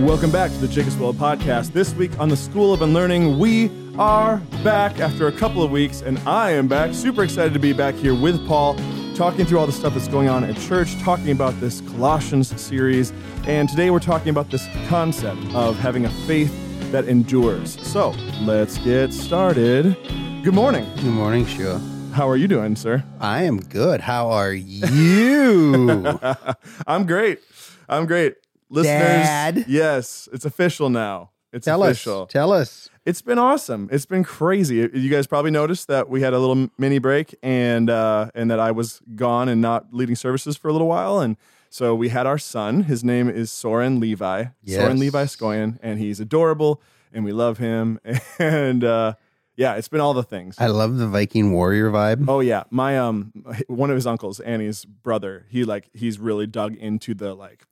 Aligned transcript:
Welcome 0.00 0.32
back 0.32 0.50
to 0.50 0.56
the 0.56 0.66
Jacobswell 0.66 1.12
podcast. 1.12 1.72
This 1.72 1.92
week 1.94 2.18
on 2.18 2.30
the 2.30 2.36
School 2.36 2.72
of 2.72 2.80
Unlearning, 2.80 3.38
we 3.38 3.70
are 3.98 4.38
back 4.64 4.98
after 4.98 5.26
a 5.26 5.32
couple 5.32 5.62
of 5.62 5.70
weeks, 5.70 6.00
and 6.00 6.18
I 6.20 6.52
am 6.52 6.68
back. 6.68 6.94
Super 6.94 7.22
excited 7.22 7.52
to 7.52 7.60
be 7.60 7.74
back 7.74 7.94
here 7.94 8.14
with 8.14 8.44
Paul, 8.48 8.76
talking 9.14 9.44
through 9.44 9.58
all 9.58 9.66
the 9.66 9.72
stuff 9.72 9.92
that's 9.92 10.08
going 10.08 10.30
on 10.30 10.42
at 10.42 10.56
church, 10.56 10.98
talking 11.00 11.30
about 11.32 11.60
this 11.60 11.82
Colossians 11.82 12.58
series. 12.58 13.12
And 13.46 13.68
today 13.68 13.90
we're 13.90 14.00
talking 14.00 14.30
about 14.30 14.50
this 14.50 14.66
concept 14.88 15.42
of 15.54 15.78
having 15.78 16.06
a 16.06 16.10
faith 16.26 16.52
that 16.92 17.04
endures. 17.04 17.78
So 17.86 18.10
let's 18.40 18.78
get 18.78 19.12
started. 19.12 19.96
Good 20.42 20.54
morning. 20.54 20.86
Good 20.96 21.04
morning, 21.04 21.44
Sheila. 21.44 21.78
How 22.14 22.26
are 22.26 22.36
you 22.36 22.48
doing, 22.48 22.74
sir? 22.74 23.04
I 23.20 23.42
am 23.42 23.60
good. 23.60 24.00
How 24.00 24.30
are 24.30 24.52
you? 24.54 26.18
I'm 26.86 27.06
great. 27.06 27.40
I'm 27.86 28.06
great. 28.06 28.36
Listeners, 28.70 29.26
Dad? 29.26 29.64
yes, 29.68 30.28
it's 30.32 30.44
official 30.44 30.88
now. 30.88 31.30
It's 31.52 31.64
tell 31.64 31.82
official. 31.82 32.22
us. 32.22 32.32
Tell 32.32 32.52
us. 32.52 32.88
It's 33.04 33.22
been 33.22 33.38
awesome. 33.38 33.88
It's 33.90 34.06
been 34.06 34.22
crazy. 34.22 34.76
You 34.76 35.10
guys 35.10 35.26
probably 35.26 35.50
noticed 35.50 35.88
that 35.88 36.08
we 36.08 36.22
had 36.22 36.32
a 36.32 36.38
little 36.38 36.70
mini 36.78 36.98
break 36.98 37.34
and 37.42 37.90
uh, 37.90 38.30
and 38.34 38.50
that 38.50 38.60
I 38.60 38.70
was 38.70 39.00
gone 39.16 39.48
and 39.48 39.60
not 39.60 39.92
leading 39.92 40.14
services 40.14 40.56
for 40.56 40.68
a 40.68 40.72
little 40.72 40.86
while. 40.86 41.18
And 41.18 41.36
so 41.68 41.94
we 41.94 42.10
had 42.10 42.26
our 42.26 42.38
son. 42.38 42.84
His 42.84 43.02
name 43.02 43.28
is 43.28 43.50
Soren 43.50 43.98
Levi. 43.98 44.44
Yes. 44.62 44.80
Soren 44.80 45.00
Levi 45.00 45.24
Skoyan, 45.24 45.78
and 45.82 45.98
he's 45.98 46.20
adorable 46.20 46.80
and 47.12 47.24
we 47.24 47.32
love 47.32 47.58
him. 47.58 47.98
And 48.38 48.84
uh, 48.84 49.14
yeah, 49.56 49.74
it's 49.74 49.88
been 49.88 50.00
all 50.00 50.14
the 50.14 50.22
things. 50.22 50.56
I 50.58 50.68
love 50.68 50.96
the 50.96 51.06
Viking 51.06 51.52
warrior 51.52 51.90
vibe. 51.90 52.26
Oh 52.28 52.40
yeah, 52.40 52.64
my 52.70 52.98
um 52.98 53.32
one 53.66 53.90
of 53.90 53.96
his 53.96 54.06
uncles, 54.06 54.40
Annie's 54.40 54.84
brother, 54.84 55.46
he 55.50 55.64
like 55.64 55.90
he's 55.92 56.18
really 56.18 56.46
dug 56.46 56.76
into 56.76 57.14
the 57.14 57.34
like 57.34 57.64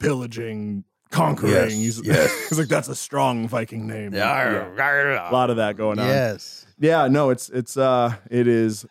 pillaging, 0.00 0.84
conquering. 1.10 1.52
Yes, 1.52 1.72
He's, 1.72 2.00
yes. 2.06 2.48
he's 2.48 2.58
like 2.58 2.68
that's 2.68 2.88
a 2.88 2.94
strong 2.96 3.48
Viking 3.48 3.86
name. 3.86 4.14
Yeah. 4.14 4.68
A 4.70 5.32
lot 5.32 5.50
of 5.50 5.56
that 5.56 5.76
going 5.76 5.98
on. 5.98 6.06
yes. 6.06 6.66
Yeah, 6.78 7.06
no, 7.08 7.30
it's 7.30 7.48
it's 7.50 7.76
uh 7.76 8.14
it 8.30 8.46
is 8.48 8.84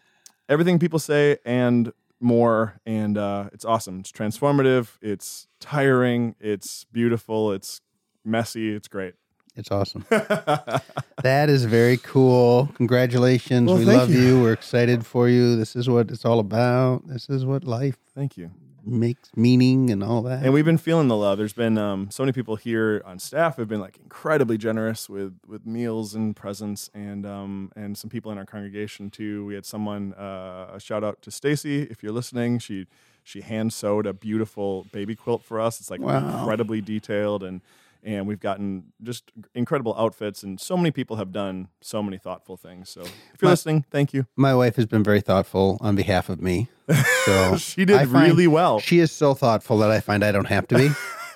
everything 0.50 0.80
people 0.80 1.00
say 1.00 1.38
and 1.46 1.92
more 2.20 2.80
and 2.86 3.18
uh 3.18 3.50
it's 3.52 3.66
awesome. 3.66 4.00
It's 4.00 4.12
transformative, 4.12 4.98
it's 5.02 5.48
tiring, 5.60 6.36
it's 6.40 6.86
beautiful, 6.92 7.52
it's 7.52 7.82
messy, 8.24 8.74
it's 8.74 8.88
great. 8.88 9.16
It's 9.56 9.70
awesome. 9.70 10.04
that 10.10 11.46
is 11.48 11.66
very 11.66 11.98
cool. 11.98 12.70
Congratulations. 12.76 13.68
Well, 13.68 13.78
we 13.78 13.86
love 13.86 14.10
you. 14.12 14.20
you. 14.20 14.42
We're 14.42 14.54
excited 14.54 15.06
for 15.06 15.30
you. 15.30 15.56
This 15.56 15.76
is 15.76 15.88
what 15.88 16.10
it's 16.10 16.26
all 16.26 16.40
about. 16.40 17.08
This 17.08 17.30
is 17.30 17.46
what 17.46 17.64
life 17.64 17.98
Thank 18.16 18.36
you. 18.38 18.50
Makes 18.86 19.30
meaning 19.36 19.90
and 19.90 20.04
all 20.04 20.22
that. 20.24 20.44
And 20.44 20.54
we've 20.54 20.66
been 20.66 20.78
feeling 20.78 21.08
the 21.08 21.16
love. 21.16 21.38
There's 21.38 21.54
been 21.54 21.78
um, 21.78 22.10
so 22.12 22.24
many 22.24 22.32
people 22.34 22.56
here 22.56 23.02
on 23.06 23.20
staff 23.20 23.58
have 23.58 23.68
been 23.68 23.80
like 23.80 23.98
incredibly 23.98 24.58
generous 24.58 25.10
with 25.10 25.38
with 25.48 25.66
meals 25.66 26.16
and 26.16 26.36
presents, 26.36 26.90
and 26.94 27.26
um, 27.26 27.72
and 27.76 27.98
some 27.98 28.10
people 28.10 28.32
in 28.32 28.38
our 28.38 28.46
congregation 28.46 29.10
too. 29.10 29.46
We 29.46 29.56
had 29.56 29.66
someone 29.66 30.14
uh, 30.14 30.72
a 30.74 30.80
shout 30.80 31.04
out 31.04 31.22
to 31.24 31.32
Stacy 31.32 31.84
if 31.84 32.04
you're 32.04 32.12
listening. 32.14 32.60
She 32.60 32.88
she 33.24 33.42
hand 33.42 33.72
sewed 33.74 34.06
a 34.06 34.14
beautiful 34.14 34.86
baby 34.92 35.16
quilt 35.16 35.44
for 35.44 35.60
us. 35.60 35.80
It's 35.80 35.90
like 35.90 36.02
Wow. 36.02 36.40
incredibly 36.40 36.82
detailed 36.82 37.44
and. 37.44 37.62
And 38.06 38.28
we've 38.28 38.40
gotten 38.40 38.92
just 39.02 39.32
incredible 39.56 39.96
outfits, 39.98 40.44
and 40.44 40.60
so 40.60 40.76
many 40.76 40.92
people 40.92 41.16
have 41.16 41.32
done 41.32 41.70
so 41.80 42.04
many 42.04 42.18
thoughtful 42.18 42.58
things. 42.58 42.90
So, 42.90 43.02
if 43.02 43.08
you're 43.42 43.48
My- 43.48 43.52
listening, 43.52 43.86
thank 43.92 44.14
you. 44.14 44.26
My 44.36 44.54
wife 44.54 44.76
has 44.76 44.86
been 44.86 45.04
very 45.06 45.22
thoughtful 45.22 45.78
on 45.80 45.96
behalf 45.96 46.28
of 46.30 46.42
me. 46.42 46.68
So 47.26 47.56
She 47.56 47.86
did 47.86 48.06
really 48.10 48.46
well. 48.48 48.80
She 48.80 49.00
is 49.00 49.10
so 49.10 49.34
thoughtful 49.34 49.78
that 49.78 49.90
I 49.90 50.02
find 50.02 50.22
I 50.26 50.34
don't 50.34 50.48
have 50.48 50.68
to 50.68 50.76
be, 50.78 50.90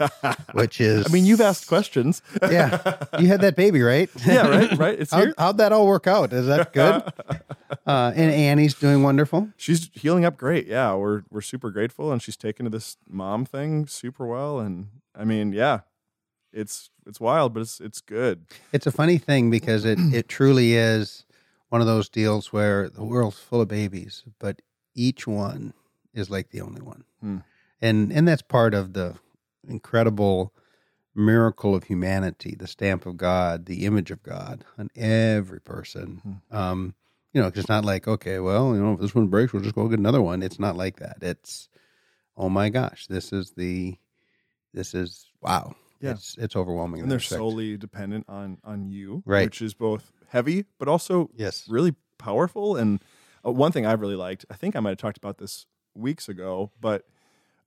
which 0.52 0.82
is. 0.82 1.06
I 1.06 1.10
mean, 1.10 1.26
you've 1.26 1.40
asked 1.40 1.68
questions. 1.68 2.22
yeah, 2.42 2.98
you 3.18 3.28
had 3.28 3.40
that 3.40 3.56
baby, 3.56 3.82
right? 3.82 4.10
yeah, 4.26 4.46
right, 4.48 4.78
right. 4.78 5.00
It's 5.00 5.12
How, 5.12 5.20
here. 5.20 5.34
how'd 5.38 5.58
that 5.60 5.72
all 5.72 5.88
work 5.88 6.06
out? 6.06 6.34
Is 6.34 6.48
that 6.48 6.74
good? 6.74 7.02
uh, 7.88 8.12
and 8.14 8.32
Annie's 8.32 8.74
doing 8.74 9.02
wonderful. 9.04 9.48
she's 9.56 9.90
healing 9.94 10.26
up 10.26 10.36
great. 10.36 10.68
Yeah, 10.68 10.94
we're 10.96 11.24
we're 11.30 11.40
super 11.40 11.72
grateful, 11.72 12.12
and 12.12 12.22
she's 12.22 12.36
taken 12.38 12.66
to 12.66 12.70
this 12.70 12.98
mom 13.08 13.46
thing 13.46 13.88
super 13.88 14.26
well. 14.28 14.60
And 14.60 14.88
I 15.16 15.24
mean, 15.24 15.54
yeah, 15.54 15.80
it's 16.58 16.90
it's 17.06 17.20
wild, 17.20 17.54
but 17.54 17.62
it's 17.62 17.80
it's 17.80 18.02
good. 18.02 18.46
It's 18.74 18.88
a 18.88 18.92
funny 18.92 19.18
thing 19.18 19.50
because 19.50 19.86
it, 19.86 20.00
it 20.14 20.28
truly 20.28 20.74
is 20.74 21.26
one 21.70 21.82
of 21.82 21.88
those 21.88 22.10
deals 22.10 22.52
where 22.52 22.90
the 22.90 23.04
world's 23.04 23.40
full 23.40 23.62
of 23.62 23.68
babies, 23.68 24.24
but 24.40 24.62
each 24.96 25.28
one 25.28 25.74
is 26.14 26.30
like 26.30 26.50
the 26.50 26.62
only 26.62 26.82
one. 26.82 27.04
Hmm. 27.22 27.38
And 27.82 28.12
and 28.12 28.28
that's 28.28 28.42
part 28.42 28.74
of 28.74 28.94
the 28.94 29.16
incredible 29.68 30.54
miracle 31.14 31.76
of 31.76 31.86
humanity, 31.86 32.56
the 32.58 32.68
stamp 32.68 33.06
of 33.06 33.18
God, 33.18 33.66
the 33.66 33.86
image 33.86 34.12
of 34.12 34.22
God 34.24 34.64
on 34.78 34.90
every 34.96 35.60
person. 35.60 36.42
Um, 36.52 36.94
you 37.34 37.42
know, 37.42 37.52
it's 37.54 37.70
not 37.70 37.86
like, 37.86 38.08
okay, 38.08 38.40
well, 38.40 38.74
you 38.74 38.82
know, 38.82 38.94
if 38.94 39.00
this 39.00 39.16
one 39.16 39.28
breaks, 39.28 39.52
we'll 39.52 39.64
just 39.64 39.76
go 39.76 39.88
get 39.88 40.00
another 40.00 40.22
one. 40.22 40.44
It's 40.44 40.60
not 40.60 40.78
like 40.78 40.98
that. 41.00 41.18
It's, 41.22 41.70
oh 42.36 42.50
my 42.50 42.70
gosh, 42.70 43.08
this 43.08 43.34
is 43.34 43.52
the, 43.52 43.98
this 44.74 44.94
is 44.94 45.28
wow. 45.42 45.76
Yeah. 46.00 46.12
It's 46.12 46.36
it's 46.38 46.56
overwhelming. 46.56 47.02
And 47.02 47.12
they're 47.12 47.18
respect. 47.18 47.40
solely 47.40 47.78
dependent 47.78 48.26
on 48.30 48.58
on 48.64 48.90
you, 48.90 49.24
Right. 49.26 49.46
Which 49.46 49.62
is 49.62 49.74
both 49.74 50.12
heavy, 50.30 50.66
but 50.80 50.88
also 50.88 51.30
yes. 51.36 51.66
really 51.70 51.96
powerful. 52.18 52.76
And 52.76 53.02
uh, 53.46 53.52
one 53.52 53.72
thing 53.72 53.86
I've 53.86 54.02
really 54.02 54.16
liked, 54.16 54.46
I 54.50 54.56
think 54.56 54.76
I 54.76 54.80
might 54.80 54.92
have 54.92 54.98
talked 54.98 55.18
about 55.18 55.38
this 55.38 55.66
weeks 55.96 56.28
ago, 56.30 56.72
but 56.80 57.06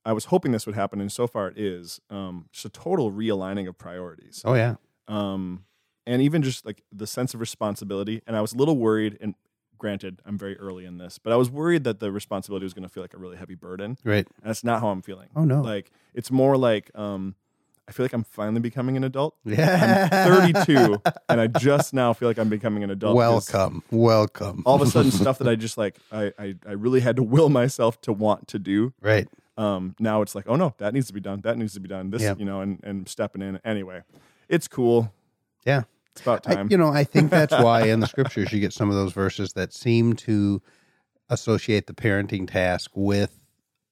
I 0.04 0.12
was 0.12 0.26
hoping 0.26 0.52
this 0.52 0.64
would 0.66 0.74
happen, 0.74 1.00
and 1.00 1.12
so 1.12 1.26
far 1.26 1.48
it 1.48 1.58
is. 1.58 2.00
Um, 2.08 2.46
just 2.52 2.64
a 2.64 2.68
total 2.70 3.12
realigning 3.12 3.68
of 3.68 3.76
priorities. 3.76 4.42
Oh 4.44 4.54
yeah. 4.54 4.76
um, 5.08 5.64
and 6.06 6.22
even 6.22 6.42
just 6.42 6.64
like 6.64 6.82
the 6.90 7.06
sense 7.06 7.34
of 7.34 7.40
responsibility. 7.40 8.22
And 8.26 8.34
I 8.36 8.40
was 8.40 8.52
a 8.52 8.56
little 8.56 8.76
worried, 8.78 9.18
and 9.20 9.34
granted, 9.78 10.20
I'm 10.24 10.38
very 10.38 10.56
early 10.58 10.84
in 10.86 10.98
this, 10.98 11.18
but 11.18 11.32
I 11.32 11.36
was 11.36 11.50
worried 11.50 11.84
that 11.84 12.00
the 12.00 12.10
responsibility 12.10 12.64
was 12.64 12.72
going 12.74 12.82
to 12.82 12.88
feel 12.88 13.02
like 13.02 13.14
a 13.14 13.18
really 13.18 13.36
heavy 13.36 13.54
burden. 13.54 13.98
Right. 14.04 14.26
And 14.42 14.48
that's 14.48 14.64
not 14.64 14.80
how 14.80 14.88
I'm 14.88 15.02
feeling. 15.02 15.28
Oh 15.36 15.44
no. 15.44 15.60
Like 15.60 15.90
it's 16.14 16.30
more 16.30 16.56
like 16.56 16.90
um, 16.94 17.34
I 17.90 17.92
feel 17.92 18.04
like 18.04 18.12
I'm 18.12 18.22
finally 18.22 18.60
becoming 18.60 18.96
an 18.96 19.02
adult. 19.02 19.34
yeah. 19.44 20.08
I'm 20.28 20.52
32, 20.54 21.02
and 21.28 21.40
I 21.40 21.48
just 21.48 21.92
now 21.92 22.12
feel 22.12 22.28
like 22.28 22.38
I'm 22.38 22.48
becoming 22.48 22.84
an 22.84 22.90
adult. 22.90 23.18
'cause 23.18 23.52
Welcome. 23.52 23.82
Welcome. 23.90 24.62
All 24.64 24.76
of 24.80 24.82
a 24.82 24.86
sudden, 24.90 25.10
stuff 25.24 25.38
that 25.38 25.48
I 25.48 25.56
just 25.56 25.76
like, 25.76 25.96
I, 26.12 26.32
I, 26.38 26.54
I 26.64 26.72
really 26.72 27.00
had 27.00 27.16
to 27.16 27.24
will 27.24 27.48
myself 27.48 28.00
to 28.02 28.12
want 28.12 28.46
to 28.48 28.58
do. 28.60 28.92
right. 29.02 29.28
Um, 29.58 29.94
now 29.98 30.22
it's 30.22 30.34
like, 30.36 30.44
oh 30.48 30.54
no, 30.56 30.72
that 30.78 30.94
needs 30.94 31.08
to 31.08 31.12
be 31.12 31.20
done. 31.20 31.40
That 31.42 31.58
needs 31.58 31.74
to 31.74 31.80
be 31.80 31.88
done. 31.88 32.10
This, 32.10 32.22
Yeah. 32.22 32.34
you 32.38 32.44
know, 32.46 32.60
and, 32.62 32.78
and 32.82 33.06
stepping 33.08 33.42
in. 33.42 33.60
Anyway, 33.64 34.02
it's 34.48 34.68
cool. 34.68 35.12
Yeah. 35.66 35.82
It's 36.12 36.22
about 36.22 36.48
I, 36.48 36.54
time. 36.54 36.68
you 36.70 36.78
know, 36.78 36.88
I 36.88 37.04
think 37.04 37.28
that's 37.30 37.52
why 37.52 37.88
in 37.88 38.00
the 38.00 38.06
scriptures 38.14 38.52
you 38.52 38.60
get 38.60 38.72
some 38.72 38.88
of 38.88 38.94
those 38.94 39.12
verses 39.12 39.52
that 39.54 39.74
seem 39.74 40.14
to 40.16 40.62
associate 41.28 41.88
the 41.88 41.92
parenting 41.92 42.48
task 42.50 42.92
with 42.94 43.38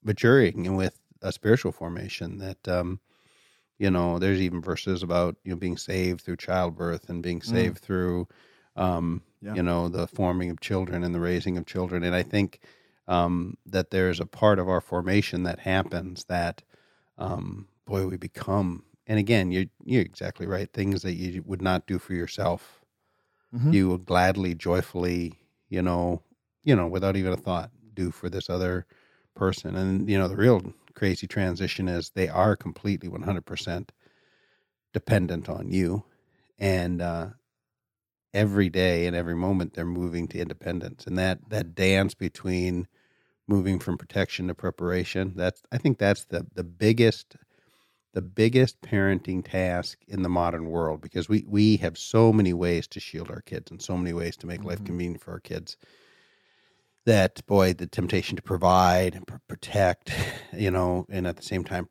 maturing 0.02 0.66
and 0.66 0.76
with 0.76 0.98
a 1.20 1.32
spiritual 1.32 1.72
formation. 1.72 2.38
That 2.38 2.66
um, 2.68 3.00
you 3.78 3.90
know, 3.90 4.18
there's 4.18 4.40
even 4.40 4.60
verses 4.62 5.02
about 5.02 5.36
you 5.44 5.52
know 5.52 5.56
being 5.58 5.76
saved 5.76 6.22
through 6.22 6.36
childbirth 6.38 7.08
and 7.08 7.22
being 7.22 7.42
saved 7.42 7.78
through 7.78 8.28
um, 8.76 9.22
Yeah. 9.40 9.56
you 9.56 9.62
know 9.62 9.88
the 9.88 10.06
forming 10.08 10.50
of 10.50 10.60
children 10.60 11.04
and 11.04 11.14
the 11.14 11.20
raising 11.20 11.56
of 11.58 11.66
children. 11.66 12.02
And 12.04 12.14
I 12.14 12.22
think 12.22 12.60
um, 13.08 13.56
that 13.66 13.90
there's 13.90 14.20
a 14.20 14.26
part 14.26 14.58
of 14.58 14.68
our 14.68 14.80
formation 14.80 15.44
that 15.44 15.60
happens 15.60 16.24
that 16.26 16.62
um, 17.18 17.68
boy 17.86 18.06
we 18.08 18.16
become. 18.16 18.84
And 19.06 19.18
again, 19.18 19.50
you're 19.52 19.66
you're 19.84 20.02
exactly 20.02 20.46
right. 20.46 20.72
Things 20.72 21.02
that 21.02 21.14
you 21.14 21.42
would 21.46 21.62
not 21.62 21.86
do 21.86 21.98
for 21.98 22.14
yourself, 22.14 22.84
Mhm. 23.52 23.72
you 23.72 23.88
would 23.90 24.04
gladly, 24.04 24.54
joyfully, 24.54 25.34
you 25.68 25.82
know, 25.82 26.22
you 26.64 26.74
know, 26.76 26.86
without 26.86 27.16
even 27.16 27.32
a 27.32 27.36
thought, 27.36 27.70
do 27.94 28.10
for 28.10 28.28
this 28.28 28.48
other 28.50 28.86
person. 29.34 29.76
And 29.76 30.08
you 30.08 30.18
know, 30.18 30.28
the 30.28 30.36
real 30.36 30.72
crazy 30.98 31.28
transition 31.28 31.88
is 31.88 32.10
they 32.10 32.28
are 32.28 32.56
completely 32.56 33.08
100% 33.08 33.92
dependent 34.92 35.48
on 35.48 35.70
you, 35.70 36.04
and 36.58 37.02
uh, 37.02 37.28
every 38.34 38.68
day 38.68 39.06
and 39.06 39.16
every 39.16 39.34
moment 39.34 39.74
they're 39.74 39.84
moving 39.86 40.28
to 40.28 40.38
independence. 40.38 41.06
And 41.06 41.18
that 41.18 41.48
that 41.50 41.74
dance 41.74 42.14
between 42.14 42.88
moving 43.48 43.78
from 43.80 43.98
protection 43.98 44.48
to 44.48 44.54
preparation, 44.54 45.34
that's 45.36 45.62
I 45.72 45.78
think 45.78 45.98
that's 45.98 46.26
the 46.26 46.46
the 46.54 46.64
biggest 46.64 47.36
the 48.14 48.22
biggest 48.22 48.80
parenting 48.82 49.44
task 49.44 49.98
in 50.08 50.22
the 50.22 50.30
modern 50.30 50.66
world 50.70 51.02
because 51.02 51.28
we 51.28 51.44
we 51.48 51.78
have 51.78 51.98
so 51.98 52.32
many 52.32 52.54
ways 52.54 52.88
to 52.88 53.00
shield 53.00 53.30
our 53.30 53.42
kids 53.42 53.70
and 53.70 53.82
so 53.82 53.96
many 53.98 54.14
ways 54.14 54.36
to 54.38 54.48
make 54.48 54.64
life 54.64 54.82
Mhm. 54.82 54.84
convenient 54.84 55.22
for 55.22 55.32
our 55.32 55.40
kids 55.40 55.76
that 57.08 57.44
boy 57.46 57.72
the 57.72 57.86
temptation 57.86 58.36
to 58.36 58.42
provide 58.42 59.14
and 59.14 59.26
pr- 59.26 59.36
protect 59.48 60.12
you 60.52 60.70
know 60.70 61.06
and 61.08 61.26
at 61.26 61.36
the 61.36 61.42
same 61.42 61.64
time 61.64 61.88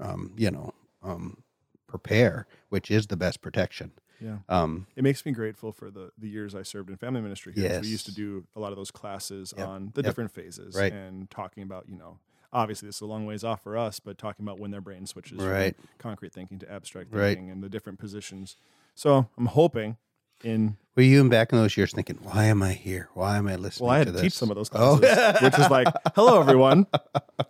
um, 0.00 0.34
you 0.36 0.50
know 0.50 0.72
um, 1.02 1.42
prepare 1.86 2.46
which 2.68 2.90
is 2.90 3.06
the 3.06 3.16
best 3.16 3.40
protection 3.40 3.92
Yeah. 4.20 4.38
um, 4.48 4.86
It 4.96 5.04
makes 5.04 5.24
me 5.24 5.30
grateful 5.32 5.70
for 5.72 5.88
the 5.90 6.10
the 6.18 6.28
years 6.28 6.54
I 6.54 6.62
served 6.64 6.90
in 6.90 6.96
family 6.96 7.20
ministry 7.20 7.52
here. 7.52 7.68
'cause 7.68 7.80
We 7.82 7.88
used 7.98 8.06
to 8.06 8.12
do 8.24 8.46
a 8.56 8.60
lot 8.60 8.72
of 8.72 8.76
those 8.76 8.90
classes 8.90 9.54
Yep. 9.56 9.68
on 9.68 9.78
the 9.94 10.00
Yep. 10.02 10.04
different 10.06 10.30
phases 10.32 10.74
Right. 10.74 10.92
and 10.92 11.30
talking 11.30 11.62
about, 11.62 11.88
you 11.88 11.96
know, 11.96 12.18
obviously 12.52 12.88
this 12.88 12.96
is 12.96 13.02
a 13.02 13.06
long 13.06 13.24
ways 13.26 13.44
off 13.44 13.62
for 13.62 13.76
us, 13.76 14.00
but 14.00 14.18
talking 14.18 14.44
about 14.44 14.58
when 14.58 14.70
their 14.72 14.80
brain 14.80 15.06
switches 15.06 15.38
Right. 15.44 15.76
from 15.76 15.88
concrete 15.98 16.32
thinking 16.32 16.58
to 16.58 16.66
abstract 16.76 17.12
Right. 17.14 17.36
thinking 17.36 17.50
and 17.52 17.62
the 17.62 17.68
different 17.68 17.98
positions. 18.00 18.56
So 18.94 19.28
I'm 19.38 19.46
hoping 19.46 19.96
in 20.44 20.76
Were 20.96 21.02
you 21.02 21.20
in 21.20 21.28
back 21.28 21.52
in 21.52 21.58
those 21.58 21.76
years 21.76 21.92
thinking, 21.92 22.18
why 22.22 22.44
am 22.46 22.62
I 22.62 22.72
here? 22.72 23.08
Why 23.14 23.36
am 23.36 23.46
I 23.48 23.56
listening 23.56 23.86
well, 23.88 23.94
I 23.94 23.98
had 23.98 24.06
to 24.06 24.12
to 24.12 24.16
this? 24.16 24.22
teach 24.22 24.32
some 24.34 24.50
of 24.50 24.56
those 24.56 24.70
Oh. 24.74 24.98
classes, 24.98 25.42
which 25.42 25.58
is 25.58 25.70
like, 25.70 25.88
hello 26.14 26.40
everyone, 26.40 26.86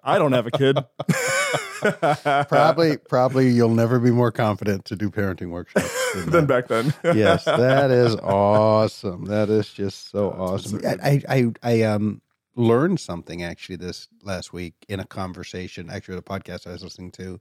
I 0.03 0.19
don't 0.19 0.33
have 0.33 0.47
a 0.47 0.51
kid. 0.51 0.79
probably, 2.49 2.97
probably 2.97 3.49
you'll 3.51 3.69
never 3.75 3.99
be 3.99 4.11
more 4.11 4.33
confident 4.33 4.85
to 4.87 4.97
do 4.97 5.11
parenting 5.11 5.51
workshops 5.51 5.93
than 6.15 6.31
than 6.31 6.47
back 6.47 6.69
then. 6.69 6.93
yes, 7.05 7.45
that 7.45 7.91
is 7.91 8.17
awesome. 8.17 9.25
That 9.27 9.49
is 9.51 9.69
just 9.73 10.11
so 10.11 10.33
Oh, 10.33 10.43
awesome. 10.55 10.81
so. 10.81 10.89
I, 11.03 11.23
I, 11.29 11.53
I, 11.63 11.83
um, 11.83 12.23
learned 12.59 12.99
something 12.99 13.43
actually 13.43 13.77
this 13.77 14.09
last 14.23 14.51
week 14.53 14.75
in 14.89 14.99
a 14.99 15.05
conversation, 15.05 15.91
actually, 15.91 16.17
a 16.17 16.23
podcast 16.23 16.67
I 16.67 16.73
was 16.73 16.83
listening 16.83 17.11
to 17.13 17.39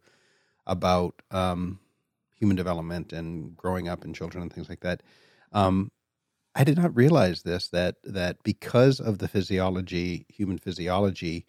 about 0.68 1.22
um, 1.32 1.80
human 2.38 2.58
development 2.58 3.14
and 3.14 3.56
growing 3.56 3.88
up 3.88 4.04
and 4.04 4.14
children 4.14 4.42
and 4.42 4.52
things 4.52 4.68
like 4.68 4.82
that. 4.82 5.02
Um, 5.56 5.92
I 6.56 6.64
did 6.64 6.78
not 6.78 6.96
realize 6.96 7.44
this 7.44 7.70
that 7.70 7.96
that 8.04 8.44
because 8.44 9.00
of 9.02 9.20
the 9.20 9.28
physiology, 9.28 10.26
human 10.30 10.58
physiology, 10.60 11.46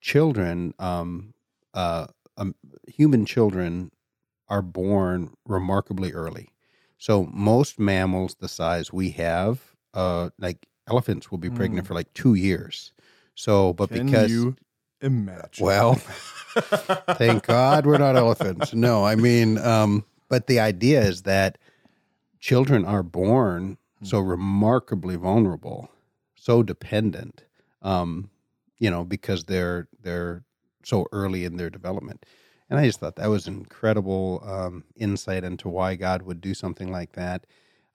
children, 0.00 0.74
um, 0.78 1.34
uh, 1.74 2.08
um, 2.36 2.54
human 2.88 3.26
children 3.26 3.92
are 4.48 4.62
born 4.62 5.34
remarkably 5.46 6.12
early. 6.12 6.48
So 6.98 7.26
most 7.32 7.78
mammals 7.78 8.36
the 8.40 8.48
size 8.48 8.92
we 8.92 9.10
have, 9.12 9.60
uh, 9.94 10.30
like 10.38 10.66
elephants, 10.88 11.30
will 11.30 11.38
be 11.38 11.50
pregnant 11.50 11.84
Mm. 11.84 11.88
for 11.88 11.94
like 11.94 12.12
two 12.14 12.34
years. 12.34 12.92
So, 13.36 13.72
but 13.74 13.90
Can 13.90 14.06
because 14.06 14.30
you 14.30 14.56
imagine? 15.00 15.64
well, 15.64 15.94
thank 17.14 17.46
God 17.46 17.86
we're 17.86 17.98
not 17.98 18.16
elephants. 18.16 18.72
No, 18.74 19.04
I 19.04 19.14
mean, 19.16 19.58
um, 19.58 20.04
but 20.28 20.46
the 20.46 20.60
idea 20.60 21.02
is 21.02 21.22
that 21.22 21.58
children 22.40 22.84
are 22.84 23.02
born 23.02 23.78
so 24.02 24.18
remarkably 24.18 25.16
vulnerable, 25.16 25.90
so 26.34 26.62
dependent, 26.62 27.44
um, 27.82 28.30
you 28.78 28.90
know, 28.90 29.04
because 29.04 29.44
they're 29.44 29.88
they're 30.02 30.42
so 30.84 31.06
early 31.12 31.44
in 31.44 31.56
their 31.58 31.70
development. 31.70 32.24
And 32.70 32.78
I 32.78 32.86
just 32.86 33.00
thought 33.00 33.16
that 33.16 33.28
was 33.28 33.46
incredible 33.46 34.42
um, 34.46 34.84
insight 34.96 35.44
into 35.44 35.68
why 35.68 35.96
God 35.96 36.22
would 36.22 36.40
do 36.40 36.54
something 36.54 36.90
like 36.90 37.12
that. 37.12 37.46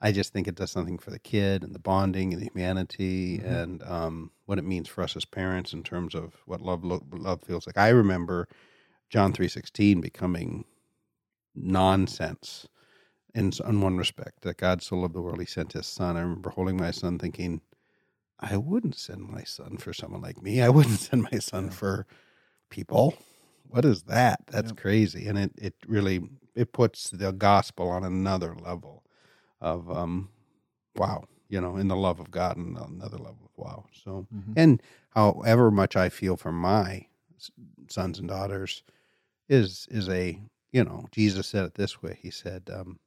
I 0.01 0.11
just 0.11 0.33
think 0.33 0.47
it 0.47 0.55
does 0.55 0.69
something 0.71 0.99
for 0.99 1.09
the 1.09 1.19
kid 1.19 1.63
and 1.63 1.73
the 1.73 1.79
bonding 1.79 2.33
and 2.33 2.41
the 2.41 2.49
humanity 2.53 3.39
Mhm. 3.39 3.45
and 3.45 3.83
um, 3.83 4.31
what 4.45 4.59
it 4.59 4.65
means 4.65 4.87
for 4.89 5.03
us 5.03 5.15
as 5.15 5.25
parents 5.25 5.73
in 5.73 5.81
terms 5.81 6.13
of 6.13 6.35
what 6.45 6.61
love 6.61 6.83
lo- 6.83 7.05
love 7.11 7.41
feels 7.41 7.65
like. 7.65 7.77
I 7.77 7.89
remember 7.89 8.47
John 9.09 9.33
three 9.33 9.47
sixteen 9.47 10.01
becoming 10.01 10.65
nonsense 11.55 12.67
in 13.35 13.51
in 13.67 13.81
one 13.81 13.97
respect 13.97 14.41
that 14.41 14.57
God 14.57 14.81
so 14.81 14.97
loved 14.97 15.13
the 15.15 15.21
world 15.21 15.39
he 15.41 15.45
sent 15.45 15.73
his 15.73 15.87
son. 15.87 16.17
I 16.17 16.21
remember 16.21 16.49
holding 16.51 16.77
my 16.77 16.91
son 16.91 17.19
thinking, 17.19 17.61
I 18.39 18.57
wouldn't 18.57 18.95
send 18.97 19.29
my 19.29 19.43
son 19.43 19.77
for 19.77 19.93
someone 19.93 20.21
like 20.21 20.41
me. 20.41 20.61
I 20.61 20.69
wouldn't 20.69 20.99
send 21.09 21.27
my 21.31 21.39
son 21.39 21.65
Yeah. 21.65 21.71
for 21.71 22.07
people. 22.69 23.15
What 23.69 23.85
is 23.85 24.03
that? 24.03 24.41
That's 24.47 24.71
Yep. 24.71 24.77
crazy. 24.77 25.27
And 25.27 25.37
it, 25.37 25.51
it 25.57 25.75
really 25.87 26.29
it 26.55 26.73
puts 26.73 27.09
the 27.11 27.33
gospel 27.33 27.89
on 27.89 28.03
another 28.05 28.55
level 28.55 29.03
of 29.61 29.91
um 29.91 30.29
wow, 30.97 31.25
you 31.49 31.61
know, 31.61 31.77
in 31.77 31.87
the 31.89 31.95
love 31.95 32.19
of 32.19 32.31
God 32.31 32.57
and 32.57 32.77
another 32.77 33.17
level 33.17 33.39
of 33.45 33.51
wow. 33.57 33.85
So 33.93 34.27
Mhm. 34.33 34.53
and 34.57 34.83
however 35.11 35.71
much 35.71 35.95
I 35.95 36.09
feel 36.09 36.37
for 36.37 36.51
my 36.53 37.07
sons 37.89 38.19
and 38.19 38.29
daughters 38.29 38.83
is 39.49 39.87
is 39.91 40.09
a 40.09 40.39
you 40.71 40.83
know 40.83 41.05
Jesus 41.11 41.47
said 41.47 41.65
it 41.65 41.75
this 41.75 42.01
way. 42.01 42.19
He 42.21 42.31
said, 42.31 42.69
um, 42.73 42.99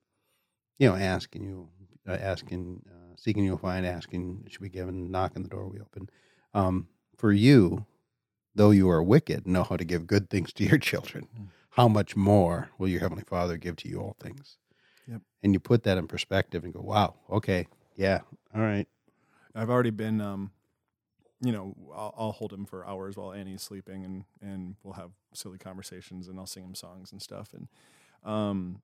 you 0.78 0.88
know, 0.88 0.96
asking 0.96 1.44
you, 1.44 1.69
uh, 2.08 2.12
asking, 2.12 2.82
uh, 2.88 3.14
seeking 3.16 3.44
you'll 3.44 3.58
find, 3.58 3.84
asking 3.84 4.46
should 4.48 4.62
be 4.62 4.69
given, 4.69 5.10
knocking 5.10 5.42
the 5.42 5.48
door 5.48 5.69
we 5.69 5.80
open. 5.80 6.08
Um, 6.54 6.88
for 7.16 7.32
you, 7.32 7.84
though 8.54 8.70
you 8.70 8.88
are 8.88 9.02
wicked, 9.02 9.46
know 9.46 9.64
how 9.64 9.76
to 9.76 9.84
give 9.84 10.06
good 10.06 10.30
things 10.30 10.52
to 10.54 10.64
your 10.64 10.78
children. 10.78 11.28
Mm. 11.38 11.46
How 11.70 11.88
much 11.88 12.16
more 12.16 12.70
will 12.78 12.88
your 12.88 13.00
heavenly 13.00 13.25
Father 13.25 13.56
give 13.56 13.76
to 13.76 13.88
you 13.88 14.00
all 14.00 14.16
things? 14.20 14.56
Yep. 15.06 15.22
And 15.42 15.52
you 15.52 15.60
put 15.60 15.84
that 15.84 15.98
in 15.98 16.06
perspective 16.06 16.64
and 16.64 16.72
go, 16.72 16.80
wow, 16.80 17.14
okay, 17.30 17.66
yeah, 17.96 18.20
all 18.54 18.60
right. 18.60 18.86
I've 19.54 19.70
already 19.70 19.90
been, 19.90 20.20
um, 20.20 20.52
you 21.40 21.52
know, 21.52 21.75
I'll, 21.94 22.14
I'll 22.16 22.32
hold 22.32 22.52
him 22.52 22.66
for 22.66 22.86
hours 22.86 23.16
while 23.16 23.32
Annie's 23.32 23.62
sleeping, 23.62 24.04
and 24.04 24.25
and 24.40 24.76
we'll 24.82 24.94
have 24.94 25.10
silly 25.34 25.58
conversations, 25.58 26.28
and 26.28 26.38
I'll 26.38 26.46
sing 26.46 26.64
him 26.64 26.75
songs 26.75 27.12
and 27.12 27.22
stuff, 27.22 27.54
and 27.54 27.69
um, 28.25 28.82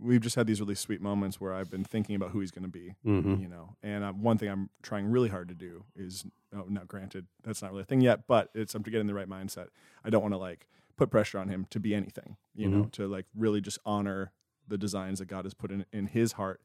we've 0.00 0.20
just 0.20 0.36
had 0.36 0.46
these 0.46 0.60
really 0.60 0.74
sweet 0.74 1.00
moments 1.00 1.40
where 1.40 1.52
I've 1.52 1.70
been 1.70 1.84
thinking 1.84 2.14
about 2.16 2.30
who 2.30 2.40
he's 2.40 2.50
going 2.52 2.62
to 2.64 2.68
be, 2.70 2.94
Mm-hmm. 3.04 3.42
you 3.42 3.48
know, 3.48 3.76
and 3.82 4.04
uh, 4.04 4.12
one 4.12 4.38
thing 4.38 4.48
I'm 4.48 4.70
trying 4.82 5.06
really 5.06 5.28
hard 5.28 5.48
to 5.48 5.54
do 5.54 5.84
is, 5.96 6.24
oh, 6.54 6.66
now 6.68 6.82
granted, 6.86 7.26
that's 7.42 7.62
not 7.62 7.70
really 7.72 7.82
a 7.82 7.86
thing 7.86 8.00
yet, 8.00 8.26
but 8.26 8.50
it's 8.54 8.74
I'm 8.74 8.84
to 8.84 8.90
get 8.90 9.00
in 9.00 9.06
the 9.08 9.14
right 9.14 9.28
mindset. 9.28 9.68
I 10.04 10.10
don't 10.10 10.22
want 10.22 10.34
to 10.34 10.38
like 10.38 10.66
put 10.96 11.10
pressure 11.10 11.38
on 11.38 11.48
him 11.48 11.66
to 11.70 11.80
be 11.80 11.94
anything, 11.94 12.36
you 12.54 12.68
know, 12.68 12.84
to 12.92 13.06
like 13.08 13.26
really 13.36 13.60
just 13.60 13.78
honor 13.84 14.32
the 14.66 14.78
designs 14.78 15.18
that 15.18 15.26
God 15.26 15.44
has 15.44 15.54
put 15.54 15.70
in 15.72 15.84
in 15.92 16.06
his 16.06 16.32
heart, 16.32 16.60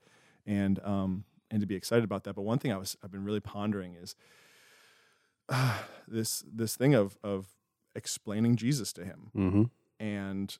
and 0.45 0.79
um 0.83 1.23
and 1.51 1.61
to 1.61 1.65
be 1.67 1.75
excited 1.75 2.03
about 2.03 2.23
that. 2.25 2.33
But 2.35 2.41
one 2.43 2.59
thing 2.59 2.71
I 2.71 2.77
was 2.77 2.97
I've 3.03 3.11
been 3.11 3.23
really 3.23 3.39
pondering 3.39 3.95
is 3.95 4.15
uh, 5.49 5.77
this 6.07 6.43
this 6.51 6.75
thing 6.75 6.93
of 6.93 7.17
of 7.23 7.47
explaining 7.95 8.55
Jesus 8.55 8.91
to 8.93 9.05
him 9.05 9.31
Mm-hmm. 9.35 9.63
and 9.99 10.57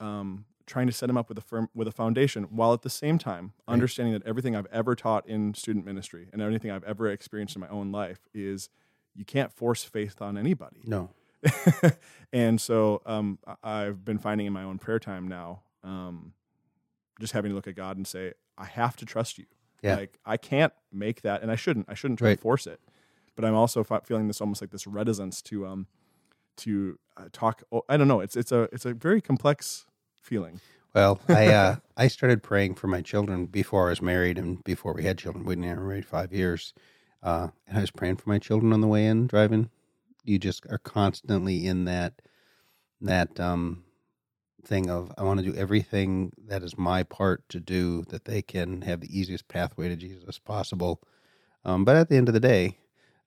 um, 0.00 0.44
trying 0.66 0.86
to 0.88 0.92
set 0.92 1.06
them 1.06 1.16
up 1.16 1.28
with 1.28 1.38
a 1.38 1.42
firm 1.42 1.68
with 1.74 1.86
a 1.88 1.92
foundation, 1.92 2.44
while 2.44 2.72
at 2.72 2.82
the 2.82 2.90
same 2.90 3.18
time 3.18 3.52
Right. 3.66 3.72
understanding 3.74 4.12
that 4.14 4.26
everything 4.26 4.56
I've 4.56 4.66
ever 4.72 4.94
taught 4.94 5.26
in 5.28 5.54
student 5.54 5.84
ministry 5.84 6.28
and 6.32 6.42
everything 6.42 6.70
I've 6.70 6.84
ever 6.84 7.08
experienced 7.08 7.54
in 7.56 7.60
my 7.60 7.68
own 7.68 7.92
life 7.92 8.28
is 8.34 8.68
you 9.14 9.24
can't 9.24 9.52
force 9.52 9.84
faith 9.84 10.20
on 10.20 10.36
anybody. 10.36 10.80
No. 10.84 11.10
and 12.32 12.60
so 12.60 13.02
um, 13.06 13.38
I've 13.62 14.04
been 14.04 14.18
finding 14.18 14.46
in 14.46 14.52
my 14.52 14.62
own 14.64 14.78
prayer 14.78 14.98
time 14.98 15.28
now, 15.28 15.62
um, 15.84 16.32
just 17.20 17.32
having 17.32 17.50
to 17.50 17.54
look 17.54 17.68
at 17.68 17.74
God 17.76 17.96
and 17.96 18.06
say, 18.06 18.32
I 18.58 18.64
have 18.64 18.96
to 18.96 19.04
trust 19.06 19.38
you. 19.38 19.46
Yeah. 19.82 19.96
Like 19.96 20.18
I 20.24 20.36
can't 20.36 20.72
make 20.92 21.22
that, 21.22 21.42
and 21.42 21.50
I 21.50 21.56
shouldn't. 21.56 21.86
I 21.88 21.94
shouldn't 21.94 22.18
try 22.18 22.30
Right. 22.30 22.36
to 22.38 22.42
force 22.42 22.66
it. 22.66 22.80
But 23.36 23.44
I'm 23.44 23.54
also 23.54 23.84
fe- 23.84 24.00
feeling 24.04 24.26
this 24.26 24.40
almost 24.40 24.60
like 24.62 24.70
this 24.70 24.86
reticence 24.86 25.42
to 25.42 25.66
um 25.66 25.86
to 26.58 26.98
uh, 27.16 27.24
talk. 27.32 27.62
Oh, 27.70 27.82
I 27.88 27.96
don't 27.98 28.08
know. 28.08 28.20
It's 28.20 28.36
it's 28.36 28.50
a 28.50 28.62
it's 28.72 28.86
a 28.86 28.94
very 28.94 29.20
complex 29.20 29.84
feeling. 30.26 30.60
Well, 30.94 31.20
I 31.28 31.46
uh, 31.48 31.76
I 31.96 32.08
started 32.08 32.42
praying 32.42 32.74
for 32.74 32.88
my 32.88 33.02
children 33.02 33.46
before 33.46 33.86
I 33.86 33.90
was 33.90 34.02
married 34.02 34.38
and 34.38 34.62
before 34.64 34.92
we 34.92 35.04
had 35.04 35.18
children. 35.18 35.44
We'd 35.44 35.60
been 35.60 35.76
married 35.76 36.06
five 36.06 36.32
years, 36.32 36.74
uh, 37.22 37.48
and 37.66 37.78
I 37.78 37.80
was 37.80 37.90
praying 37.90 38.16
for 38.16 38.28
my 38.28 38.38
children 38.38 38.72
on 38.72 38.80
the 38.80 38.88
way 38.88 39.06
in 39.06 39.26
driving. 39.26 39.70
You 40.24 40.38
just 40.38 40.66
are 40.66 40.78
constantly 40.78 41.66
in 41.66 41.84
that 41.84 42.20
that 43.00 43.38
um, 43.38 43.84
thing 44.64 44.90
of 44.90 45.12
I 45.16 45.22
want 45.22 45.40
to 45.40 45.46
do 45.46 45.56
everything 45.56 46.32
that 46.46 46.62
is 46.62 46.76
my 46.76 47.02
part 47.02 47.48
to 47.50 47.60
do 47.60 48.02
that 48.08 48.24
they 48.24 48.42
can 48.42 48.82
have 48.82 49.00
the 49.00 49.18
easiest 49.18 49.48
pathway 49.48 49.88
to 49.88 49.96
Jesus 49.96 50.38
possible. 50.38 51.00
Um, 51.64 51.84
but 51.84 51.96
at 51.96 52.08
the 52.08 52.16
end 52.16 52.28
of 52.28 52.34
the 52.34 52.40
day, 52.40 52.78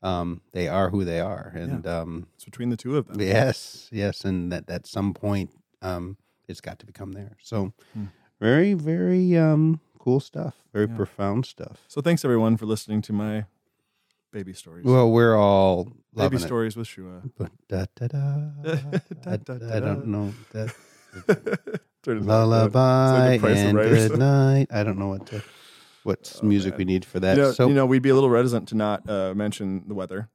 um, 0.02 0.42
they 0.54 0.68
are 0.68 0.90
who 0.90 1.04
they 1.04 1.20
are, 1.20 1.52
and 1.54 1.86
um, 1.86 2.28
It's 2.36 2.46
between 2.46 2.70
the 2.70 2.78
two 2.78 2.98
of 2.98 3.08
them. 3.08 3.20
Yes, 3.20 3.90
yes, 3.92 4.24
and 4.24 4.52
that 4.52 4.70
at 4.70 4.88
some 4.88 5.14
point, 5.14 5.52
um, 5.82 6.18
it's 6.50 6.62
got 6.62 6.80
to 6.80 6.86
become 6.86 7.14
there. 7.14 7.38
So, 7.42 7.72
Hmm. 7.94 8.06
very, 8.42 8.74
very 8.74 9.38
um, 9.38 9.80
cool 10.00 10.20
stuff. 10.20 10.56
Very 10.74 10.88
Yeah. 10.88 10.96
profound 10.96 11.46
stuff. 11.46 11.84
So 11.88 12.02
thanks 12.02 12.26
everyone 12.26 12.58
for 12.58 12.66
listening 12.66 13.02
to 13.04 13.14
my 13.14 13.46
baby 14.32 14.54
stories. 14.54 14.86
Well, 14.86 15.10
we're 15.12 15.36
all 15.36 15.92
baby 16.16 16.38
stories 16.40 16.76
with 16.76 16.88
Shua. 16.88 17.22
But 17.38 17.52
da, 17.68 17.86
da, 17.96 18.08
da, 18.08 18.30
Da, 18.64 18.72
I, 19.26 19.38
da, 19.38 19.54
da, 19.58 19.68
I 19.76 19.80
da. 19.80 19.80
don't 19.80 20.08
know 20.08 20.34
that 20.52 20.76
Turn 22.04 22.18
it 22.18 22.22
up. 22.22 22.28
lullaby 22.28 23.36
is 23.36 23.42
and 23.64 23.78
good 23.78 24.18
night. 24.20 24.68
I 24.72 24.84
don't 24.84 24.98
know 24.98 25.08
what 25.10 25.26
to, 25.28 25.44
what 26.04 26.40
Oh, 26.42 26.46
music 26.46 26.74
man. 26.74 26.78
we 26.78 26.86
need 26.86 27.04
for 27.06 27.20
that. 27.20 27.36
You 27.38 27.44
know, 27.44 27.52
so, 27.52 27.68
you 27.68 27.74
know, 27.74 27.86
we'd 27.86 28.02
be 28.02 28.10
a 28.10 28.14
little 28.14 28.30
reticent 28.30 28.68
to 28.70 28.76
not 28.76 29.08
uh, 29.10 29.34
mention 29.36 29.84
the 29.88 29.94
weather 29.96 30.30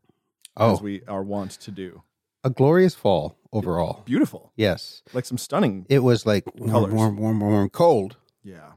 oh, 0.57 0.75
as 0.75 0.83
we 0.83 1.03
are 1.09 1.23
wont 1.23 1.53
to 1.53 1.71
do. 1.71 2.03
A 2.45 2.51
glorious 2.51 2.95
fall 2.95 3.37
overall. 3.53 4.03
Beautiful, 4.05 4.53
Yes, 4.57 5.03
like 5.13 5.25
some 5.25 5.39
stunning. 5.39 5.87
it 5.89 6.01
was 6.01 6.25
like 6.27 6.45
warm, 6.55 6.71
Colors. 6.71 6.93
warm, 6.95 7.17
warm, 7.17 7.41
warm, 7.41 7.53
warm, 7.53 7.71
cold. 7.71 8.17
Yeah, 8.43 8.73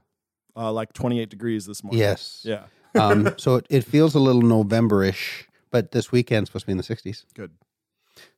uh, 0.56 0.72
like 0.72 0.94
28 0.94 1.30
degrees 1.30 1.66
this 1.66 1.84
morning. 1.84 2.00
Yes. 2.00 2.42
Yeah. 2.44 2.64
um, 3.00 3.34
so 3.38 3.56
it, 3.56 3.68
it 3.70 3.84
feels 3.84 4.16
a 4.16 4.20
little 4.20 4.42
November-ish, 4.42 5.48
but 5.72 5.92
this 5.92 6.12
weekend's 6.12 6.50
supposed 6.50 6.64
to 6.64 6.68
be 6.68 6.72
in 6.72 6.78
the 6.78 6.84
60s. 6.84 7.26
Good. 7.36 7.52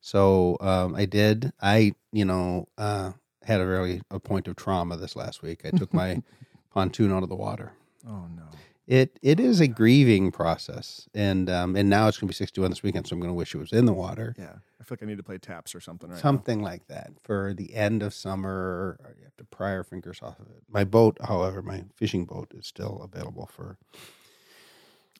So 0.01 0.57
um, 0.59 0.95
I 0.95 1.05
did. 1.05 1.53
I, 1.62 1.93
you 2.12 2.25
know, 2.25 2.67
uh, 2.77 3.12
had 3.43 3.62
a 3.62 3.65
really 3.67 4.01
a 4.12 4.19
point 4.19 4.48
of 4.48 4.55
trauma 4.55 4.98
this 4.98 5.15
last 5.15 5.41
week. 5.41 5.62
I 5.65 5.69
took 5.71 5.93
my 5.93 6.21
pontoon 6.74 7.12
out 7.12 7.24
of 7.24 7.29
the 7.29 7.36
water. 7.36 7.71
Oh 8.07 8.25
no. 8.36 8.43
It 8.89 9.19
it 9.22 9.39
is 9.39 9.60
a 9.60 9.67
grieving 9.67 10.31
process, 10.31 11.08
and 11.13 11.48
um, 11.50 11.75
and 11.75 11.89
now 11.89 12.08
it's 12.08 12.17
going 12.17 12.27
to 12.27 12.34
be 12.34 12.36
61 12.36 12.72
this 12.72 12.81
weekend, 12.84 13.08
so 13.08 13.13
I'm 13.13 13.19
going 13.19 13.29
to 13.29 13.36
wish 13.36 13.53
it 13.53 13.60
was 13.60 13.72
in 13.72 13.86
the 13.86 13.93
water, 13.93 14.36
Yeah, 14.38 14.55
I 14.81 14.84
feel 14.84 14.98
like 14.98 15.03
I 15.03 15.05
need 15.05 15.17
to 15.17 15.24
play 15.24 15.38
taps 15.38 15.75
or 15.75 15.79
something 15.79 16.10
right 16.10 16.15
now. 16.15 16.22
something 16.22 16.62
like 16.63 16.88
that 16.88 17.12
for 17.24 17.53
the 17.55 17.75
end 17.75 18.01
of 18.01 18.13
summer. 18.15 18.98
You 19.17 19.24
have 19.25 19.38
to 19.38 19.43
pry 19.46 19.74
your 19.74 19.84
fingers 19.84 20.19
off 20.24 20.39
of 20.39 20.48
it. 20.48 20.63
My 20.67 20.84
boat, 20.84 21.17
however, 21.24 21.62
my 21.62 21.84
fishing 21.96 22.25
boat 22.25 22.51
is 22.58 22.65
still 22.65 23.01
available 23.13 23.48
for 23.53 23.77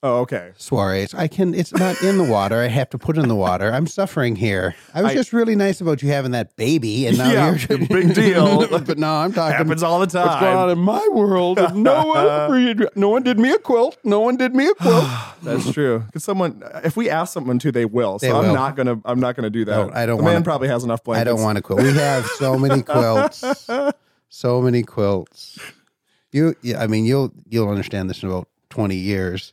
Oh, 0.02 0.20
okay. 0.20 0.54
soirees. 0.58 1.14
I 1.14 1.28
can. 1.28 1.54
It's 1.54 1.74
not 1.74 2.02
in 2.02 2.18
the 2.18 2.24
water. 2.24 2.56
I 2.56 2.68
have 2.68 2.90
to 2.92 2.98
put 2.98 3.18
it 3.18 3.22
in 3.22 3.28
the 3.28 3.36
water. 3.36 3.70
I'm 3.74 3.86
suffering 3.86 4.38
here. 4.38 4.74
I 4.94 5.02
was 5.02 5.12
I- 5.12 5.14
just 5.16 5.34
really 5.34 5.58
nice 5.58 5.82
about 5.82 6.02
you 6.02 6.08
having 6.08 6.32
that 6.32 6.56
baby, 6.56 7.06
and 7.06 7.18
now 7.18 7.30
Yeah, 7.30 7.56
you're 7.70 7.80
big 7.80 8.14
deal. 8.16 8.66
but 8.86 8.98
no, 8.98 9.14
I'm 9.14 9.34
talking. 9.34 9.58
Happens 9.58 9.84
all 9.84 10.00
the 10.00 10.08
time. 10.08 10.26
What's 10.28 10.40
going 10.40 10.56
on 10.56 10.70
in 10.70 10.80
my 10.80 11.06
world? 11.12 11.58
No 11.76 12.06
one, 12.48 12.88
no 12.96 13.10
one 13.10 13.24
did 13.24 13.38
me 13.40 13.52
a 13.52 13.58
quilt. 13.60 13.98
No 14.06 14.22
one 14.22 14.38
did 14.38 14.56
me 14.56 14.68
a 14.70 14.74
quilt. 14.76 15.04
That's 15.44 15.74
true. 15.74 16.00
Because 16.06 16.24
someone, 16.24 16.64
if 16.86 16.96
we 16.96 17.10
ask 17.10 17.34
someone 17.34 17.60
to, 17.60 17.70
they 17.70 17.84
will. 17.84 18.20
So 18.20 18.28
They 18.28 18.32
I'm 18.32 18.46
will. 18.48 18.54
not 18.54 18.78
gonna. 18.78 19.02
I'm 19.04 19.20
not 19.20 19.36
gonna 19.36 19.50
do 19.50 19.66
that. 19.66 19.76
No, 19.88 19.92
I 19.94 20.06
don't 20.06 20.18
The 20.20 20.24
man 20.24 20.34
wanna- 20.36 20.46
probably 20.46 20.70
has 20.70 20.86
enough 20.86 21.04
blankets. 21.04 21.28
I 21.28 21.30
don't 21.30 21.42
want 21.44 21.58
a 21.58 21.62
quilt. 21.62 21.82
We 21.82 21.92
have 21.96 22.26
so 22.26 22.58
many 22.58 22.82
quilts, 22.84 23.44
so 24.30 24.62
many 24.62 24.82
quilts. 24.82 25.60
You, 26.32 26.56
yeah, 26.62 26.82
I 26.82 26.88
mean, 26.88 27.04
you'll 27.04 27.34
you'll 27.50 27.68
understand 27.70 28.10
this 28.10 28.24
in 28.24 28.30
about 28.30 28.48
twenty 28.70 28.96
years. 28.96 29.52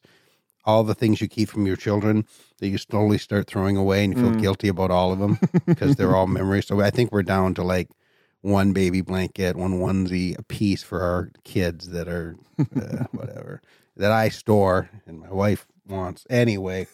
All 0.67 0.83
the 0.85 0.95
things 0.95 1.21
you 1.21 1.29
keep 1.29 1.49
from 1.49 1.65
your 1.67 1.77
children 1.77 2.27
that 2.59 2.69
you 2.69 2.77
slowly 2.79 3.19
start 3.19 3.47
throwing 3.47 3.77
away, 3.77 4.05
and 4.05 4.15
you 4.17 4.21
feel 4.21 4.35
guilty 4.41 4.69
about 4.69 4.91
all 4.91 5.13
of 5.13 5.19
them 5.21 5.39
because 5.67 5.97
they're 5.97 6.17
all 6.17 6.27
memories. 6.27 6.67
So 6.67 6.81
I 6.81 6.91
think 6.91 7.13
we're 7.13 7.23
down 7.23 7.55
to 7.55 7.63
like 7.63 7.89
one 8.41 8.73
baby 8.73 9.01
blanket, 9.01 9.57
one 9.57 9.79
onesie 9.79 10.39
a 10.39 10.43
piece 10.43 10.83
for 10.83 11.01
our 11.03 11.31
kids 11.45 11.91
that 11.91 12.09
are 12.09 12.37
uh, 12.59 13.05
whatever 13.13 13.61
that 13.97 14.11
I 14.13 14.29
store 14.29 14.91
and 15.07 15.21
my 15.21 15.33
wife 15.33 15.67
wants. 15.89 16.27
Anyway, 16.29 16.87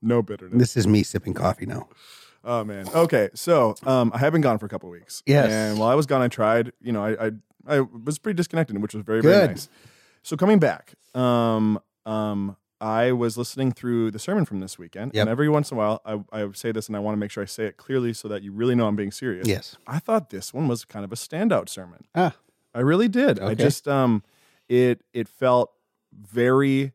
No 0.00 0.22
bitterness. 0.22 0.58
this 0.58 0.76
is 0.76 0.86
me 0.86 1.02
sipping 1.02 1.34
coffee 1.34 1.66
now. 1.66 1.88
Oh 2.44 2.64
man. 2.64 2.88
Okay. 2.94 3.30
So 3.34 3.74
um, 3.84 4.10
I 4.14 4.18
have 4.18 4.32
been 4.32 4.42
gone 4.42 4.58
for 4.58 4.66
a 4.66 4.68
couple 4.68 4.88
weeks. 4.90 5.22
Yes. 5.26 5.50
And 5.50 5.78
while 5.78 5.88
I 5.90 5.94
was 5.94 6.06
gone, 6.06 6.22
I 6.22 6.28
tried. 6.28 6.72
You 6.80 6.92
know, 6.92 7.04
I 7.04 7.26
I, 7.26 7.30
I 7.68 7.80
was 7.80 8.18
pretty 8.18 8.36
disconnected, 8.36 8.80
which 8.80 8.94
was 8.94 9.04
very 9.04 9.20
very 9.22 9.48
nice. 9.48 9.68
So 10.22 10.36
coming 10.36 10.58
back, 10.58 10.94
um, 11.14 11.78
um, 12.06 12.56
I 12.82 13.12
was 13.12 13.38
listening 13.38 13.70
through 13.72 14.10
the 14.10 14.18
sermon 14.18 14.44
from 14.44 14.58
this 14.60 14.76
weekend, 14.78 15.12
Yep. 15.14 15.22
and 15.22 15.30
every 15.30 15.48
once 15.48 15.70
in 15.70 15.76
a 15.76 15.78
while, 15.78 16.02
I 16.04 16.42
I 16.42 16.50
say 16.52 16.72
this, 16.72 16.88
and 16.88 16.96
I 16.96 16.98
want 16.98 17.14
to 17.14 17.18
make 17.18 17.30
sure 17.30 17.42
I 17.42 17.46
say 17.46 17.64
it 17.66 17.76
clearly 17.76 18.12
so 18.12 18.26
that 18.28 18.42
you 18.42 18.50
really 18.52 18.74
know 18.74 18.86
I'm 18.88 18.96
being 18.96 19.12
serious. 19.12 19.46
Yes. 19.46 19.76
I 19.86 19.98
thought 20.00 20.30
this 20.30 20.52
one 20.52 20.66
was 20.68 20.84
kind 20.84 21.04
of 21.04 21.12
a 21.12 21.14
standout 21.16 21.68
sermon. 21.68 22.04
Ah. 22.14 22.34
I 22.74 22.80
really 22.80 23.08
did. 23.08 23.38
I 23.38 23.54
just 23.54 23.86
um 23.86 24.22
it 24.68 25.02
it 25.12 25.28
felt 25.28 25.70
very 26.12 26.92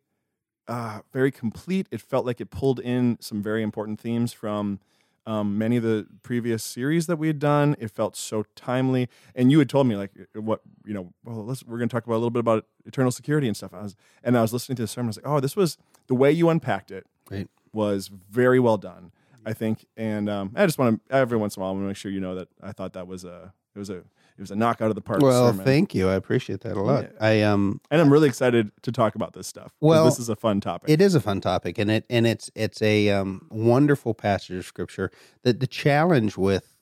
uh 0.67 0.99
very 1.13 1.31
complete. 1.31 1.87
It 1.91 2.01
felt 2.01 2.25
like 2.25 2.41
it 2.41 2.49
pulled 2.49 2.79
in 2.79 3.17
some 3.21 3.41
very 3.41 3.63
important 3.63 3.99
themes 4.01 4.33
from 4.33 4.79
um, 5.27 5.57
many 5.57 5.77
of 5.77 5.83
the 5.83 6.07
previous 6.23 6.63
series 6.63 7.05
that 7.05 7.17
we 7.17 7.27
had 7.27 7.37
done. 7.37 7.75
It 7.79 7.91
felt 7.91 8.15
so 8.15 8.45
timely, 8.55 9.09
and 9.35 9.51
you 9.51 9.59
had 9.59 9.69
told 9.69 9.85
me 9.85 9.95
like 9.95 10.11
what 10.33 10.61
you 10.85 10.93
know. 10.93 11.13
Well, 11.23 11.45
let's 11.45 11.63
we're 11.63 11.77
going 11.77 11.89
to 11.89 11.93
talk 11.93 12.05
about 12.05 12.15
a 12.15 12.21
little 12.23 12.31
bit 12.31 12.39
about 12.39 12.65
eternal 12.85 13.11
security 13.11 13.47
and 13.47 13.55
stuff. 13.55 13.73
I 13.73 13.83
was 13.83 13.95
and 14.23 14.37
I 14.37 14.41
was 14.41 14.53
listening 14.53 14.77
to 14.77 14.83
the 14.83 14.87
sermon. 14.87 15.07
I 15.07 15.09
was 15.09 15.17
like, 15.17 15.27
oh, 15.27 15.39
this 15.39 15.55
was 15.55 15.77
the 16.07 16.15
way 16.15 16.31
you 16.31 16.49
unpacked 16.49 16.89
it 16.89 17.05
Right. 17.29 17.47
was 17.73 18.07
very 18.07 18.59
well 18.59 18.77
done. 18.77 19.11
I 19.45 19.53
think, 19.53 19.85
and 19.95 20.29
um, 20.29 20.51
I 20.55 20.65
just 20.65 20.77
want 20.77 21.01
to 21.09 21.15
every 21.15 21.37
once 21.37 21.55
in 21.55 21.61
a 21.61 21.63
while 21.63 21.69
I 21.71 21.73
want 21.73 21.83
to 21.83 21.87
make 21.87 21.97
sure 21.97 22.11
you 22.11 22.19
know 22.19 22.35
that 22.35 22.47
I 22.61 22.71
thought 22.71 22.93
that 22.93 23.07
was 23.07 23.23
a 23.23 23.53
it 23.75 23.79
was 23.79 23.89
a 23.89 24.03
it 24.37 24.41
was 24.41 24.51
a 24.51 24.55
knockout 24.55 24.89
of 24.89 24.95
the 24.95 25.01
park. 25.01 25.21
Well, 25.21 25.49
sermon. 25.49 25.65
thank 25.65 25.95
you. 25.95 26.09
I 26.09 26.13
appreciate 26.13 26.61
that 26.61 26.77
a 26.77 26.81
lot. 26.81 27.05
Yeah. 27.05 27.09
I 27.19 27.41
um 27.41 27.81
and 27.89 27.99
I'm 27.99 28.11
really 28.11 28.27
excited 28.27 28.71
to 28.83 28.91
talk 28.91 29.15
about 29.15 29.33
this 29.33 29.47
stuff. 29.47 29.73
Well, 29.79 30.05
this 30.05 30.19
is 30.19 30.29
a 30.29 30.35
fun 30.35 30.61
topic. 30.61 30.89
it 30.89 31.01
is 31.01 31.15
a 31.15 31.21
fun 31.21 31.41
topic 31.41 31.77
and 31.79 31.89
it 31.89 32.05
and 32.09 32.27
it's 32.27 32.51
it's 32.55 32.81
a 32.81 33.09
um 33.09 33.47
wonderful 33.49 34.13
passage 34.13 34.57
of 34.57 34.65
scripture. 34.65 35.11
The 35.43 35.53
the 35.53 35.67
challenge 35.67 36.37
with 36.37 36.77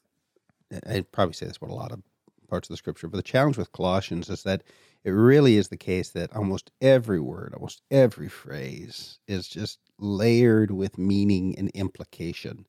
I'd 0.86 1.12
probably 1.12 1.34
say 1.34 1.46
this 1.46 1.58
about 1.58 1.70
a 1.70 1.76
lot 1.76 1.92
of 1.92 2.02
parts 2.50 2.70
of 2.70 2.74
the 2.74 2.78
scripture, 2.78 3.08
but 3.08 3.18
the 3.18 3.24
challenge 3.24 3.58
with 3.58 3.72
Colossians 3.72 4.30
is 4.30 4.44
that 4.44 4.64
it 5.04 5.12
really 5.12 5.56
is 5.56 5.70
the 5.70 5.78
case 5.78 6.10
that 6.10 6.36
almost 6.36 6.72
every 6.82 7.20
word, 7.20 7.54
almost 7.54 7.82
every 7.92 8.28
phrase 8.28 9.20
is 9.28 9.48
just 9.48 9.80
layered 10.00 10.72
with 10.72 10.98
meaning 10.98 11.56
and 11.58 11.70
implication. 11.70 12.66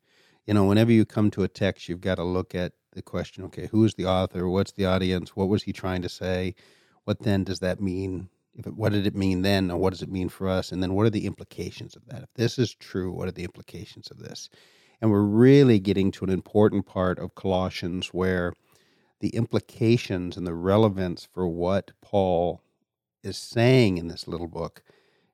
You 0.46 0.54
know, 0.54 0.64
whenever 0.64 0.92
you 0.92 1.04
come 1.04 1.30
to 1.32 1.42
a 1.42 1.48
text, 1.48 1.88
you've 1.88 2.00
got 2.02 2.16
to 2.16 2.24
look 2.24 2.54
at 2.54 2.72
the 2.96 3.02
question, 3.02 3.44
okay, 3.44 3.68
who 3.70 3.84
is 3.84 3.94
the 3.94 4.06
author? 4.06 4.48
What's 4.48 4.72
the 4.72 4.86
audience? 4.86 5.36
What 5.36 5.48
was 5.48 5.62
he 5.62 5.72
trying 5.72 6.02
to 6.02 6.08
say? 6.08 6.56
What 7.04 7.20
then 7.20 7.44
does 7.44 7.60
that 7.60 7.80
mean? 7.80 8.28
If 8.54 8.66
it, 8.66 8.74
what 8.74 8.92
did 8.92 9.06
it 9.06 9.14
mean 9.14 9.42
then, 9.42 9.70
or 9.70 9.78
what 9.78 9.90
does 9.90 10.02
it 10.02 10.10
mean 10.10 10.28
for 10.28 10.48
us? 10.48 10.72
And 10.72 10.82
then 10.82 10.94
what 10.94 11.06
are 11.06 11.10
the 11.10 11.26
implications 11.26 11.94
of 11.94 12.06
that? 12.06 12.22
If 12.22 12.34
this 12.34 12.58
is 12.58 12.74
true, 12.74 13.12
what 13.12 13.28
are 13.28 13.32
the 13.32 13.44
implications 13.44 14.10
of 14.10 14.18
this? 14.18 14.48
And 15.00 15.10
we're 15.10 15.20
really 15.20 15.78
getting 15.78 16.10
to 16.12 16.24
an 16.24 16.30
important 16.30 16.86
part 16.86 17.18
of 17.18 17.34
Colossians 17.34 18.08
where 18.08 18.54
the 19.20 19.28
implications 19.28 20.36
and 20.36 20.46
the 20.46 20.54
relevance 20.54 21.28
for 21.32 21.46
what 21.46 21.92
Paul 22.00 22.62
is 23.22 23.36
saying 23.36 23.98
in 23.98 24.08
this 24.08 24.26
little 24.26 24.48
book 24.48 24.82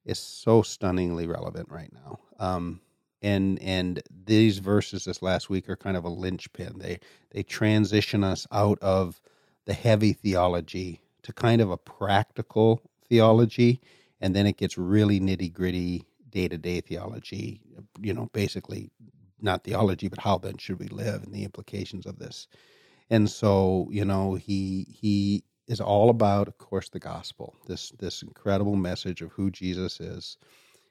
is 0.05 0.19
so 0.19 0.63
stunningly 0.63 1.27
relevant 1.27 1.69
right 1.71 1.93
now. 1.93 2.19
Um, 2.39 2.81
and 3.23 3.61
and 3.63 4.03
these 4.27 4.59
verses 4.59 5.05
this 5.05 5.23
last 5.23 5.49
week 5.49 5.69
are 5.69 5.77
kind 5.77 5.97
of 5.97 6.05
a 6.05 6.09
linchpin. 6.09 6.79
They 6.79 6.99
they 7.31 7.43
transition 7.43 8.25
us 8.25 8.47
out 8.53 8.79
of 8.81 9.21
the 9.67 9.75
heavy 9.75 10.13
theology 10.13 11.01
to 11.23 11.33
kind 11.33 11.61
of 11.61 11.71
a 11.71 11.77
practical 11.77 12.83
theology, 13.09 13.81
and 14.21 14.35
then 14.35 14.47
it 14.47 14.57
gets 14.57 14.77
really 14.77 15.21
nitty 15.21 15.53
gritty 15.53 16.05
day 16.29 16.49
to 16.49 16.59
day 16.59 16.81
theology. 16.81 17.61
You 18.01 18.15
know, 18.15 18.29
basically 18.33 18.91
not 19.41 19.65
theology, 19.65 20.09
but 20.09 20.21
how 20.21 20.39
then 20.39 20.57
should 20.59 20.79
we 20.79 20.89
live 20.89 21.23
and 21.23 21.33
the 21.33 21.45
implications 21.45 22.07
of 22.07 22.19
this. 22.19 22.47
And 23.11 23.29
so, 23.29 23.89
you 23.91 24.05
know, 24.05 24.35
he 24.35 24.87
he 24.91 25.45
is 25.69 25.81
all 25.81 26.11
about, 26.11 26.49
of 26.49 26.59
course, 26.59 26.89
the 26.89 26.99
gospel. 26.99 27.55
This 27.67 27.91
this 27.99 28.23
incredible 28.23 28.77
message 28.77 29.23
of 29.23 29.33
who 29.33 29.51
Jesus 29.51 30.01
is, 30.01 30.39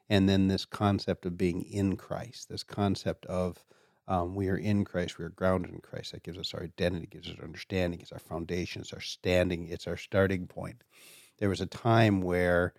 and 0.10 0.28
then 0.28 0.48
this 0.48 0.66
concept 0.66 1.26
of 1.26 1.38
being 1.38 1.64
in 1.64 1.98
Christ. 1.98 2.50
This 2.50 2.64
concept 2.64 3.26
of 3.28 3.64
um, 4.08 4.36
we 4.36 4.50
are 4.50 4.58
in 4.58 4.84
Christ, 4.84 5.18
we 5.18 5.26
are 5.26 5.30
grounded 5.30 5.72
in 5.72 5.80
Christ. 5.80 6.12
That 6.12 6.24
gives 6.24 6.38
us 6.38 6.54
our 6.54 6.64
identity, 6.64 7.08
gives 7.08 7.30
us 7.30 7.36
our 7.40 7.46
understanding, 7.46 8.02
it's 8.02 8.12
our 8.12 8.20
foundation, 8.20 8.82
it's 8.82 8.94
our 8.94 9.00
standing, 9.00 9.68
it's 9.70 9.88
our 9.88 9.98
starting 9.98 10.48
point. 10.48 10.84
There 11.40 11.50
was 11.50 11.62
a 11.62 11.66
time 11.66 12.22
where 12.22 12.74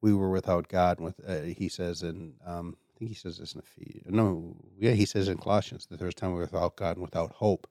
we 0.00 0.12
were 0.14 0.30
without 0.30 0.68
God. 0.68 1.00
With 1.00 1.20
uh, 1.26 1.42
he 1.42 1.68
says 1.68 2.02
in 2.02 2.34
um, 2.44 2.76
I 2.94 2.98
think 2.98 3.10
he 3.10 3.14
says 3.14 3.38
this 3.38 3.54
in 3.54 3.60
Ephesians. 3.60 4.06
No, 4.08 4.56
yeah, 4.78 4.92
he 4.92 5.06
says 5.06 5.28
in 5.28 5.38
Colossians 5.38 5.86
that 5.86 5.98
there 5.98 6.06
was 6.06 6.14
time 6.14 6.30
we 6.30 6.36
were 6.36 6.42
without 6.42 6.76
God 6.76 6.96
and 6.96 7.02
without 7.02 7.32
hope 7.32 7.66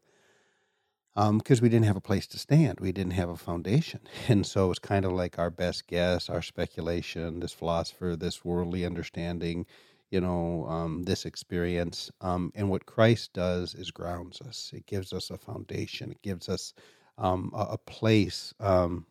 because 1.16 1.62
we 1.62 1.70
didn't 1.70 1.86
have 1.86 1.96
a 1.96 2.02
place 2.02 2.28
to 2.28 2.38
stand. 2.40 2.80
We 2.82 2.92
didn't 2.92 3.14
have 3.14 3.30
a 3.30 3.38
foundation. 3.38 4.02
And 4.28 4.46
so 4.46 4.66
it 4.66 4.70
was 4.70 4.80
kind 4.80 5.06
of 5.06 5.14
like 5.14 5.40
our 5.40 5.50
best 5.50 5.88
guess, 5.88 6.30
our 6.30 6.42
speculation, 6.42 7.40
this 7.40 7.54
philosopher, 7.54 8.16
this 8.18 8.44
worldly 8.44 8.86
understanding, 8.86 9.66
you 10.12 10.20
know, 10.20 10.66
um, 10.68 11.04
this 11.04 11.26
experience. 11.26 12.12
Um, 12.22 12.52
and 12.56 12.70
what 12.70 12.86
Christ 12.86 13.34
does 13.34 13.76
is 13.76 13.92
grounds 13.92 14.42
us, 14.42 14.72
it 14.74 14.86
gives 14.88 15.14
us 15.14 15.30
a 15.30 15.38
foundation, 15.38 16.12
it 16.12 16.22
gives 16.22 16.50
us 16.50 16.74
um, 17.18 17.52
a, 17.56 17.62
a 17.72 17.78
place 17.78 18.54
um, 18.60 19.06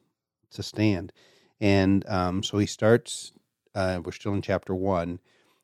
to 0.51 0.63
stand. 0.63 1.13
And 1.61 2.07
um, 2.09 2.43
so 2.43 2.59
he 2.59 2.67
starts, 2.67 3.33
uh, 3.75 4.01
we're 4.05 4.13
still 4.13 4.35
in 4.35 4.43
chapter 4.43 4.75
one 4.75 5.21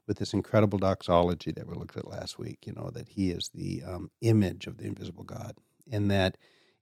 with 0.07 0.19
this 0.19 0.33
incredible 0.33 0.79
doxology 0.79 1.53
that 1.53 1.69
we 1.69 1.75
looked 1.75 1.97
at 1.97 2.09
last 2.09 2.39
week, 2.39 2.61
you 2.67 2.73
know, 2.73 2.91
that 2.95 3.09
he 3.09 3.31
is 3.31 3.51
the 3.55 3.83
um, 3.87 4.11
image 4.23 4.67
of 4.67 4.79
the 4.79 4.87
invisible 4.87 5.25
God 5.25 5.55
and 5.91 6.11
that 6.11 6.37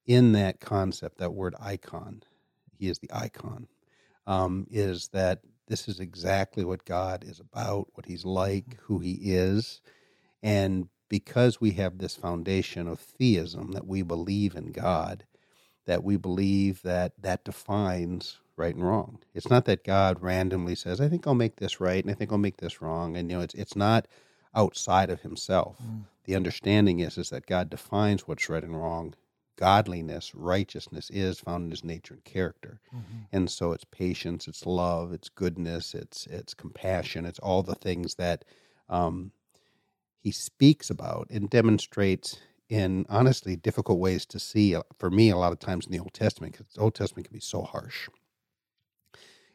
in 0.06 0.32
that 0.32 0.60
concept, 0.60 1.18
that 1.18 1.34
word 1.34 1.54
icon, 1.60 2.22
he 2.78 2.88
is 2.88 2.98
the 2.98 3.10
icon, 3.12 3.68
um, 4.26 4.66
is 4.70 5.08
that 5.08 5.40
this 5.68 5.88
is 5.88 6.00
exactly 6.00 6.64
what 6.64 6.84
God 6.84 7.24
is 7.24 7.40
about, 7.40 7.88
what 7.94 8.06
he's 8.06 8.24
like, 8.24 8.78
who 8.82 8.98
he 9.00 9.18
is. 9.22 9.80
And 10.42 10.88
because 11.08 11.60
we 11.60 11.72
have 11.72 11.98
this 11.98 12.16
foundation 12.16 12.88
of 12.88 13.00
theism, 13.00 13.72
that 13.72 13.86
we 13.86 14.02
believe 14.02 14.54
in 14.54 14.72
God, 14.72 15.24
that 15.86 16.04
we 16.04 16.16
believe 16.16 16.82
that 16.82 17.12
that 17.20 17.44
defines 17.44 18.38
right 18.56 18.74
and 18.74 18.86
wrong. 18.86 19.18
It's 19.34 19.48
not 19.48 19.64
that 19.66 19.84
God 19.84 20.22
randomly 20.22 20.74
says, 20.74 21.00
I 21.00 21.08
think 21.08 21.26
I'll 21.26 21.34
make 21.34 21.56
this 21.56 21.80
right 21.80 22.02
and 22.02 22.10
I 22.10 22.14
think 22.14 22.32
I'll 22.32 22.38
make 22.38 22.58
this 22.58 22.82
wrong. 22.82 23.16
And, 23.16 23.30
you 23.30 23.36
know, 23.36 23.42
it's, 23.42 23.54
it's 23.54 23.76
not 23.76 24.06
outside 24.54 25.10
of 25.10 25.20
himself 25.20 25.76
the 26.24 26.36
understanding 26.36 27.00
is 27.00 27.16
is 27.16 27.30
that 27.30 27.46
God 27.46 27.70
defines 27.70 28.28
what's 28.28 28.48
right 28.50 28.62
and 28.62 28.76
wrong. 28.78 29.14
Godliness, 29.56 30.34
righteousness 30.34 31.10
is 31.10 31.40
found 31.40 31.64
in 31.64 31.70
his 31.70 31.82
nature 31.82 32.14
and 32.14 32.24
character. 32.24 32.80
And 33.32 33.50
so 33.50 33.72
it's 33.72 33.84
patience, 33.84 34.46
it's 34.46 34.66
love, 34.66 35.12
it's 35.12 35.30
goodness, 35.30 35.94
it's 35.94 36.26
it's 36.26 36.54
compassion, 36.54 37.24
it's 37.24 37.38
all 37.40 37.62
the 37.62 37.74
things 37.74 38.16
that 38.16 38.44
um, 38.90 39.32
he 40.20 40.30
speaks 40.30 40.90
about 40.90 41.28
and 41.30 41.48
demonstrates 41.50 42.38
in 42.68 43.06
honestly 43.08 43.56
difficult 43.56 43.98
ways 43.98 44.26
to 44.26 44.38
see 44.38 44.74
uh, 44.74 44.82
for 44.98 45.10
me 45.10 45.30
a 45.30 45.36
lot 45.36 45.52
of 45.52 45.58
times 45.58 45.86
in 45.86 45.92
the 45.92 45.98
Old 45.98 46.12
Testament 46.12 46.52
because 46.52 46.72
the 46.74 46.82
Old 46.82 46.94
Testament 46.94 47.26
can 47.26 47.34
be 47.34 47.40
so 47.40 47.62
harsh. 47.62 48.08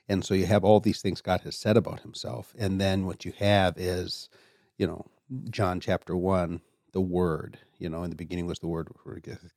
And 0.09 0.25
so 0.25 0.33
you 0.33 0.47
have 0.47 0.63
all 0.63 0.79
these 0.79 1.01
things 1.01 1.21
God 1.21 1.41
has 1.41 1.55
said 1.55 1.77
about 1.77 2.01
himself. 2.01 2.53
And 2.57 2.81
then 2.81 3.05
what 3.05 3.25
you 3.25 3.33
have 3.37 3.77
is, 3.77 4.29
you 4.77 4.87
know, 4.87 5.05
John 5.51 5.81
chapter 5.81 6.17
1, 6.17 6.61
the 6.93 7.01
word, 7.01 7.59
you 7.79 7.89
know, 7.89 8.03
in 8.03 8.11
the 8.11 8.17
beginning 8.17 8.47
was 8.47 8.59
the 8.59 8.67
word 8.67 8.89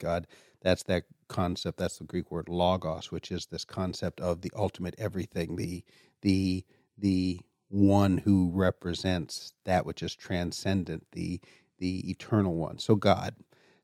God. 0.00 0.26
That's 0.62 0.84
that 0.84 1.04
concept. 1.28 1.78
That's 1.78 1.98
the 1.98 2.04
Greek 2.04 2.30
word 2.32 2.48
logos, 2.48 3.12
which 3.12 3.32
is 3.32 3.46
this 3.46 3.64
concept 3.64 4.20
of 4.20 4.42
the 4.42 4.52
ultimate 4.56 4.96
everything, 4.98 5.56
the 5.56 5.84
the 6.22 6.64
the 6.98 7.40
one 7.70 8.18
who 8.18 8.50
represents 8.54 9.54
that 9.66 9.86
which 9.86 10.02
is 10.02 10.16
transcendent, 10.16 11.06
the 11.12 11.40
the 11.78 12.10
eternal 12.10 12.56
one. 12.56 12.78
So 12.80 12.96
God. 12.96 13.36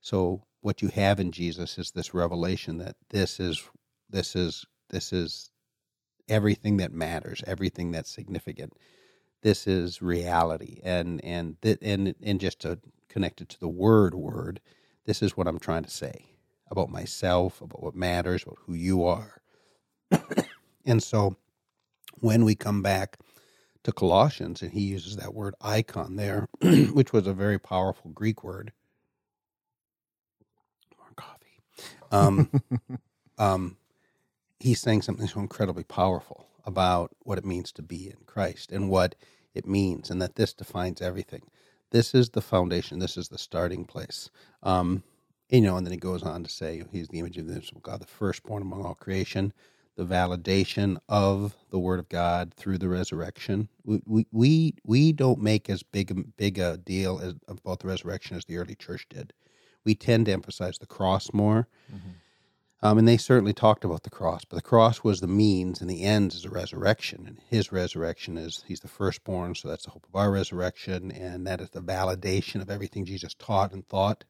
So 0.03 0.45
what 0.63 0.83
you 0.83 0.89
have 0.89 1.21
in 1.21 1.33
Jesus 1.33 1.79
is 1.79 1.93
this 1.93 2.15
revelation 2.15 2.79
that 2.79 2.97
this 3.11 3.41
is 3.41 3.63
this 4.11 4.37
is 4.37 4.67
this 4.91 5.13
is 5.13 5.51
everything 6.29 6.79
that 6.79 6.93
matters, 6.95 7.43
everything 7.47 7.93
that's 7.93 8.11
significant. 8.11 8.75
This 9.43 9.67
is 9.67 10.03
reality, 10.03 10.81
and 10.85 11.25
and 11.25 11.57
that 11.63 11.83
and 11.83 12.15
and 12.23 12.41
just 12.41 12.61
to 12.61 12.79
connect 13.09 13.41
it 13.41 13.49
to 13.51 13.61
the 13.61 13.69
word 13.69 14.15
word, 14.15 14.61
this 15.07 15.23
is 15.23 15.37
what 15.37 15.49
I'm 15.49 15.59
trying 15.61 15.85
to 15.85 15.91
say 15.91 16.27
about 16.71 16.91
myself, 16.91 17.61
about 17.61 17.83
what 17.83 17.95
matters, 17.95 18.45
about 18.45 18.59
who 18.67 18.75
you 18.75 19.05
are. 19.05 19.43
and 20.87 21.03
so, 21.03 21.37
when 22.21 22.45
we 22.45 22.55
come 22.55 22.83
back 22.83 23.19
to 23.85 23.93
Colossians, 23.93 24.63
and 24.63 24.73
he 24.73 24.83
uses 24.83 25.17
that 25.17 25.35
word 25.35 25.55
icon 25.61 26.17
there, 26.17 26.49
which 26.93 27.13
was 27.13 27.27
a 27.27 27.33
very 27.35 27.59
powerful 27.59 28.11
Greek 28.13 28.45
word. 28.45 28.73
More 30.99 31.13
coffee. 31.17 31.61
Um, 32.13 32.51
um, 33.39 33.77
he's 34.61 34.81
saying 34.81 35.03
something 35.03 35.27
so 35.27 35.41
incredibly 35.41 35.85
powerful 35.85 36.47
about 36.65 37.11
what 37.21 37.39
it 37.39 37.45
means 37.45 37.73
to 37.73 37.83
be 37.83 38.09
in 38.09 38.25
Christ 38.27 38.73
and 38.73 38.89
what 38.89 39.15
it 39.55 39.67
means, 39.67 40.11
and 40.11 40.21
that 40.23 40.37
this 40.37 40.53
defines 40.53 41.03
everything. 41.03 41.43
This 41.91 42.15
is 42.15 42.31
the 42.31 42.41
foundation. 42.41 42.99
This 42.99 43.17
is 43.17 43.29
the 43.29 43.39
starting 43.39 43.85
place. 43.85 44.31
Um, 44.63 45.03
you 45.51 45.61
know, 45.61 45.77
and 45.77 45.87
then 45.87 45.93
he 45.93 45.99
goes 45.99 46.23
on 46.23 46.43
to 46.43 46.51
say 46.51 46.83
he's 46.91 47.09
the 47.09 47.19
image 47.19 47.37
of 47.37 47.47
the 47.47 47.53
invisible 47.53 47.83
God, 47.83 48.01
the 48.01 48.07
firstborn 48.07 48.63
among 48.63 48.87
all 48.87 48.95
creation, 48.95 49.53
the 49.97 50.07
validation 50.07 50.97
of 51.11 51.55
the 51.71 51.79
Word 51.79 51.99
of 51.99 52.09
God 52.09 52.55
through 52.55 52.79
the 52.79 52.89
resurrection. 52.89 53.69
We 53.85 54.27
we 54.33 54.75
we 54.85 55.13
don't 55.13 55.43
make 55.43 55.69
as 55.69 55.83
big 55.83 56.35
big 56.39 56.59
a 56.59 56.79
deal 56.79 57.21
as, 57.23 57.35
about 57.47 57.81
the 57.81 57.89
resurrection 57.89 58.37
as 58.37 58.47
the 58.47 58.57
early 58.57 58.75
church 58.75 59.07
did. 59.11 59.35
We 59.85 59.95
tend 59.95 60.27
to 60.27 60.33
emphasize 60.33 60.79
the 60.79 60.87
cross 60.87 61.33
more. 61.35 61.69
Mm-hmm 61.93 62.11
um, 62.85 62.99
and 62.99 63.07
they 63.07 63.17
certainly 63.17 63.53
talked 63.53 63.85
about 63.85 64.03
the 64.03 64.11
cross, 64.11 64.45
but 64.45 64.57
the 64.57 64.63
cross 64.63 65.05
was 65.05 65.21
the 65.21 65.29
means, 65.29 65.81
and 65.81 65.89
the 65.89 66.03
end 66.03 66.33
is 66.33 66.43
the 66.43 66.51
resurrection. 66.51 67.25
And 67.29 67.39
his 67.49 67.71
resurrection 67.71 68.37
is 68.37 68.65
he's 68.67 68.81
the 68.81 68.89
firstborn, 68.89 69.55
so 69.55 69.69
that's 69.69 69.85
the 69.85 69.93
hope 69.93 70.05
of 70.09 70.17
our 70.17 70.33
resurrection, 70.33 71.13
and 71.13 71.47
that 71.47 71.61
is 71.61 71.71
the 71.71 71.81
validation 71.81 72.61
of 72.61 72.71
everything 72.71 73.05
Jesus 73.05 73.35
taught 73.35 73.73
and 73.73 73.87
thought. 73.89 74.25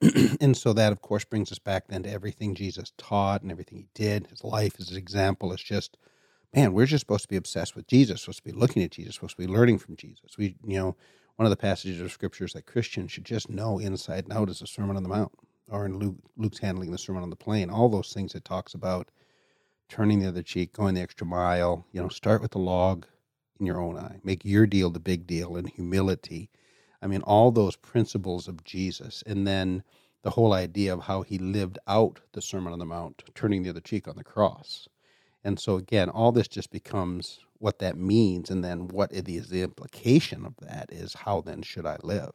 and 0.40 0.56
so 0.56 0.72
that, 0.72 0.92
of 0.92 1.02
course, 1.02 1.26
brings 1.26 1.52
us 1.52 1.58
back 1.58 1.88
then 1.88 2.02
to 2.04 2.10
everything 2.10 2.54
Jesus 2.54 2.92
taught 2.96 3.42
and 3.42 3.50
everything 3.50 3.78
he 3.78 3.88
did. 3.94 4.28
His 4.28 4.42
life, 4.42 4.78
is 4.78 4.88
his 4.88 4.96
example 4.96 5.52
is 5.52 5.62
just, 5.62 5.98
man, 6.54 6.72
we're 6.72 6.86
just 6.86 7.02
supposed 7.02 7.24
to 7.24 7.28
be 7.28 7.36
obsessed 7.36 7.76
with 7.76 7.86
Jesus, 7.86 8.22
supposed 8.22 8.44
to 8.44 8.50
be 8.50 8.58
looking 8.58 8.82
at 8.82 8.92
Jesus, 8.92 9.16
supposed 9.16 9.36
to 9.36 9.46
be 9.46 9.52
learning 9.52 9.78
from 9.78 9.96
Jesus. 9.96 10.38
We, 10.38 10.56
you 10.66 10.78
know, 10.78 10.96
one 11.36 11.44
of 11.44 11.50
the 11.50 11.56
passages 11.56 12.00
of 12.00 12.12
scriptures 12.12 12.54
that 12.54 12.64
Christians 12.64 13.12
should 13.12 13.26
just 13.26 13.50
know 13.50 13.78
inside 13.78 14.24
and 14.24 14.32
out 14.32 14.48
is 14.48 14.60
the 14.60 14.66
Sermon 14.66 14.96
on 14.96 15.02
the 15.02 15.08
Mount 15.10 15.32
or 15.70 15.86
in 15.86 15.98
Luke, 15.98 16.16
Luke's 16.36 16.58
handling 16.58 16.90
the 16.90 16.98
Sermon 16.98 17.22
on 17.22 17.30
the 17.30 17.36
Plain, 17.36 17.70
all 17.70 17.88
those 17.88 18.12
things 18.12 18.34
it 18.34 18.44
talks 18.44 18.74
about 18.74 19.10
turning 19.88 20.20
the 20.20 20.28
other 20.28 20.42
cheek, 20.42 20.72
going 20.72 20.94
the 20.94 21.00
extra 21.00 21.26
mile. 21.26 21.86
You 21.92 22.02
know, 22.02 22.08
start 22.08 22.42
with 22.42 22.52
the 22.52 22.58
log 22.58 23.06
in 23.60 23.66
your 23.66 23.80
own 23.80 23.96
eye, 23.96 24.18
make 24.24 24.44
your 24.44 24.66
deal 24.66 24.90
the 24.90 25.00
big 25.00 25.26
deal 25.26 25.56
in 25.56 25.66
humility. 25.66 26.50
I 27.00 27.06
mean, 27.06 27.22
all 27.22 27.50
those 27.50 27.76
principles 27.76 28.48
of 28.48 28.64
Jesus, 28.64 29.22
and 29.26 29.46
then 29.46 29.82
the 30.22 30.30
whole 30.30 30.54
idea 30.54 30.92
of 30.92 31.02
how 31.02 31.22
he 31.22 31.38
lived 31.38 31.78
out 31.86 32.20
the 32.32 32.40
Sermon 32.42 32.72
on 32.72 32.78
the 32.78 32.86
Mount, 32.86 33.22
turning 33.34 33.62
the 33.62 33.70
other 33.70 33.80
cheek 33.80 34.08
on 34.08 34.16
the 34.16 34.24
cross. 34.24 34.88
And 35.44 35.60
so, 35.60 35.76
again, 35.76 36.08
all 36.08 36.32
this 36.32 36.48
just 36.48 36.70
becomes 36.70 37.40
what 37.58 37.78
that 37.78 37.96
means, 37.96 38.50
and 38.50 38.64
then 38.64 38.88
what 38.88 39.12
is 39.12 39.50
the 39.50 39.62
implication 39.62 40.46
of 40.46 40.54
that 40.62 40.90
is 40.90 41.14
how 41.14 41.42
then 41.42 41.62
should 41.62 41.86
I 41.86 41.98
live? 42.02 42.32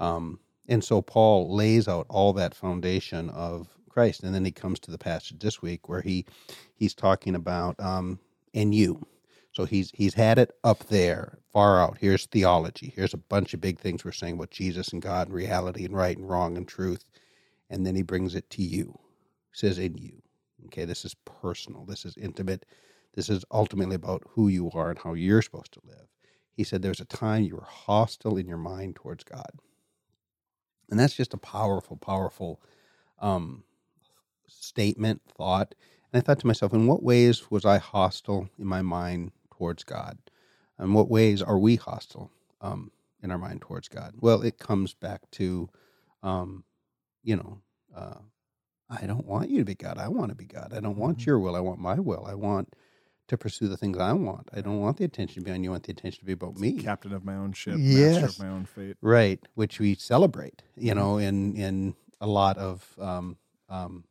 Um, 0.00 0.40
and 0.68 0.82
so 0.82 1.02
Paul 1.02 1.54
lays 1.54 1.88
out 1.88 2.06
all 2.08 2.32
that 2.34 2.54
foundation 2.54 3.30
of 3.30 3.68
Christ, 3.88 4.22
and 4.22 4.34
then 4.34 4.44
he 4.44 4.52
comes 4.52 4.80
to 4.80 4.90
the 4.90 4.98
passage 4.98 5.38
this 5.40 5.62
week 5.62 5.88
where 5.88 6.00
he 6.00 6.26
he's 6.74 6.94
talking 6.94 7.34
about 7.34 7.78
um, 7.80 8.18
and 8.54 8.74
you. 8.74 9.06
So 9.52 9.64
he's 9.64 9.90
he's 9.94 10.14
had 10.14 10.38
it 10.38 10.52
up 10.64 10.80
there, 10.88 11.38
far 11.52 11.80
out. 11.80 11.98
Here's 12.00 12.26
theology. 12.26 12.92
Here's 12.96 13.14
a 13.14 13.18
bunch 13.18 13.54
of 13.54 13.60
big 13.60 13.78
things 13.78 14.04
we're 14.04 14.12
saying 14.12 14.34
about 14.34 14.50
Jesus 14.50 14.88
and 14.88 15.02
God 15.02 15.28
and 15.28 15.36
reality 15.36 15.84
and 15.84 15.96
right 15.96 16.16
and 16.16 16.28
wrong 16.28 16.56
and 16.56 16.66
truth, 16.66 17.04
and 17.70 17.86
then 17.86 17.94
he 17.94 18.02
brings 18.02 18.34
it 18.34 18.50
to 18.50 18.62
you. 18.62 18.98
He 19.52 19.58
says 19.58 19.78
in 19.78 19.96
you. 19.96 20.22
Okay, 20.66 20.84
this 20.86 21.04
is 21.04 21.14
personal. 21.24 21.84
This 21.84 22.04
is 22.04 22.16
intimate. 22.16 22.66
This 23.14 23.28
is 23.28 23.44
ultimately 23.52 23.96
about 23.96 24.22
who 24.30 24.48
you 24.48 24.70
are 24.72 24.90
and 24.90 24.98
how 24.98 25.14
you're 25.14 25.42
supposed 25.42 25.72
to 25.74 25.80
live. 25.84 26.08
He 26.52 26.64
said 26.64 26.82
there's 26.82 27.00
a 27.00 27.04
time 27.06 27.44
you 27.44 27.56
were 27.56 27.66
hostile 27.68 28.38
in 28.38 28.48
your 28.48 28.58
mind 28.58 28.96
towards 28.96 29.24
God. 29.24 29.50
And 30.90 30.98
that's 30.98 31.14
just 31.14 31.34
a 31.34 31.38
powerful, 31.38 31.96
powerful 31.96 32.60
um, 33.18 33.64
statement, 34.46 35.22
thought. 35.36 35.74
And 36.12 36.22
I 36.22 36.24
thought 36.24 36.40
to 36.40 36.46
myself, 36.46 36.72
in 36.72 36.86
what 36.86 37.02
ways 37.02 37.50
was 37.50 37.64
I 37.64 37.78
hostile 37.78 38.48
in 38.58 38.66
my 38.66 38.82
mind 38.82 39.32
towards 39.56 39.84
God? 39.84 40.18
And 40.78 40.94
what 40.94 41.10
ways 41.10 41.42
are 41.42 41.58
we 41.58 41.76
hostile 41.76 42.30
um, 42.60 42.90
in 43.22 43.30
our 43.30 43.38
mind 43.38 43.60
towards 43.62 43.88
God? 43.88 44.14
Well, 44.20 44.42
it 44.42 44.58
comes 44.58 44.94
back 44.94 45.22
to, 45.32 45.68
um, 46.22 46.64
you 47.22 47.36
know, 47.36 47.60
uh, 47.96 48.18
I 48.90 49.06
don't 49.06 49.26
want 49.26 49.50
you 49.50 49.58
to 49.58 49.64
be 49.64 49.74
God. 49.74 49.98
I 49.98 50.08
want 50.08 50.30
to 50.30 50.34
be 50.34 50.44
God. 50.44 50.72
I 50.76 50.80
don't 50.80 50.98
want 50.98 51.18
mm-hmm. 51.18 51.30
your 51.30 51.38
will. 51.38 51.56
I 51.56 51.60
want 51.60 51.80
my 51.80 51.98
will. 51.98 52.26
I 52.28 52.34
want 52.34 52.74
to 53.28 53.38
pursue 53.38 53.68
the 53.68 53.76
things 53.76 53.98
I 53.98 54.12
want. 54.12 54.48
I 54.52 54.60
don't 54.60 54.80
want 54.80 54.98
the 54.98 55.04
attention 55.04 55.42
to 55.42 55.44
be 55.44 55.50
on 55.50 55.64
you. 55.64 55.70
I 55.70 55.72
want 55.72 55.84
the 55.84 55.92
attention 55.92 56.20
to 56.20 56.26
be 56.26 56.32
about 56.32 56.58
me. 56.58 56.74
Captain 56.74 57.12
of 57.12 57.24
my 57.24 57.34
own 57.34 57.52
ship, 57.52 57.76
yes. 57.78 58.20
master 58.20 58.42
of 58.42 58.48
my 58.48 58.54
own 58.54 58.66
fate. 58.66 58.96
Right, 59.00 59.40
which 59.54 59.80
we 59.80 59.94
celebrate, 59.94 60.62
you 60.76 60.90
mm-hmm. 60.90 60.98
know, 60.98 61.18
in 61.18 61.56
in 61.56 61.94
a 62.20 62.26
lot 62.26 62.58
of 62.58 62.86
um, 62.98 63.36
um, 63.68 64.04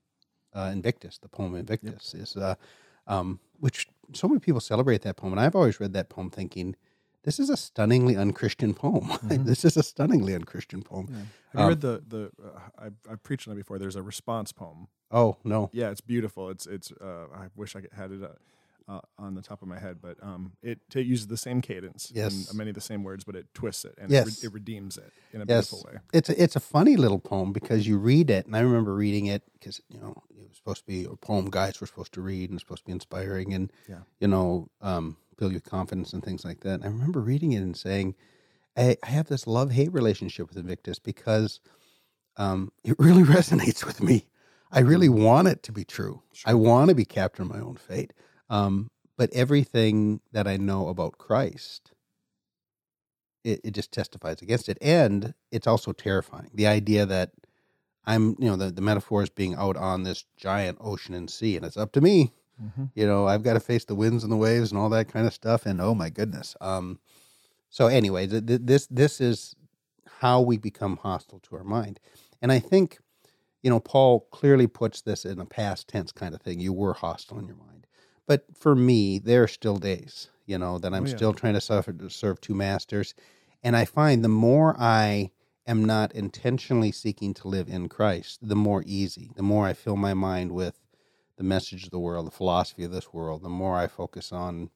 uh, 0.54 0.69
Invictus. 0.73 1.17
The 1.19 1.30
poem 1.30 1.56
Invictus 1.56 2.13
yep. 2.13 2.23
is, 2.23 2.38
uh, 2.38 2.56
um, 3.08 3.39
which 3.60 3.88
so 4.13 4.28
many 4.28 4.39
people 4.39 4.62
celebrate 4.62 5.02
that 5.04 5.17
poem, 5.17 5.34
and 5.34 5.39
I've 5.39 5.56
always 5.56 5.80
read 5.80 5.93
that 5.93 6.10
poem 6.10 6.30
thinking, 6.30 6.76
this 7.23 7.39
is 7.39 7.49
a 7.49 7.58
stunningly 7.58 8.17
unchristian 8.17 8.73
poem. 8.73 9.08
Mm-hmm. 9.23 9.45
this 9.45 9.63
is 9.63 9.78
a 9.78 9.84
stunningly 9.84 10.36
unchristian 10.36 10.84
poem. 10.84 11.08
Yeah. 11.10 11.17
Have 11.54 11.62
you 11.62 11.67
read 11.69 11.82
the 11.82 12.04
the? 12.08 12.32
Uh, 12.43 12.60
I 12.78 13.12
I've 13.12 13.23
preached 13.23 13.47
on 13.47 13.54
it 13.54 13.58
before. 13.58 13.80
There's 13.80 13.95
a 13.95 14.02
response 14.02 14.52
poem. 14.52 14.88
Oh 15.12 15.38
no! 15.43 15.69
Yeah, 15.71 15.91
it's 15.91 16.02
beautiful. 16.02 16.49
It's 16.49 16.67
it's. 16.67 16.91
Uh, 16.91 17.28
I 17.34 17.47
wish 17.56 17.76
I 17.76 17.84
had 17.95 18.12
it. 18.12 18.21
Uh, 18.86 19.00
on 19.17 19.34
the 19.34 19.41
top 19.41 19.62
of 19.62 19.67
my 19.69 19.80
head, 19.80 20.00
but 20.02 20.17
um, 20.22 20.52
it, 20.62 20.80
it 20.93 21.06
uses 21.06 21.28
the 21.28 21.38
same 21.38 21.62
cadence 21.62 22.12
yes. 22.13 22.50
and 22.50 22.58
many 22.58 22.69
of 22.69 22.76
the 22.76 22.82
same 22.82 23.02
words, 23.02 23.24
but 23.24 23.34
it 23.34 23.46
twists 23.54 23.86
it 23.86 23.96
and 23.98 24.12
yes. 24.12 24.28
it, 24.28 24.43
re- 24.43 24.48
it, 24.48 24.54
redeems 24.54 24.98
it 24.98 25.13
in 25.32 25.41
a 25.41 25.46
yes. 25.48 25.69
beautiful 25.69 25.89
way. 25.89 26.00
It's 26.12 26.28
a, 26.28 26.43
it's 26.43 26.56
a 26.58 26.60
funny 26.60 26.98
little 26.98 27.19
poem 27.19 27.54
because 27.54 27.88
you 27.88 27.98
read 27.98 28.30
it, 28.30 28.46
and 28.46 28.56
I 28.58 28.60
remember 28.60 28.93
reading 28.93 29.28
it 29.28 29.43
because 29.54 29.80
you 29.88 30.02
know 30.02 30.22
it 30.30 30.50
was 30.50 30.58
supposed 30.58 30.80
to 30.80 30.86
be 30.86 31.06
a 31.06 31.15
poem 31.15 31.50
guys 31.50 31.80
were 31.80 31.88
supposed 31.88 32.13
to 32.15 32.22
read 32.22 32.50
and 32.50 32.58
it's 32.58 32.63
supposed 32.63 32.82
to 32.82 32.88
be 32.88 32.91
inspiring 32.91 33.54
and 33.54 33.72
yeah. 33.88 34.00
you 34.19 34.28
know 34.28 34.67
um, 34.82 35.15
fill 35.38 35.52
you 35.52 35.60
confidence 35.60 36.13
and 36.13 36.24
things 36.24 36.46
like 36.46 36.62
that. 36.62 36.76
And 36.76 36.86
I 36.86 36.88
remember 36.88 37.22
reading 37.22 37.54
it 37.54 37.62
and 37.62 37.76
saying, 37.76 38.15
I, 38.78 38.98
I 39.04 39.08
have 39.08 39.28
this 39.28 39.48
love 39.48 39.72
hate 39.72 39.93
relationship 39.93 40.50
with 40.50 40.58
Invictus 40.58 41.00
because 41.00 41.60
um, 42.38 42.72
it 42.84 42.96
really 43.00 43.24
resonates 43.24 43.86
with 43.86 44.02
me. 44.02 44.28
I 44.72 44.80
really 44.80 45.08
mm-hmm. 45.08 45.24
want 45.24 45.48
it 45.48 45.63
to 45.63 45.72
be 45.72 45.86
true. 45.86 46.24
Sure. 46.34 46.52
I 46.52 46.54
want 46.56 46.89
to 46.89 46.96
be 46.96 47.06
captain 47.06 47.46
of 47.46 47.52
my 47.52 47.60
own 47.60 47.76
fate. 47.76 48.13
Um, 48.49 48.89
but 49.17 49.32
everything 49.34 50.21
that 50.32 50.47
I 50.47 50.58
know 50.58 50.88
about 50.88 51.17
Christ, 51.17 51.91
it, 53.43 53.62
it 53.63 53.71
just 53.71 53.91
testifies 53.91 54.41
against 54.41 54.69
it. 54.69 54.77
And 54.82 55.34
it's 55.51 55.67
also 55.67 55.91
terrifying. 55.91 56.49
The 56.53 56.67
idea 56.67 57.06
that 57.06 57.32
I'm, 58.06 58.36
you 58.39 58.49
know, 58.49 58.56
the, 58.56 58.71
the 58.71 58.82
metaphor 58.82 59.23
is 59.23 59.29
being 59.29 59.56
out 59.56 59.77
on 59.77 60.03
this 60.03 60.25
giant 60.36 60.77
ocean 60.82 61.13
and 61.13 61.29
sea, 61.29 61.56
and 61.56 61.65
it's 61.65 61.77
up 61.77 61.91
to 61.93 62.01
me. 62.01 62.34
Mm-hmm. 62.62 62.86
You 62.95 63.08
know, 63.08 63.27
I've 63.27 63.43
got 63.43 63.53
to 63.53 63.60
face 63.60 63.86
the 63.86 63.95
winds 63.95 64.23
and 64.23 64.32
the 64.32 64.38
waves 64.38 64.71
and 64.71 64.79
all 64.79 64.89
that 64.89 65.08
kind 65.08 65.25
of 65.25 65.34
stuff. 65.34 65.65
And 65.65 65.82
oh 65.82 65.95
my 65.95 66.10
goodness. 66.10 66.56
Um, 66.62 66.99
so 67.69 67.88
anyway, 67.88 68.27
th- 68.27 68.45
th- 68.45 68.62
this 68.63 68.88
this 68.88 69.19
is 69.19 69.56
how 70.19 70.41
we 70.41 70.58
become 70.58 70.97
hostile 70.97 71.39
to 71.39 71.56
our 71.56 71.63
mind, 71.63 71.99
and 72.41 72.51
I 72.51 72.60
think, 72.60 72.99
you 73.63 73.69
know, 73.69 73.79
Paul 73.79 74.27
clearly 74.32 74.67
puts 74.67 75.01
this 75.01 75.25
in 75.25 75.39
a 75.39 75.45
past 75.45 75.88
tense 75.88 76.12
kind 76.12 76.36
of 76.36 76.41
thing. 76.41 76.60
You 76.60 76.73
were 76.73 76.93
hostile 76.93 77.39
in 77.39 77.47
your 77.47 77.56
mind. 77.56 77.72
But 78.27 78.45
for 78.57 78.75
me, 78.75 79.19
there 79.19 79.43
are 79.43 79.47
still 79.47 79.77
days, 79.77 80.29
you 80.45 80.57
know, 80.57 80.79
that 80.79 80.93
I'm 80.93 81.03
oh, 81.03 81.07
yeah. 81.07 81.15
still 81.15 81.33
trying 81.33 81.55
to 81.55 81.62
suffer 81.62 81.91
to 81.93 82.09
serve 82.09 82.39
two 82.39 82.55
masters. 82.55 83.13
And 83.63 83.75
I 83.75 83.86
find 83.86 84.23
the 84.23 84.29
more 84.29 84.75
I 84.79 85.31
am 85.67 85.86
not 85.86 86.12
intentionally 86.13 86.91
seeking 86.91 87.33
to 87.36 87.47
live 87.47 87.69
in 87.69 87.89
Christ, 87.89 88.39
the 88.41 88.55
more 88.55 88.83
easy, 88.86 89.31
the 89.36 89.43
more 89.43 89.65
I 89.65 89.73
fill 89.73 89.95
my 89.95 90.13
mind 90.13 90.51
with 90.51 90.75
the 91.38 91.43
the 91.43 91.49
message 91.49 91.83
of 91.83 91.91
the 91.91 91.99
world, 91.99 92.27
the 92.27 92.31
philosophy 92.31 92.83
of 92.83 92.91
this 92.91 93.13
world, 93.13 93.43
the 93.43 93.49
more 93.49 93.77
I 93.77 93.88
focus 93.88 94.31
on 94.31 94.69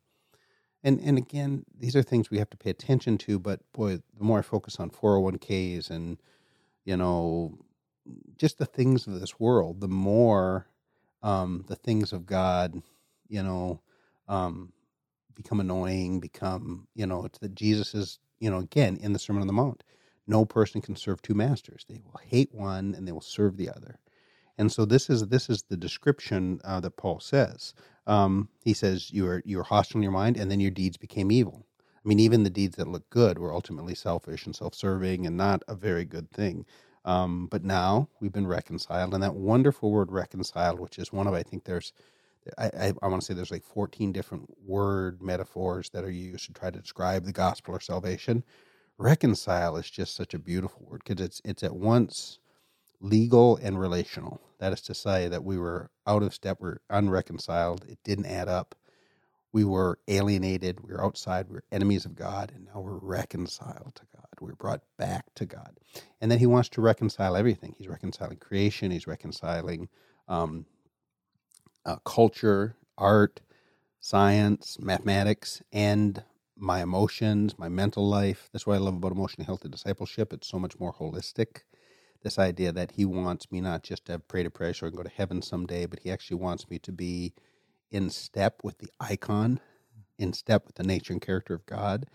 and 0.83 0.99
and 0.99 1.17
again, 1.17 1.65
these 1.77 1.95
are 1.95 2.03
things 2.03 2.29
we 2.29 2.37
have 2.37 2.49
to 2.51 2.57
pay 2.57 2.69
attention 2.69 3.17
to, 3.19 3.39
but 3.39 3.59
boy, 3.73 3.97
the 3.97 4.23
more 4.23 4.39
I 4.39 4.43
focus 4.43 4.77
on 4.79 4.91
401ks 4.91 5.89
and 5.89 6.17
you 6.85 6.95
know, 6.95 7.57
just 8.37 8.57
the 8.57 8.65
things 8.65 9.07
of 9.07 9.19
this 9.19 9.39
world, 9.39 9.81
the 9.81 9.87
more 9.87 10.67
um, 11.23 11.65
the 11.67 11.75
things 11.75 12.13
of 12.13 12.25
God, 12.25 12.81
you 13.29 13.43
know, 13.43 13.81
um, 14.27 14.73
become 15.35 15.59
annoying, 15.59 16.19
become, 16.19 16.87
you 16.95 17.05
know, 17.05 17.25
it's 17.25 17.39
that 17.39 17.55
Jesus 17.55 17.93
is, 17.95 18.19
you 18.39 18.49
know, 18.49 18.59
again, 18.59 18.97
in 19.01 19.13
the 19.13 19.19
Sermon 19.19 19.41
on 19.41 19.47
the 19.47 19.53
Mount, 19.53 19.83
no 20.27 20.45
person 20.45 20.81
can 20.81 20.95
serve 20.95 21.21
two 21.21 21.33
masters. 21.33 21.85
They 21.87 22.01
will 22.03 22.19
hate 22.25 22.53
one 22.53 22.93
and 22.95 23.07
they 23.07 23.11
will 23.11 23.21
serve 23.21 23.57
the 23.57 23.69
other. 23.69 23.99
And 24.57 24.71
so 24.71 24.85
this 24.85 25.09
is 25.09 25.27
this 25.27 25.49
is 25.49 25.63
the 25.69 25.77
description 25.77 26.59
uh, 26.63 26.79
that 26.81 26.97
Paul 26.97 27.19
says. 27.19 27.73
Um, 28.07 28.49
he 28.63 28.73
says 28.73 29.11
you 29.11 29.27
are 29.27 29.41
you 29.45 29.59
are 29.59 29.63
hostile 29.63 29.99
in 29.99 30.03
your 30.03 30.11
mind, 30.11 30.37
and 30.37 30.49
then 30.49 30.59
your 30.59 30.71
deeds 30.71 30.97
became 30.97 31.31
evil. 31.31 31.65
I 32.03 32.07
mean, 32.07 32.19
even 32.19 32.43
the 32.43 32.49
deeds 32.49 32.77
that 32.77 32.87
look 32.87 33.09
good 33.09 33.37
were 33.37 33.53
ultimately 33.53 33.93
selfish 33.95 34.45
and 34.45 34.55
self-serving, 34.55 35.27
and 35.27 35.37
not 35.37 35.61
a 35.67 35.75
very 35.75 36.05
good 36.05 36.31
thing. 36.31 36.65
Um, 37.05 37.47
but 37.47 37.63
now 37.63 38.09
we've 38.19 38.31
been 38.33 38.47
reconciled, 38.47 39.13
and 39.13 39.23
that 39.23 39.35
wonderful 39.35 39.91
word 39.91 40.11
"reconciled," 40.11 40.79
which 40.79 40.97
is 40.97 41.13
one 41.13 41.27
of 41.27 41.33
I 41.33 41.43
think 41.43 41.65
there's 41.65 41.93
I, 42.57 42.65
I, 42.65 42.93
I 43.01 43.07
want 43.07 43.21
to 43.21 43.25
say 43.25 43.33
there's 43.33 43.51
like 43.51 43.65
14 43.65 44.11
different 44.11 44.49
word 44.65 45.21
metaphors 45.21 45.89
that 45.91 46.03
are 46.03 46.11
used 46.11 46.45
to 46.47 46.53
try 46.53 46.71
to 46.71 46.79
describe 46.79 47.25
the 47.25 47.33
gospel 47.33 47.75
or 47.75 47.81
salvation. 47.81 48.43
Reconcile 48.97 49.77
is 49.77 49.89
just 49.89 50.15
such 50.15 50.33
a 50.33 50.39
beautiful 50.39 50.85
word 50.89 51.01
because 51.05 51.23
it's 51.23 51.41
it's 51.45 51.63
at 51.63 51.75
once 51.75 52.39
legal 53.01 53.57
and 53.57 53.79
relational. 53.79 54.41
That 54.59 54.73
is 54.73 54.81
to 54.83 54.93
say, 54.95 55.27
that 55.27 55.43
we 55.43 55.57
were 55.57 55.91
out 56.07 56.23
of 56.23 56.33
step, 56.33 56.57
we 56.61 56.69
are 56.69 56.81
unreconciled, 56.89 57.85
it 57.87 57.99
didn't 58.03 58.25
add 58.25 58.47
up. 58.47 58.75
We 59.53 59.63
were 59.63 59.99
alienated, 60.07 60.81
we 60.83 60.93
were 60.93 61.03
outside, 61.03 61.47
we 61.47 61.55
were 61.55 61.63
enemies 61.71 62.05
of 62.05 62.15
God, 62.15 62.51
and 62.55 62.65
now 62.65 62.81
we're 62.81 62.97
reconciled 62.97 63.93
to 63.95 64.03
God. 64.15 64.27
We're 64.39 64.55
brought 64.55 64.81
back 64.97 65.25
to 65.35 65.45
God. 65.45 65.79
And 66.21 66.29
then 66.31 66.39
He 66.39 66.45
wants 66.45 66.69
to 66.69 66.81
reconcile 66.81 67.35
everything. 67.35 67.75
He's 67.77 67.87
reconciling 67.87 68.37
creation, 68.37 68.91
He's 68.91 69.07
reconciling 69.07 69.89
um, 70.27 70.65
uh, 71.87 71.97
culture, 72.05 72.77
art, 72.99 73.41
science, 74.01 74.77
mathematics, 74.81 75.61
and 75.73 76.23
my 76.57 76.83
emotions, 76.83 77.59
my 77.59 77.69
mental 77.69 78.07
life. 78.09 78.49
That's 78.53 78.67
what 78.67 78.75
I 78.75 78.79
love 78.79 78.95
about 78.95 79.13
emotionally 79.13 79.47
healthy 79.47 79.69
discipleship. 79.69 80.33
It's 80.33 80.49
so 80.49 80.59
much 80.59 80.79
more 80.79 80.93
holistic 80.93 81.61
this 82.23 82.39
idea 82.39 82.71
that 82.73 82.91
he 82.93 83.05
wants 83.05 83.51
me 83.51 83.61
not 83.61 83.83
just 83.83 84.05
to 84.05 84.13
have 84.13 84.27
prayed 84.27 84.45
a 84.45 84.49
prayer 84.51 84.73
so 84.73 84.87
I 84.87 84.89
can 84.89 84.97
go 84.97 85.03
to 85.03 85.09
heaven 85.09 85.41
someday, 85.41 85.85
but 85.85 85.99
he 86.01 86.11
actually 86.11 86.37
wants 86.37 86.69
me 86.69 86.79
to 86.79 86.91
be 86.91 87.33
in 87.91 88.09
step 88.09 88.61
with 88.63 88.79
the 88.79 88.89
icon, 88.99 89.59
in 90.19 90.33
step 90.33 90.65
with 90.67 90.75
the 90.75 90.83
nature 90.83 91.13
and 91.13 91.21
character 91.21 91.53
of 91.53 91.65
God, 91.65 92.07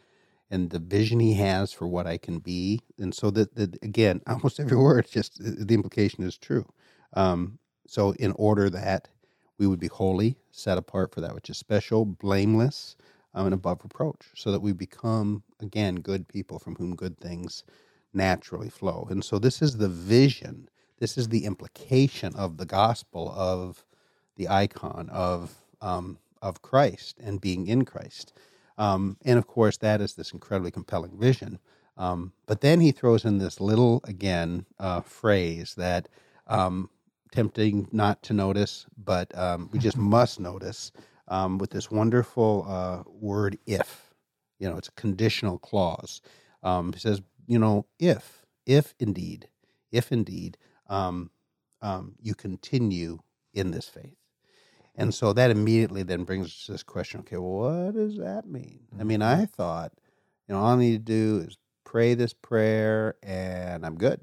and 0.50 0.70
the 0.70 0.78
vision 0.80 1.20
he 1.20 1.34
has 1.34 1.72
for 1.72 1.88
what 1.88 2.06
I 2.06 2.18
can 2.18 2.38
be. 2.40 2.80
And 2.98 3.14
so 3.14 3.30
that, 3.32 3.54
that 3.56 3.82
again, 3.82 4.22
almost 4.28 4.60
every 4.60 4.76
word, 4.76 5.08
just 5.10 5.38
the 5.42 5.74
implication 5.74 6.24
is 6.24 6.38
true. 6.38 6.66
Um, 7.14 7.58
so 7.86 8.12
in 8.14 8.32
order 8.32 8.70
that 8.70 9.08
we 9.58 9.66
would 9.66 9.80
be 9.80 9.88
holy, 9.88 10.36
set 10.50 10.78
apart 10.78 11.12
for 11.12 11.20
that 11.20 11.34
which 11.34 11.50
is 11.50 11.58
special, 11.58 12.04
blameless, 12.04 12.96
um, 13.34 13.46
and 13.46 13.54
above 13.54 13.80
reproach, 13.82 14.26
so 14.34 14.52
that 14.52 14.60
we 14.60 14.72
become 14.72 15.42
again 15.60 15.96
good 15.96 16.28
people 16.28 16.58
from 16.58 16.74
whom 16.76 16.94
good 16.96 17.18
things 17.18 17.64
naturally 18.12 18.68
flow. 18.68 19.06
And 19.10 19.24
so 19.24 19.38
this 19.38 19.62
is 19.62 19.76
the 19.76 19.88
vision, 19.88 20.68
this 20.98 21.16
is 21.16 21.28
the 21.28 21.44
implication 21.44 22.34
of 22.36 22.56
the 22.56 22.66
gospel 22.66 23.32
of 23.34 23.84
the 24.36 24.48
icon 24.48 25.08
of 25.10 25.54
um, 25.80 26.18
of 26.42 26.60
Christ 26.62 27.18
and 27.22 27.40
being 27.40 27.68
in 27.68 27.84
Christ. 27.84 28.32
Um, 28.78 29.16
and 29.24 29.38
of 29.38 29.46
course, 29.46 29.76
that 29.78 30.00
is 30.00 30.14
this 30.14 30.32
incredibly 30.32 30.70
compelling 30.70 31.18
vision. 31.18 31.58
Um, 31.96 32.32
but 32.46 32.62
then 32.62 32.80
he 32.80 32.90
throws 32.90 33.24
in 33.24 33.38
this 33.38 33.60
little, 33.60 34.00
again, 34.04 34.66
uh, 34.78 35.02
phrase 35.02 35.74
that 35.76 36.08
um, 36.46 36.90
tempting 37.32 37.88
not 37.92 38.22
to 38.24 38.32
notice, 38.32 38.86
but 39.02 39.36
um, 39.36 39.68
we 39.72 39.78
just 39.78 39.96
must 39.96 40.38
notice 40.38 40.92
um, 41.28 41.58
with 41.58 41.70
this 41.70 41.90
wonderful 41.90 42.64
uh, 42.68 43.02
word 43.10 43.58
if. 43.66 44.14
You 44.58 44.70
know, 44.70 44.76
it's 44.76 44.88
a 44.88 44.92
conditional 44.92 45.58
clause. 45.58 46.20
he 46.62 46.98
says, 46.98 47.20
you 47.46 47.58
know, 47.58 47.86
if, 47.98 48.46
if 48.64 48.94
indeed, 49.00 49.48
if 49.90 50.12
indeed 50.12 50.56
um, 50.88 51.30
um, 51.80 52.14
you 52.20 52.34
continue 52.34 53.18
in 53.52 53.70
this 53.70 53.88
faith. 53.88 54.16
And 54.94 55.14
so 55.14 55.32
that 55.32 55.50
immediately 55.50 56.02
then 56.02 56.24
brings 56.24 56.46
us 56.46 56.66
to 56.66 56.72
this 56.72 56.82
question 56.82 57.20
okay, 57.20 57.38
well, 57.38 57.84
what 57.84 57.94
does 57.94 58.18
that 58.18 58.46
mean? 58.46 58.80
I 59.00 59.04
mean, 59.04 59.22
I 59.22 59.34
mm-hmm. 59.34 59.44
thought, 59.44 59.92
you 60.46 60.54
know, 60.54 60.60
all 60.60 60.74
I 60.74 60.76
need 60.76 60.92
to 61.06 61.12
do 61.12 61.44
is 61.46 61.56
pray 61.84 62.14
this 62.14 62.34
prayer 62.34 63.16
and 63.22 63.84
I'm 63.84 63.96
good. 63.96 64.20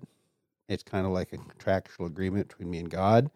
It's 0.69 0.83
kind 0.83 1.05
of 1.05 1.11
like 1.11 1.33
a 1.33 1.37
contractual 1.37 2.05
agreement 2.05 2.47
between 2.47 2.69
me 2.69 2.79
and 2.79 2.89
God. 2.89 3.29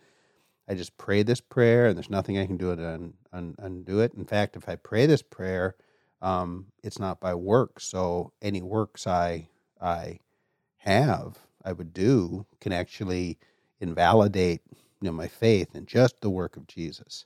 I 0.70 0.76
just 0.76 0.98
pray 0.98 1.24
this 1.24 1.42
prayer 1.42 1.88
and 1.88 1.98
there's 1.98 2.10
nothing 2.10 2.38
I 2.38 2.46
can 2.46 2.58
do 2.58 2.74
to 2.74 2.88
un, 2.88 3.14
un, 3.34 3.56
undo 3.60 4.00
it. 4.00 4.14
In 4.14 4.26
fact, 4.26 4.56
if 4.56 4.70
I 4.70 4.76
pray 4.76 5.06
this 5.06 5.22
prayer, 5.22 5.76
um, 6.22 6.68
it's 6.84 7.00
not 7.00 7.20
by 7.20 7.34
works. 7.34 7.86
So 7.86 8.32
any 8.42 8.62
works 8.62 9.06
I 9.06 9.50
I 9.82 10.20
have, 10.78 11.40
I 11.66 11.74
would 11.74 11.94
do, 11.94 12.46
can 12.62 12.72
actually 12.72 13.38
invalidate 13.82 14.62
you 15.02 15.10
know, 15.10 15.12
my 15.12 15.28
faith 15.28 15.76
in 15.76 15.86
just 15.86 16.22
the 16.22 16.30
work 16.30 16.56
of 16.56 16.68
Jesus. 16.68 17.26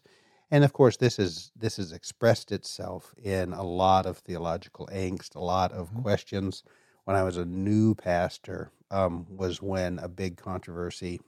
And 0.50 0.64
of 0.64 0.74
course, 0.74 0.98
this 0.98 1.20
is 1.20 1.52
this 1.56 1.78
has 1.78 1.92
expressed 1.92 2.52
itself 2.52 3.14
in 3.22 3.54
a 3.54 3.64
lot 3.64 4.06
of 4.06 4.18
theological 4.20 4.90
angst, 4.92 5.36
a 5.36 5.44
lot 5.44 5.72
of 5.72 5.90
mm-hmm. 5.90 6.02
questions. 6.02 6.64
When 7.04 7.16
I 7.16 7.24
was 7.24 7.38
a 7.38 7.46
new 7.46 7.96
pastor, 7.96 8.72
um, 8.92 9.26
was 9.30 9.62
when 9.62 10.00
a 10.00 10.08
big 10.08 10.38
controversy 10.38 11.20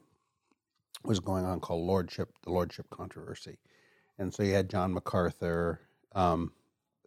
was 1.03 1.19
going 1.19 1.45
on 1.45 1.59
called 1.59 1.85
lordship, 1.85 2.29
the 2.43 2.51
lordship 2.51 2.89
controversy, 2.89 3.57
and 4.17 4.33
so 4.33 4.43
you 4.43 4.53
had 4.53 4.69
John 4.69 4.93
MacArthur, 4.93 5.79
um, 6.13 6.51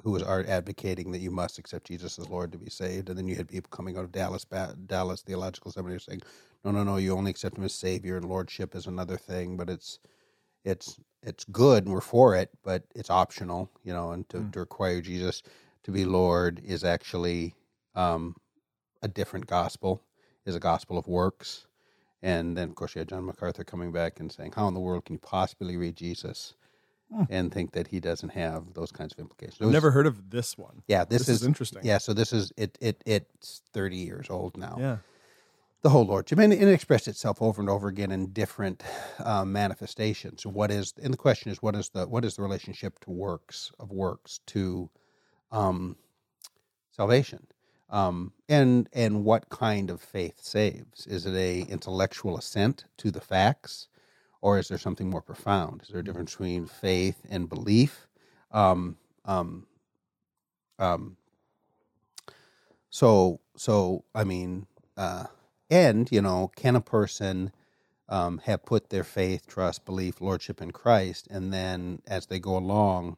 who 0.03 0.13
was 0.13 0.23
advocating 0.23 1.13
that 1.13 1.21
you 1.21 1.31
must 1.31 1.59
accept 1.59 1.87
Jesus 1.87 2.19
as 2.19 2.29
Lord 2.29 2.53
to 2.53 2.59
be 2.59 2.71
saved, 2.71 3.09
and 3.09 3.19
then 3.19 3.29
you 3.29 3.37
had 3.37 3.49
people 3.49 3.71
coming 3.71 3.97
out 3.97 4.05
of 4.05 4.13
Dallas 4.13 4.47
Dallas 4.87 5.23
Theological 5.23 5.71
Seminary 5.73 6.01
saying, 6.01 6.23
"No, 6.65 6.71
no, 6.71 6.85
no, 6.85 6.97
you 6.97 7.17
only 7.17 7.31
accept 7.31 7.59
Him 7.59 7.65
as 7.65 7.75
Savior, 7.75 8.17
and 8.17 8.27
Lordship 8.27 8.75
is 8.75 8.87
another 8.87 9.17
thing, 9.17 9.57
but 9.57 9.69
it's 9.71 9.99
it's 10.65 11.01
it's 11.23 11.45
good, 11.45 11.85
and 11.85 11.93
we're 11.95 12.01
for 12.01 12.35
it, 12.37 12.51
but 12.65 12.85
it's 12.95 13.11
optional, 13.11 13.71
you 13.85 13.93
know, 13.93 14.13
and 14.13 14.29
to, 14.31 14.39
mm. 14.39 14.53
to 14.53 14.61
require 14.61 15.01
Jesus 15.01 15.43
to 15.85 15.91
be 15.93 16.05
Lord 16.05 16.61
is 16.65 16.85
actually 16.85 17.55
um, 17.95 18.37
a 19.03 19.09
different 19.09 19.47
gospel, 19.47 20.03
is 20.45 20.55
a 20.55 20.61
gospel 20.61 20.99
of 20.99 21.07
works." 21.07 21.67
And 22.23 22.57
then, 22.57 22.69
of 22.69 22.75
course, 22.77 22.95
you 22.95 23.01
had 23.01 23.09
John 23.09 23.27
MacArthur 23.27 23.65
coming 23.65 23.93
back 23.93 24.21
and 24.21 24.31
saying, 24.31 24.53
"How 24.53 24.69
in 24.69 24.75
the 24.75 24.81
world 24.81 25.05
can 25.05 25.15
you 25.15 25.21
possibly 25.21 25.77
read 25.77 25.97
Jesus?" 25.97 26.55
Hmm. 27.13 27.25
and 27.29 27.53
think 27.53 27.73
that 27.73 27.89
he 27.89 28.01
doesn't 28.01 28.31
have 28.31 28.73
those 28.73 28.91
kinds 28.91 29.13
of 29.13 29.19
implications. 29.19 29.59
I've 29.61 29.71
never 29.71 29.91
heard 29.91 30.07
of 30.07 30.31
this 30.31 30.57
one. 30.57 30.83
Yeah, 30.87 31.05
this, 31.05 31.27
this 31.27 31.29
is, 31.29 31.41
is, 31.43 31.47
interesting. 31.47 31.83
Yeah, 31.85 31.99
so 31.99 32.15
this 32.15 32.33
is 32.33 32.53
it. 32.57 32.79
It 32.81 33.03
it's 33.05 33.61
thirty 33.75 33.99
years 33.99 34.31
old 34.31 34.57
now. 34.57 34.77
Yeah, 34.79 34.97
the 35.83 35.91
whole 35.91 36.07
lordship, 36.07 36.39
and 36.39 36.53
it 36.53 36.69
expressed 36.69 37.09
itself 37.09 37.43
over 37.43 37.61
and 37.61 37.69
over 37.69 37.89
again 37.89 38.13
in 38.13 38.29
different 38.29 38.83
um, 39.19 39.53
manifestations. 39.53 40.47
What 40.47 40.71
is 40.71 40.95
and 41.03 41.13
the 41.13 41.19
question 41.19 41.51
is 41.51 41.61
what 41.61 41.75
is 41.75 41.91
the 41.91 42.07
what 42.07 42.25
is 42.25 42.37
the 42.37 42.43
relationship 42.43 42.99
to 43.01 43.11
works 43.11 43.73
of 43.79 43.91
works 43.91 44.41
to 44.47 44.89
um, 45.51 45.97
salvation? 46.93 47.47
Um, 47.93 48.33
and 48.49 48.89
and 48.93 49.25
what 49.25 49.49
kind 49.51 49.91
of 49.91 50.01
faith 50.01 50.43
saves? 50.43 51.07
Is 51.07 51.27
it 51.27 51.35
a 51.35 51.71
intellectual 51.71 52.37
assent 52.37 52.87
to 52.97 53.13
the 53.13 53.21
facts? 53.21 53.87
or 54.43 54.59
is 54.59 54.69
there 54.69 54.77
something 54.77 55.09
more 55.09 55.23
profound? 55.23 55.83
Is 55.83 55.89
there 55.89 56.01
a 56.01 56.05
difference 56.05 56.33
between 56.33 56.67
faith 56.67 57.23
and 57.31 57.49
belief? 57.49 58.09
Um, 58.51 58.99
um, 59.25 59.67
um, 60.79 61.17
so, 62.91 63.41
so 63.57 64.05
I 64.15 64.25
mean, 64.25 64.67
uh, 64.97 65.27
and 65.71 66.11
you 66.11 66.21
know, 66.21 66.51
can 66.57 66.77
a 66.77 66.81
person 66.81 67.53
um, 68.09 68.39
have 68.45 68.67
put 68.67 68.91
their 68.91 69.05
faith, 69.05 69.47
trust, 69.47 69.85
belief, 69.87 70.21
lordship 70.21 70.61
in 70.61 70.73
Christ, 70.73 71.29
and 71.31 71.53
then 71.53 72.03
as 72.07 72.27
they 72.27 72.41
go 72.41 72.57
along, 72.57 73.17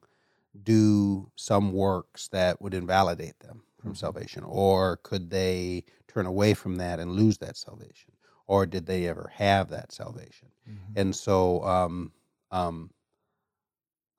do 0.62 1.30
some 1.34 1.72
works 1.72 2.28
that 2.28 2.60
would 2.62 2.74
invalidate 2.74 3.40
them 3.40 3.62
from 3.84 3.92
mm-hmm. 3.92 4.06
salvation, 4.06 4.42
or 4.44 4.98
could 4.98 5.30
they 5.30 5.84
turn 6.08 6.26
away 6.26 6.54
from 6.54 6.76
that 6.76 6.98
and 6.98 7.12
lose 7.12 7.38
that 7.38 7.56
salvation? 7.56 8.14
or 8.46 8.66
did 8.66 8.86
they 8.86 9.08
ever 9.08 9.30
have 9.34 9.70
that 9.70 9.92
salvation? 9.92 10.48
Mm-hmm. 10.68 10.92
And 10.96 11.16
so 11.16 11.62
um, 11.64 12.12
um, 12.50 12.90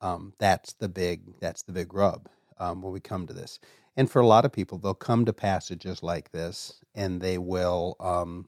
um, 0.02 0.34
that's 0.40 0.74
the 0.74 0.90
big 0.90 1.40
that's 1.40 1.64
the 1.64 1.72
big 1.72 1.94
rub 1.94 2.30
um, 2.60 2.82
when 2.82 2.94
we 2.94 3.00
come 3.00 3.28
to 3.28 3.34
this. 3.34 3.60
And 3.98 4.10
for 4.10 4.22
a 4.22 4.28
lot 4.28 4.46
of 4.46 4.52
people, 4.52 4.78
they'll 4.78 4.94
come 4.94 5.26
to 5.26 5.34
passages 5.34 6.04
like 6.04 6.32
this, 6.32 6.82
and 6.94 7.22
they 7.22 7.38
will 7.38 7.96
um, 8.00 8.48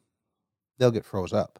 they'll 0.77 0.91
get 0.91 1.05
froze 1.05 1.33
up. 1.33 1.59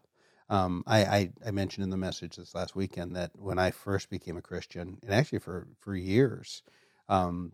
Um, 0.50 0.84
I, 0.88 1.04
I 1.04 1.30
I 1.48 1.52
mentioned 1.52 1.84
in 1.84 1.89
the 1.89 1.98
message 1.98 2.38
this 2.38 2.56
last 2.56 2.76
weekend 2.76 3.15
that 3.15 3.32
when 3.36 3.60
I 3.60 3.72
first 3.72 4.10
became 4.10 4.38
a 4.38 4.41
Christian, 4.41 4.98
and 5.04 5.13
actually 5.13 5.39
for 5.39 5.67
for 5.80 5.96
years, 5.96 6.63
um, 7.08 7.54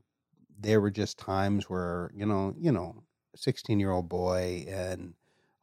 there 0.60 0.82
were 0.82 0.92
just 0.92 1.18
times 1.18 1.70
where 1.70 2.12
you 2.16 2.26
know 2.26 2.54
you 2.60 2.72
know, 2.72 3.04
sixteen 3.36 3.80
year 3.80 3.92
old 3.92 4.10
boy 4.10 4.66
and 4.68 5.14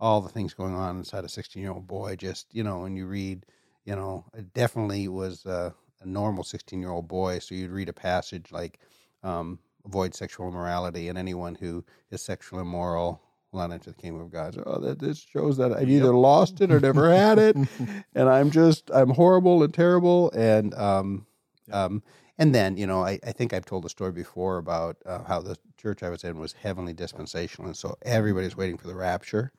all 0.01 0.21
the 0.21 0.29
things 0.29 0.55
going 0.55 0.75
on 0.75 0.97
inside 0.97 1.25
a 1.25 1.29
16 1.29 1.63
year 1.63 1.73
old 1.73 1.87
boy 1.87 2.17
just 2.17 2.47
you 2.53 2.65
know 2.65 2.85
and 2.85 2.97
you 2.97 3.07
read 3.07 3.45
you 3.85 3.95
know 3.95 4.25
it 4.35 4.53
definitely 4.55 5.07
was 5.09 5.45
a, 5.45 5.75
a 6.01 6.07
normal 6.07 6.43
16 6.43 6.81
year 6.81 6.91
old 6.91 7.07
boy 7.07 7.39
so 7.39 7.55
you'd 7.55 7.71
read 7.71 7.89
a 7.89 7.93
passage 7.93 8.51
like 8.51 8.81
um, 9.23 9.59
avoid 9.85 10.15
sexual 10.15 10.49
immorality 10.49 11.09
and 11.09 11.19
anyone 11.19 11.55
who 11.55 11.85
is 12.11 12.23
sexually 12.23 12.63
immoral 12.63 13.21
will 13.53 13.61
not 13.61 13.73
enter 13.73 13.91
the 13.91 13.97
kingdom 13.97 14.23
of 14.23 14.31
god 14.31 14.55
so, 14.55 14.63
oh 14.67 14.81
that 14.81 14.99
this 14.99 15.19
shows 15.19 15.57
that 15.59 15.73
i've 15.73 15.91
either 15.91 16.15
lost 16.15 16.61
it 16.61 16.73
or 16.73 16.81
never 16.81 17.13
had 17.13 17.39
it 17.39 17.57
and 18.15 18.29
i'm 18.29 18.51
just 18.51 18.91
i'm 18.95 19.11
horrible 19.11 19.63
and 19.63 19.75
terrible 19.75 20.31
and 20.33 20.75
um 20.75 21.27
um 21.73 22.03
and 22.41 22.53
then 22.55 22.77
you 22.77 22.89
know 22.89 23.05
I, 23.05 23.21
I 23.25 23.33
think 23.33 23.55
i've 23.55 23.67
told 23.67 23.85
the 23.85 23.89
story 23.89 24.13
before 24.13 24.59
about 24.59 24.97
uh, 25.07 25.23
how 25.25 25.41
the 25.41 25.57
church 25.77 26.03
i 26.03 26.11
was 26.11 26.25
in 26.25 26.41
was 26.41 26.55
heavenly 26.55 26.93
dispensational 26.95 27.69
and 27.69 27.77
so 27.77 27.97
everybody's 28.03 28.57
waiting 28.57 28.79
for 28.79 28.89
the 28.89 28.97
rapture 28.97 29.53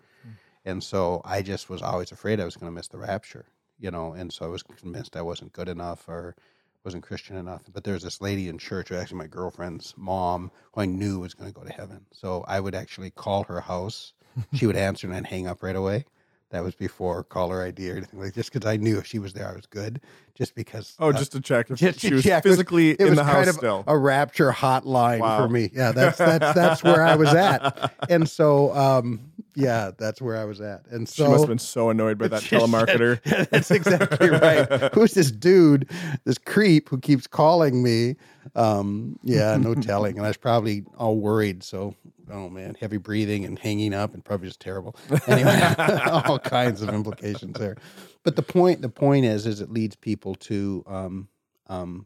and 0.66 0.84
so 0.84 1.22
I 1.26 1.42
just 1.42 1.70
was 1.70 1.82
always 1.82 2.12
afraid 2.12 2.40
I 2.40 2.46
was 2.46 2.56
going 2.56 2.72
to 2.72 2.76
miss 2.76 2.88
the 2.88 2.98
rapture, 3.00 3.46
you 3.80 3.92
know, 3.92 4.14
and 4.14 4.32
so 4.32 4.46
I 4.46 4.50
was 4.50 4.64
convinced 4.64 5.16
I 5.16 5.22
wasn't 5.22 5.54
good 5.54 5.68
enough 5.70 6.08
or 6.08 6.36
wasn't 6.84 7.04
Christian 7.04 7.38
enough. 7.38 7.64
But 7.74 7.84
there's 7.84 8.04
this 8.04 8.22
lady 8.22 8.48
in 8.48 8.58
church, 8.58 8.92
actually 8.92 9.18
my 9.18 9.28
girlfriend's 9.28 9.94
mom, 9.98 10.52
who 10.74 10.82
I 10.82 10.86
knew 10.86 11.20
was 11.20 11.34
going 11.34 11.52
to 11.52 11.60
go 11.60 11.66
to 11.66 11.74
heaven. 11.74 12.06
So 12.12 12.44
I 12.48 12.60
would 12.60 12.76
actually 12.76 13.12
call 13.12 13.44
her 13.46 13.62
house. 13.62 14.14
She 14.54 14.68
would 14.68 14.76
answer 14.88 15.08
and 15.08 15.16
I'd 15.16 15.26
hang 15.26 15.48
up 15.48 15.64
right 15.64 15.76
away. 15.76 16.06
That 16.52 16.64
was 16.64 16.76
before 16.76 17.24
caller 17.24 17.64
ID 17.64 17.90
or 17.92 17.96
anything 17.96 18.20
like 18.20 18.34
just 18.36 18.52
because 18.52 18.68
I 18.70 18.76
knew 18.78 18.98
if 18.98 19.06
she 19.08 19.20
was 19.20 19.32
there, 19.34 19.48
I 19.50 19.54
was 19.56 19.66
good. 19.66 20.02
Just 20.36 20.54
because. 20.54 20.96
Oh, 21.00 21.10
uh, 21.10 21.14
just 21.14 21.32
to 21.34 21.40
check 21.42 21.70
if 21.72 21.78
just 21.80 22.00
she 22.00 22.14
was 22.14 22.24
check. 22.24 22.44
It 22.46 22.50
was- 22.50 22.56
physically 22.58 22.92
it 22.92 23.00
in 23.02 23.10
was 23.12 23.16
the 23.20 23.24
kind 23.24 23.38
house 23.38 23.48
of 23.48 23.56
still. 23.56 23.84
a 23.88 23.98
rapture 23.98 24.52
hotline 24.52 25.20
Wow. 25.20 25.38
for 25.42 25.50
me. 25.50 25.70
Yeah, 25.74 25.92
that's 25.94 26.18
that's 26.18 26.54
that's 26.54 26.84
where 26.84 27.04
I 27.04 27.16
was 27.16 27.30
at. 27.34 27.94
And 28.10 28.28
so, 28.30 28.76
um, 28.76 29.31
yeah, 29.56 29.92
that's 29.98 30.22
where 30.22 30.38
I 30.38 30.46
was 30.46 30.62
at. 30.62 30.86
And 30.90 31.08
so 31.08 31.26
she 31.26 31.30
must 31.30 31.42
have 31.44 31.50
been 31.50 31.60
so 31.60 31.90
annoyed 31.90 32.18
by 32.18 32.28
that 32.30 32.42
telemarketer. 32.42 33.20
said- 33.28 33.48
That's 33.52 33.72
exactly 33.72 34.30
right. 34.30 34.68
Who's 34.94 35.14
this 35.14 35.32
dude, 35.32 35.90
this 36.26 36.38
creep 36.38 36.90
who 36.90 37.00
keeps 37.00 37.28
calling 37.28 37.84
me? 37.84 38.16
Um, 38.56 39.20
yeah, 39.24 39.56
no 39.58 39.76
telling. 39.76 40.18
And 40.18 40.26
I 40.26 40.30
was 40.30 40.38
probably 40.38 40.84
all 40.98 41.18
worried. 41.18 41.64
So, 41.64 41.96
oh 42.32 42.50
man, 42.50 42.76
heavy 42.80 42.98
breathing 42.98 43.46
and 43.46 43.60
hanging 43.60 43.94
up 43.94 44.14
and 44.14 44.24
probably 44.24 44.48
just 44.48 44.60
terrible. 44.60 44.96
Anyway, 45.28 45.60
all 46.08 46.40
kinds 46.40 46.82
of 46.82 46.90
implications 46.90 47.58
there. 47.60 47.76
But 48.24 48.36
the 48.36 48.44
point, 48.44 48.82
the 48.82 48.90
point 48.90 49.26
is, 49.26 49.46
is 49.46 49.62
it 49.62 49.72
leads 49.72 49.96
people 49.96 50.36
to 50.36 50.84
um, 50.88 51.28
um, 51.68 52.06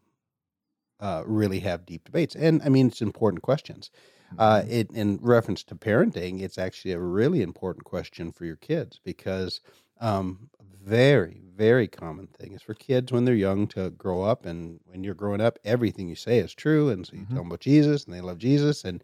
uh, 1.00 1.24
really 1.26 1.60
have 1.60 1.86
deep 1.86 2.06
debates. 2.06 2.36
And 2.36 2.62
I 2.64 2.70
mean, 2.70 2.88
it's 2.88 3.02
important 3.02 3.44
questions. 3.44 3.92
Uh, 4.38 4.64
Mm-hmm. 4.64 4.70
it, 4.70 4.92
in 4.92 5.18
reference 5.22 5.64
to 5.64 5.76
parenting, 5.76 6.42
it's 6.42 6.58
actually 6.58 6.92
a 6.92 7.00
really 7.00 7.42
important 7.42 7.86
question 7.86 8.32
for 8.32 8.46
your 8.46 8.58
kids 8.58 9.00
because 9.04 9.62
um, 10.02 10.50
very, 10.84 11.42
very 11.56 11.88
common 11.88 12.28
thing 12.28 12.54
is 12.54 12.62
for 12.62 12.74
kids 12.76 13.12
when 13.12 13.26
they're 13.26 13.36
young 13.36 13.68
to 13.70 13.90
grow 13.92 14.22
up, 14.24 14.46
and 14.46 14.80
when 14.86 15.04
you're 15.04 15.16
growing 15.16 15.42
up, 15.42 15.58
everything 15.64 16.08
you 16.10 16.16
say 16.16 16.40
is 16.40 16.54
true, 16.54 16.90
and 16.90 17.06
so 17.08 17.16
you 17.16 17.26
Mhm. 17.26 17.30
tell 17.32 17.44
them 17.44 17.48
about 17.52 17.62
Jesus, 17.62 18.06
and 18.06 18.14
they 18.14 18.22
love 18.22 18.38
Jesus, 18.38 18.84
and 18.84 19.04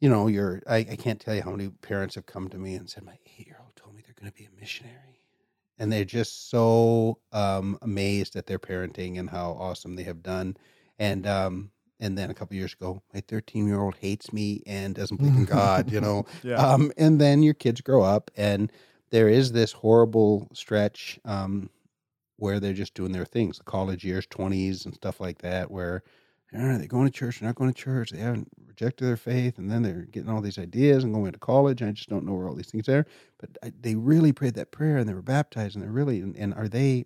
you 0.00 0.08
know, 0.08 0.26
you're. 0.26 0.62
I, 0.66 0.78
I 0.78 0.96
can't 0.96 1.20
tell 1.20 1.34
you 1.34 1.42
how 1.42 1.50
many 1.52 1.70
parents 1.70 2.14
have 2.16 2.26
come 2.26 2.48
to 2.50 2.58
me 2.58 2.74
and 2.74 2.88
said, 2.88 3.04
"My 3.04 3.18
eight-year-old 3.38 3.76
told 3.76 3.94
me 3.94 4.02
they're 4.04 4.14
going 4.18 4.30
to 4.30 4.36
be 4.36 4.44
a 4.44 4.60
missionary," 4.60 5.22
and 5.78 5.92
they're 5.92 6.04
just 6.04 6.50
so 6.50 7.20
um, 7.32 7.78
amazed 7.82 8.36
at 8.36 8.46
their 8.46 8.58
parenting 8.58 9.18
and 9.18 9.30
how 9.30 9.52
awesome 9.52 9.96
they 9.96 10.04
have 10.04 10.22
done, 10.22 10.56
and 10.98 11.26
um, 11.26 11.70
and 12.00 12.16
then 12.16 12.30
a 12.30 12.34
couple 12.34 12.56
years 12.56 12.72
ago, 12.72 13.02
my 13.14 13.20
13 13.20 13.66
year 13.66 13.80
old 13.80 13.96
hates 13.96 14.32
me 14.32 14.62
and 14.66 14.94
doesn't 14.94 15.16
believe 15.18 15.36
in 15.36 15.44
God, 15.56 15.90
you 15.90 16.00
know. 16.00 16.24
Yeah. 16.42 16.56
Um, 16.56 16.92
and 16.96 17.20
then 17.20 17.42
your 17.42 17.54
kids 17.54 17.80
grow 17.80 18.02
up, 18.02 18.30
and 18.36 18.70
there 19.10 19.28
is 19.28 19.52
this 19.52 19.72
horrible 19.72 20.48
stretch 20.52 21.18
um, 21.24 21.70
where 22.36 22.60
they're 22.60 22.72
just 22.72 22.94
doing 22.94 23.12
their 23.12 23.24
things, 23.24 23.58
the 23.58 23.64
college 23.64 24.04
years, 24.04 24.26
20s, 24.26 24.84
and 24.84 24.94
stuff 24.94 25.20
like 25.20 25.38
that, 25.38 25.70
where 25.70 26.02
I 26.52 26.58
don't 26.58 26.68
know, 26.68 26.78
they're 26.78 26.86
going 26.86 27.06
to 27.06 27.12
church, 27.12 27.40
they're 27.40 27.48
not 27.48 27.56
going 27.56 27.72
to 27.72 27.78
church, 27.78 28.10
they 28.10 28.18
haven't 28.18 28.48
rejected 28.66 29.04
their 29.04 29.16
faith, 29.16 29.58
and 29.58 29.70
then 29.70 29.82
they're 29.82 30.02
getting 30.02 30.28
all 30.30 30.40
these 30.40 30.58
ideas 30.58 31.02
and 31.02 31.12
going 31.12 31.32
to 31.32 31.38
college. 31.38 31.82
I 31.82 31.90
just 31.90 32.08
don't 32.08 32.24
know 32.24 32.34
where 32.34 32.48
all 32.48 32.54
these 32.54 32.70
things 32.70 32.88
are. 32.88 33.06
But 33.38 33.50
I, 33.62 33.72
they 33.80 33.94
really 33.94 34.32
prayed 34.32 34.54
that 34.54 34.70
prayer 34.70 34.96
and 34.98 35.08
they 35.08 35.14
were 35.14 35.22
baptized, 35.22 35.74
and 35.74 35.84
they're 35.84 35.90
really, 35.90 36.20
and, 36.20 36.36
and 36.36 36.54
are 36.54 36.68
they 36.68 37.04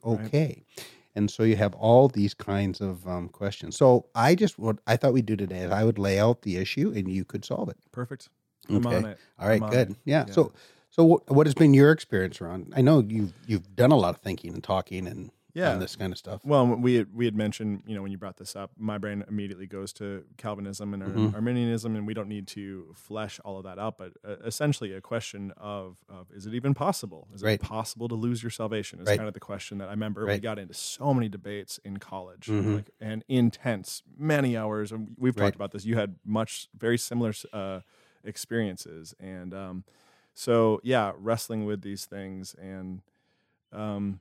Right. 0.76 0.84
And 1.14 1.30
so 1.30 1.42
you 1.42 1.56
have 1.56 1.74
all 1.74 2.08
these 2.08 2.34
kinds 2.34 2.80
of 2.80 3.06
um, 3.06 3.28
questions. 3.28 3.76
So 3.76 4.06
I 4.14 4.34
just 4.34 4.58
what 4.58 4.78
I 4.86 4.96
thought 4.96 5.12
we'd 5.12 5.26
do 5.26 5.36
today 5.36 5.58
is 5.60 5.70
I 5.72 5.84
would 5.84 5.98
lay 5.98 6.18
out 6.20 6.42
the 6.42 6.56
issue 6.56 6.92
and 6.94 7.10
you 7.10 7.24
could 7.24 7.44
solve 7.44 7.68
it. 7.68 7.76
Perfect. 7.92 8.28
I'm 8.68 8.86
Okay. 8.86 8.96
on 8.96 9.04
it. 9.06 9.18
All 9.38 9.48
right, 9.48 9.70
good. 9.70 9.96
Yeah. 10.04 10.24
Yeah. 10.26 10.32
So 10.32 10.52
so 10.90 11.04
what, 11.04 11.30
what 11.30 11.46
has 11.46 11.54
been 11.54 11.74
your 11.74 11.90
experience 11.92 12.40
around? 12.40 12.72
I 12.76 12.80
know 12.80 13.00
you've 13.06 13.32
you've 13.46 13.74
done 13.74 13.90
a 13.92 13.96
lot 13.96 14.14
of 14.14 14.20
thinking 14.20 14.52
and 14.54 14.62
talking 14.62 15.06
and 15.06 15.30
Yeah. 15.54 15.72
on 15.74 15.80
this 15.80 15.96
kind 15.96 16.12
of 16.12 16.18
stuff. 16.18 16.44
Well, 16.44 16.66
we 16.66 16.94
had, 16.94 17.14
we 17.14 17.24
had 17.24 17.34
mentioned, 17.34 17.82
you 17.86 17.94
know, 17.94 18.02
when 18.02 18.12
you 18.12 18.18
brought 18.18 18.36
this 18.36 18.54
up, 18.54 18.70
my 18.78 18.98
brain 18.98 19.24
immediately 19.28 19.66
goes 19.66 19.92
to 19.94 20.24
Calvinism 20.36 20.94
and 20.94 21.02
Mhm. 21.02 21.34
Arminianism, 21.34 21.96
and 21.96 22.06
we 22.06 22.14
don't 22.14 22.28
need 22.28 22.46
to 22.48 22.92
flesh 22.94 23.40
all 23.44 23.58
of 23.58 23.64
that 23.64 23.78
out. 23.78 23.98
But 23.98 24.12
uh, 24.24 24.36
essentially, 24.44 24.92
a 24.92 25.00
question 25.00 25.52
of, 25.56 25.98
of 26.08 26.30
is 26.32 26.46
it 26.46 26.54
even 26.54 26.72
possible? 26.74 27.28
Is 27.34 27.42
Right. 27.42 27.60
it 27.60 27.62
possible 27.62 28.08
to 28.08 28.14
lose 28.14 28.42
your 28.42 28.50
salvation? 28.50 29.00
Is 29.00 29.08
Right. 29.08 29.16
kind 29.16 29.28
of 29.28 29.34
the 29.34 29.40
question 29.40 29.78
that 29.78 29.88
I 29.88 29.92
remember 29.92 30.24
we 30.26 30.38
got 30.38 30.58
into 30.58 30.74
so 30.74 31.12
many 31.12 31.28
debates 31.28 31.78
in 31.84 31.98
college, 31.98 32.46
Mhm. 32.46 32.74
like, 32.76 32.90
and 33.00 33.24
intense, 33.28 34.02
many 34.16 34.56
hours. 34.56 34.92
And 34.92 35.14
we've 35.18 35.36
Right. 35.36 35.46
talked 35.46 35.56
about 35.56 35.72
this. 35.72 35.84
You 35.84 35.96
had 35.96 36.16
much 36.24 36.68
very 36.78 36.96
similar 36.98 37.32
uh, 37.52 37.80
experiences, 38.22 39.14
and 39.18 39.52
um, 39.52 39.84
so 40.34 40.80
yeah, 40.84 41.12
wrestling 41.18 41.64
with 41.64 41.82
these 41.82 42.06
things 42.06 42.54
and. 42.54 43.02
Um, 43.72 44.18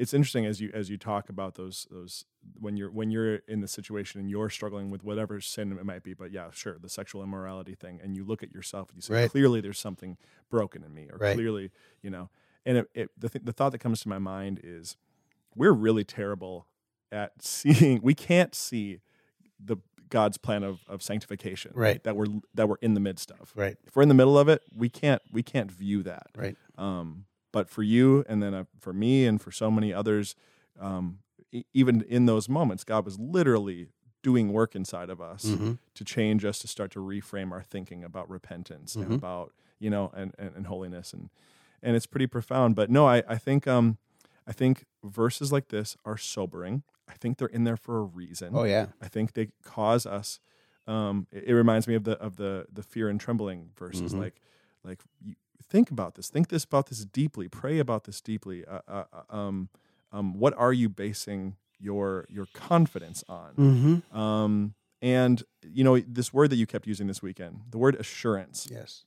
it's 0.00 0.14
interesting 0.14 0.46
as 0.46 0.60
you 0.60 0.70
as 0.72 0.88
you 0.90 0.96
talk 0.96 1.28
about 1.28 1.54
those 1.56 1.86
those 1.90 2.24
when 2.58 2.76
you're 2.76 2.90
when 2.90 3.10
you're 3.10 3.36
in 3.46 3.60
the 3.60 3.68
situation 3.68 4.20
and 4.20 4.30
you're 4.30 4.48
struggling 4.50 4.90
with 4.90 5.04
whatever 5.04 5.40
sin 5.40 5.70
it 5.72 5.84
might 5.84 6.02
be 6.02 6.14
but 6.14 6.30
yeah 6.32 6.50
sure 6.52 6.78
the 6.80 6.88
sexual 6.88 7.22
immorality 7.22 7.74
thing 7.74 8.00
and 8.02 8.16
you 8.16 8.24
look 8.24 8.42
at 8.42 8.50
yourself 8.52 8.88
and 8.88 8.96
you 8.96 9.02
say 9.02 9.14
Right. 9.14 9.30
clearly 9.30 9.60
there's 9.60 9.78
something 9.78 10.16
broken 10.48 10.82
in 10.82 10.94
me 10.94 11.08
or 11.12 11.18
Right. 11.18 11.34
clearly 11.34 11.70
you 12.02 12.10
know 12.10 12.30
and 12.66 12.78
it, 12.78 12.86
it, 12.94 13.10
the 13.18 13.28
th- 13.28 13.44
the 13.44 13.52
thought 13.52 13.72
that 13.72 13.78
comes 13.78 14.00
to 14.00 14.08
my 14.08 14.18
mind 14.18 14.60
is 14.64 14.96
we're 15.54 15.72
really 15.72 16.04
terrible 16.04 16.66
at 17.12 17.32
seeing 17.42 18.00
we 18.02 18.14
can't 18.14 18.54
see 18.54 19.00
the 19.62 19.76
God's 20.08 20.38
plan 20.38 20.62
of, 20.64 20.80
of 20.88 21.02
sanctification 21.02 21.72
Right. 21.74 22.02
that 22.04 22.16
we're 22.16 22.26
that 22.54 22.68
we're 22.68 22.80
in 22.82 22.94
the 22.94 23.00
midst 23.00 23.30
of 23.32 23.52
Right. 23.54 23.76
if 23.86 23.94
we're 23.94 24.02
in 24.02 24.08
the 24.08 24.14
middle 24.22 24.38
of 24.38 24.48
it 24.48 24.62
we 24.74 24.88
can't 24.88 25.22
we 25.30 25.42
can't 25.42 25.70
view 25.70 26.02
that 26.04 26.28
Right. 26.34 26.56
um, 26.78 27.26
but 27.52 27.68
for 27.68 27.82
you, 27.82 28.24
and 28.28 28.42
then 28.42 28.54
uh, 28.54 28.64
for 28.78 28.92
me, 28.92 29.26
and 29.26 29.40
for 29.40 29.50
so 29.50 29.70
many 29.70 29.92
others, 29.92 30.34
um, 30.78 31.18
e- 31.52 31.64
even 31.74 32.02
in 32.02 32.26
those 32.26 32.48
moments, 32.48 32.84
God 32.84 33.04
was 33.04 33.18
literally 33.18 33.88
doing 34.22 34.52
work 34.52 34.74
inside 34.76 35.08
of 35.10 35.20
us 35.20 35.44
Mhm. 35.46 35.78
to 35.94 36.04
change 36.04 36.44
us, 36.44 36.58
to 36.58 36.68
start 36.68 36.90
to 36.92 36.98
reframe 37.00 37.52
our 37.52 37.62
thinking 37.62 38.04
about 38.04 38.28
repentance 38.28 38.94
Mhm. 38.96 39.02
and 39.02 39.12
about 39.14 39.52
you 39.78 39.88
know 39.90 40.10
and, 40.14 40.34
and, 40.38 40.54
and 40.56 40.66
holiness, 40.66 41.12
and 41.12 41.30
and 41.82 41.96
it's 41.96 42.06
pretty 42.06 42.26
profound. 42.26 42.74
But 42.76 42.90
no, 42.90 43.06
I 43.08 43.22
I 43.28 43.36
think 43.38 43.66
um, 43.66 43.96
I 44.46 44.52
think 44.52 44.84
verses 45.02 45.50
like 45.52 45.68
this 45.68 45.96
are 46.04 46.18
sobering. 46.18 46.82
I 47.08 47.14
think 47.14 47.38
they're 47.38 47.48
in 47.48 47.64
there 47.64 47.76
for 47.78 47.98
a 47.98 48.02
reason. 48.04 48.50
Oh 48.54 48.64
yeah. 48.64 48.86
I 49.00 49.08
think 49.08 49.32
they 49.32 49.48
cause 49.64 50.06
us. 50.06 50.38
Um, 50.86 51.26
it, 51.32 51.44
it 51.48 51.54
reminds 51.54 51.88
me 51.88 51.94
of 51.94 52.04
the 52.04 52.18
of 52.18 52.36
the 52.36 52.66
the 52.72 52.82
fear 52.82 53.08
and 53.08 53.18
trembling 53.20 53.70
verses. 53.76 54.12
Mhm. 54.14 54.18
Like, 54.20 54.40
like 54.84 55.00
you 55.24 55.34
think 55.68 55.90
about 55.90 56.14
this. 56.14 56.28
Think 56.28 56.48
this 56.48 56.64
about 56.64 56.88
this 56.88 57.04
deeply. 57.04 57.48
Pray 57.48 57.78
about 57.78 58.04
this 58.04 58.20
deeply. 58.20 58.64
Uh, 58.64 58.80
uh, 58.88 59.04
uh, 59.12 59.36
um, 59.36 59.68
um, 60.12 60.38
what 60.38 60.54
are 60.56 60.72
you 60.72 60.88
basing 60.88 61.56
your 61.78 62.26
your 62.28 62.46
confidence 62.52 63.24
on? 63.28 63.54
Mm-hmm. 63.54 64.18
Um, 64.18 64.74
and 65.02 65.42
you 65.62 65.84
know 65.84 65.98
this 65.98 66.32
word 66.32 66.50
that 66.50 66.56
you 66.56 66.66
kept 66.66 66.86
using 66.86 67.06
this 67.06 67.22
weekend, 67.22 67.60
the 67.70 67.78
word 67.78 67.94
assurance. 67.96 68.68
Yes. 68.70 69.04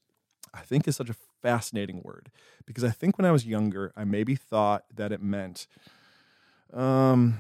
I 0.53 0.61
think 0.61 0.87
is 0.87 0.95
such 0.95 1.09
a 1.09 1.15
fascinating 1.41 2.01
word 2.03 2.29
because 2.65 2.83
I 2.83 2.91
think 2.91 3.17
when 3.17 3.25
I 3.25 3.31
was 3.31 3.45
younger, 3.45 3.91
I 3.95 4.03
maybe 4.03 4.35
thought 4.35 4.85
that 4.93 5.11
it 5.11 5.21
meant 5.21 5.67
um, 6.71 7.39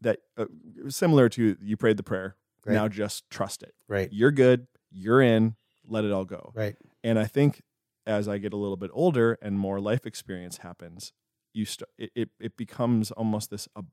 that 0.00 0.20
uh, 0.36 0.46
similar 0.88 1.28
to 1.30 1.56
you 1.60 1.76
prayed 1.76 1.96
the 1.96 2.02
prayer. 2.02 2.36
Right. 2.64 2.74
Now 2.74 2.88
just 2.88 3.28
trust 3.28 3.62
it. 3.62 3.74
Right. 3.88 4.08
You're 4.12 4.30
good. 4.30 4.66
You're 4.90 5.20
in. 5.20 5.56
Let 5.86 6.04
it 6.04 6.12
all 6.12 6.24
go. 6.24 6.52
Right. 6.54 6.76
And 7.02 7.18
I 7.18 7.24
think 7.24 7.62
as 8.06 8.28
I 8.28 8.38
get 8.38 8.52
a 8.52 8.56
little 8.56 8.76
bit 8.76 8.90
older 8.92 9.38
and 9.40 9.58
more 9.58 9.80
life 9.80 10.04
experience 10.06 10.58
happens, 10.58 11.12
you 11.52 11.64
st- 11.64 11.88
it, 11.98 12.10
it 12.14 12.28
it 12.40 12.56
becomes 12.56 13.10
almost 13.12 13.50
this 13.50 13.68
ab- 13.76 13.90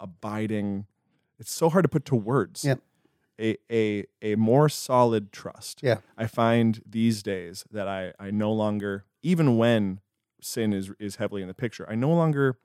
abiding. 0.00 0.86
It's 1.38 1.52
so 1.52 1.68
hard 1.70 1.84
to 1.84 1.88
put 1.88 2.04
to 2.06 2.16
words. 2.16 2.64
Yep. 2.64 2.80
A, 3.40 3.56
a 3.70 4.04
a 4.22 4.34
more 4.36 4.68
solid 4.68 5.32
trust. 5.32 5.80
Yeah. 5.82 5.98
I 6.16 6.26
find 6.26 6.80
these 6.88 7.22
days 7.22 7.64
that 7.70 7.88
I 7.88 8.12
I 8.18 8.30
no 8.30 8.52
longer 8.52 9.04
even 9.22 9.56
when 9.56 10.00
sin 10.40 10.72
is 10.72 10.92
is 11.00 11.16
heavily 11.16 11.42
in 11.42 11.48
the 11.48 11.54
picture. 11.54 11.84
I 11.88 11.94
no 11.96 12.10
longer 12.10 12.58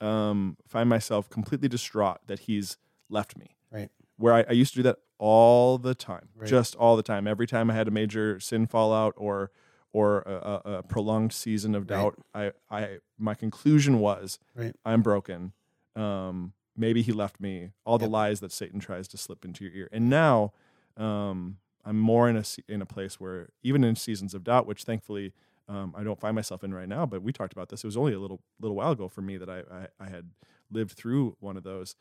um, 0.00 0.56
find 0.66 0.88
myself 0.88 1.28
completely 1.28 1.68
distraught 1.68 2.18
that 2.26 2.40
he's 2.40 2.76
left 3.08 3.36
me. 3.36 3.56
Right. 3.70 3.90
Where 4.16 4.32
I, 4.34 4.44
I 4.48 4.52
used 4.52 4.72
to 4.74 4.78
do 4.78 4.82
that 4.84 4.98
all 5.18 5.76
the 5.78 5.94
time, 5.94 6.28
Right. 6.36 6.48
just 6.48 6.74
all 6.76 6.96
the 6.96 7.02
time. 7.02 7.26
Every 7.26 7.46
time 7.46 7.70
I 7.70 7.74
had 7.74 7.88
a 7.88 7.90
major 7.90 8.38
sin 8.40 8.66
fallout 8.66 9.14
or 9.16 9.50
or 9.92 10.20
a, 10.20 10.60
a, 10.64 10.82
prolonged 10.82 11.32
season 11.32 11.74
of 11.74 11.90
Right. 11.90 11.96
doubt, 11.96 12.18
I, 12.34 12.52
I 12.70 12.98
my 13.18 13.34
conclusion 13.34 13.98
was 13.98 14.38
Right. 14.54 14.74
I'm 14.84 15.02
broken. 15.02 15.52
Um, 15.96 16.52
maybe 16.76 17.02
he 17.02 17.12
left 17.12 17.40
me. 17.40 17.70
All 17.84 17.98
the 17.98 18.08
lies 18.08 18.40
that 18.40 18.52
Satan 18.52 18.80
tries 18.80 19.08
to 19.08 19.16
slip 19.16 19.44
into 19.44 19.64
your 19.64 19.74
ear. 19.74 19.88
And 19.92 20.08
now 20.08 20.52
um, 20.96 21.58
I'm 21.84 21.98
more 21.98 22.28
in 22.28 22.36
a 22.36 22.44
in 22.68 22.82
a 22.82 22.86
place 22.86 23.18
where 23.18 23.50
even 23.62 23.84
in 23.84 23.96
seasons 23.96 24.34
of 24.34 24.44
doubt, 24.44 24.66
which 24.66 24.84
thankfully 24.84 25.32
um, 25.68 25.94
I 25.96 26.02
don't 26.02 26.18
find 26.18 26.34
myself 26.34 26.64
in 26.64 26.74
right 26.74 26.88
now, 26.88 27.06
but 27.06 27.22
we 27.22 27.32
talked 27.32 27.52
about 27.52 27.68
this. 27.68 27.84
It 27.84 27.86
was 27.86 27.96
only 27.96 28.12
a 28.12 28.18
little 28.18 28.40
little 28.60 28.76
while 28.76 28.92
ago 28.92 29.08
for 29.08 29.22
me 29.22 29.36
that 29.36 29.48
I, 29.48 29.62
I 29.70 29.86
I 29.98 30.08
had 30.08 30.30
lived 30.70 30.92
through 30.92 31.36
one 31.40 31.56
of 31.56 31.62
those. 31.62 31.96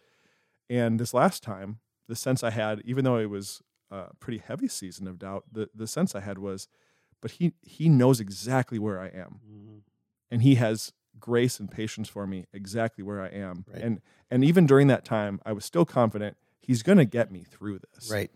And 0.69 0.99
this 0.99 1.13
last 1.13 1.41
time, 1.41 1.79
the 2.07 2.15
sense 2.15 2.43
I 2.43 2.51
had, 2.51 2.81
even 2.85 3.03
though 3.03 3.17
it 3.17 3.29
was 3.29 3.61
a 3.91 4.13
pretty 4.19 4.39
heavy 4.39 4.67
season 4.67 5.07
of 5.07 5.19
doubt, 5.19 5.45
the 5.51 5.69
the 5.73 5.87
sense 5.87 6.15
I 6.15 6.19
had 6.21 6.39
was, 6.39 6.67
but 7.21 7.31
he 7.31 7.53
he 7.61 7.89
knows 7.89 8.19
exactly 8.19 8.79
where 8.79 8.99
I 8.99 9.07
am 9.07 9.39
mm-hmm. 9.47 9.77
and 10.31 10.41
he 10.41 10.55
has 10.55 10.93
grace 11.19 11.59
and 11.59 11.69
patience 11.69 12.07
for 12.09 12.25
me 12.25 12.45
exactly 12.53 13.03
where 13.03 13.21
I 13.21 13.27
am. 13.27 13.65
Right. 13.71 13.81
And 13.81 14.01
and 14.31 14.43
even 14.43 14.65
during 14.65 14.87
that 14.87 15.05
time, 15.05 15.41
I 15.45 15.53
was 15.53 15.65
still 15.65 15.85
confident 15.85 16.37
he's 16.59 16.83
going 16.83 16.97
to 16.97 17.05
get 17.05 17.31
me 17.31 17.43
through 17.43 17.79
this. 17.93 18.11
Right. 18.11 18.31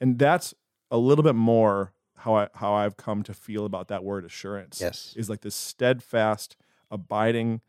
And 0.00 0.18
that's 0.18 0.54
a 0.90 0.98
little 0.98 1.22
bit 1.22 1.34
more 1.34 1.92
how 2.16 2.34
I 2.34 2.48
how 2.54 2.74
I've 2.74 2.96
come 2.96 3.22
to 3.24 3.34
feel 3.34 3.66
about 3.66 3.88
that 3.88 4.04
word 4.04 4.24
assurance. 4.24 4.80
Yes. 4.80 5.14
Is 5.16 5.28
like 5.30 5.42
this 5.42 5.54
steadfast, 5.54 6.56
abiding 6.90 7.60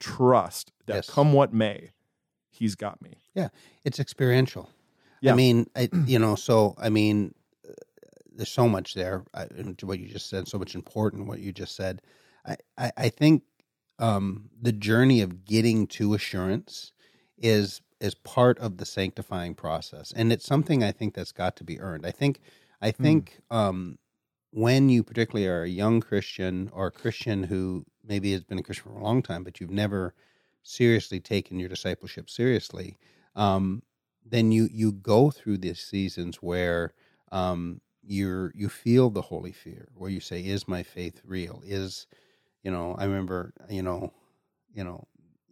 trust 0.00 0.72
that 0.86 0.96
Yes. 0.96 1.10
come 1.10 1.32
what 1.32 1.52
may, 1.52 1.92
he's 2.50 2.74
got 2.74 3.00
me. 3.00 3.18
Yeah. 3.34 3.48
It's 3.84 4.00
experiential. 4.00 4.68
Yeah. 5.20 5.32
I 5.32 5.36
mean, 5.36 5.66
I, 5.76 5.88
you 6.06 6.18
know, 6.18 6.34
so 6.34 6.74
I 6.78 6.88
mean, 6.88 7.34
there's 8.36 8.50
so 8.50 8.68
much 8.68 8.94
there. 8.94 9.24
I, 9.34 9.46
what 9.82 9.98
you 9.98 10.08
just 10.08 10.28
said, 10.28 10.48
so 10.48 10.58
much 10.58 10.74
important. 10.74 11.26
What 11.26 11.40
you 11.40 11.52
just 11.52 11.76
said, 11.76 12.02
I, 12.46 12.56
I, 12.78 12.92
I 12.96 13.08
think 13.08 13.42
um, 13.98 14.50
the 14.60 14.72
journey 14.72 15.20
of 15.20 15.44
getting 15.44 15.86
to 15.88 16.14
assurance 16.14 16.92
is 17.38 17.80
is 18.00 18.14
part 18.16 18.58
of 18.58 18.78
the 18.78 18.84
sanctifying 18.84 19.54
process, 19.54 20.12
and 20.16 20.32
it's 20.32 20.44
something 20.46 20.82
I 20.82 20.90
think 20.90 21.14
that's 21.14 21.32
got 21.32 21.56
to 21.56 21.64
be 21.64 21.80
earned. 21.80 22.04
I 22.04 22.10
think, 22.10 22.40
I 22.80 22.90
think 22.90 23.38
um, 23.48 23.98
when 24.50 24.88
you 24.88 25.04
particularly 25.04 25.46
are 25.46 25.62
a 25.62 25.68
young 25.68 26.00
Christian 26.00 26.68
or 26.72 26.88
a 26.88 26.90
Christian 26.90 27.44
who 27.44 27.84
maybe 28.04 28.32
has 28.32 28.42
been 28.42 28.58
a 28.58 28.62
Christian 28.62 28.90
for 28.90 28.98
a 28.98 29.04
long 29.04 29.22
time, 29.22 29.44
but 29.44 29.60
you've 29.60 29.70
never 29.70 30.14
seriously 30.64 31.20
taken 31.20 31.60
your 31.60 31.68
discipleship 31.68 32.28
seriously, 32.28 32.98
um, 33.36 33.82
then 34.24 34.52
you 34.52 34.68
you 34.72 34.92
go 34.92 35.30
through 35.30 35.58
these 35.58 35.80
seasons 35.80 36.36
where 36.36 36.92
um, 37.30 37.80
you're 38.04 38.52
you 38.54 38.68
feel 38.68 39.10
the 39.10 39.22
holy 39.22 39.52
fear, 39.52 39.88
where 39.94 40.10
you 40.10 40.20
say, 40.20 40.40
"Is 40.40 40.68
my 40.68 40.82
faith 40.82 41.20
real? 41.24 41.62
Is 41.64 42.06
you 42.62 42.70
know?" 42.70 42.94
I 42.98 43.04
remember, 43.04 43.52
you 43.68 43.82
know, 43.82 44.12
you 44.74 44.84
know, 44.84 45.06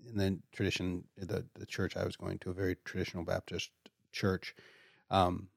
in 0.08 0.16
the 0.16 0.38
tradition, 0.52 1.04
the 1.16 1.46
the 1.54 1.66
church 1.66 1.96
I 1.96 2.04
was 2.04 2.16
going 2.16 2.38
to, 2.40 2.50
a 2.50 2.54
very 2.54 2.76
traditional 2.84 3.24
Baptist 3.24 3.70
church. 4.12 4.54
Um, 5.10 5.48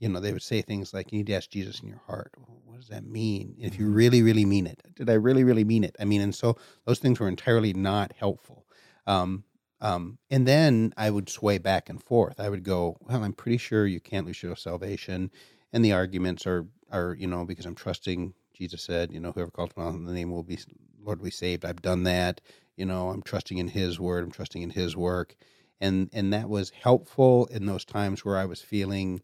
you 0.00 0.08
know, 0.08 0.20
they 0.20 0.32
would 0.32 0.42
say 0.42 0.60
things 0.62 0.92
like, 0.92 1.12
"You 1.12 1.18
need 1.18 1.28
to 1.28 1.34
ask 1.34 1.50
Jesus 1.50 1.80
in 1.80 1.88
your 1.88 2.02
heart." 2.06 2.32
Well, 2.38 2.60
what 2.64 2.76
does 2.78 2.88
that 2.88 3.06
mean? 3.06 3.56
If 3.58 3.78
you 3.78 3.90
really, 3.90 4.22
really 4.22 4.44
mean 4.44 4.66
it, 4.66 4.82
did 4.96 5.08
I 5.08 5.14
really, 5.14 5.44
really 5.44 5.64
mean 5.64 5.84
it? 5.84 5.96
I 6.00 6.04
mean, 6.04 6.20
and 6.20 6.34
so 6.34 6.56
those 6.84 6.98
things 6.98 7.20
were 7.20 7.28
entirely 7.28 7.72
not 7.72 8.12
helpful. 8.18 8.66
Um, 9.06 9.44
um, 9.80 10.18
and 10.30 10.46
then 10.46 10.92
I 10.96 11.10
would 11.10 11.28
sway 11.28 11.58
back 11.58 11.88
and 11.88 12.02
forth. 12.02 12.40
I 12.40 12.48
would 12.48 12.64
go, 12.64 12.96
"Well, 13.00 13.22
I'm 13.22 13.32
pretty 13.34 13.58
sure 13.58 13.86
you 13.86 14.00
can't 14.00 14.26
lose 14.26 14.42
your 14.42 14.56
salvation," 14.56 15.30
and 15.74 15.84
the 15.84 15.92
arguments 15.92 16.46
are, 16.46 16.66
are 16.90 17.16
you 17.18 17.26
know, 17.26 17.44
because 17.44 17.66
I'm 17.66 17.74
trusting. 17.74 18.32
Jesus 18.54 18.82
said, 18.82 19.12
"You 19.12 19.18
know, 19.18 19.32
whoever 19.32 19.50
calls 19.50 19.72
upon 19.72 20.04
the 20.04 20.12
name 20.12 20.30
will 20.30 20.44
be 20.44 20.58
Lord 21.02 21.18
will 21.18 21.26
be 21.26 21.30
saved." 21.30 21.64
I've 21.64 21.82
done 21.82 22.04
that. 22.04 22.40
You 22.76 22.86
know, 22.86 23.10
I'm 23.10 23.22
trusting 23.22 23.58
in 23.58 23.68
His 23.68 23.98
word. 24.00 24.22
I'm 24.24 24.30
trusting 24.30 24.62
in 24.62 24.70
His 24.70 24.96
work, 24.96 25.34
and 25.80 26.08
and 26.12 26.32
that 26.32 26.48
was 26.48 26.70
helpful 26.70 27.46
in 27.46 27.66
those 27.66 27.84
times 27.84 28.24
where 28.24 28.38
I 28.38 28.44
was 28.46 28.62
feeling 28.62 29.20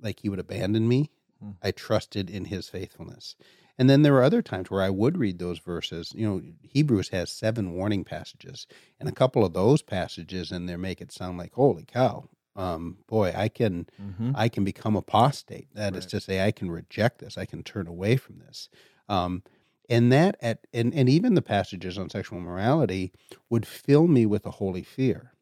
like 0.00 0.20
He 0.20 0.30
would 0.30 0.38
abandon 0.38 0.88
me. 0.88 1.10
Hmm. 1.38 1.50
I 1.62 1.70
trusted 1.70 2.30
in 2.30 2.46
His 2.46 2.68
faithfulness. 2.68 3.36
And 3.78 3.88
then 3.88 4.02
there 4.02 4.12
were 4.12 4.22
other 4.22 4.42
times 4.42 4.70
where 4.70 4.82
I 4.82 4.90
would 4.90 5.16
read 5.16 5.38
those 5.38 5.58
verses. 5.58 6.12
You 6.14 6.26
know, 6.26 6.42
Hebrews 6.62 7.10
has 7.10 7.30
seven 7.30 7.72
warning 7.72 8.04
passages, 8.04 8.66
and 8.98 9.08
a 9.08 9.12
couple 9.12 9.44
of 9.44 9.52
those 9.52 9.82
passages 9.82 10.50
in 10.50 10.66
there 10.66 10.78
make 10.78 11.00
it 11.00 11.12
sound 11.12 11.38
like, 11.38 11.54
holy 11.54 11.84
cow, 11.84 12.28
um, 12.56 12.98
boy, 13.06 13.32
I 13.36 13.48
can 13.48 13.86
Mm-hmm. 14.00 14.32
I 14.34 14.48
can 14.48 14.64
become 14.64 14.96
apostate. 14.96 15.68
That 15.74 15.94
is 15.96 16.04
Right. 16.04 16.10
to 16.10 16.20
say, 16.20 16.46
I 16.46 16.52
can 16.52 16.70
reject 16.70 17.18
this. 17.18 17.36
I 17.38 17.46
can 17.46 17.62
turn 17.62 17.86
away 17.86 18.16
from 18.16 18.38
this. 18.38 18.68
Um, 19.08 19.42
and 19.88 20.12
that 20.12 20.36
at 20.40 20.66
and, 20.72 20.94
and 20.94 21.08
even 21.08 21.34
the 21.34 21.42
passages 21.42 21.98
on 21.98 22.10
sexual 22.10 22.40
morality 22.40 23.12
would 23.50 23.66
fill 23.66 24.06
me 24.06 24.24
with 24.26 24.46
a 24.46 24.52
holy 24.52 24.82
fear, 24.82 25.32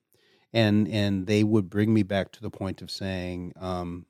and 0.52 0.88
and 0.88 1.26
they 1.26 1.44
would 1.44 1.68
bring 1.70 1.92
me 1.92 2.02
back 2.02 2.32
to 2.32 2.40
the 2.42 2.50
point 2.50 2.80
of 2.82 2.90
saying, 2.90 3.52
um, 3.56 4.06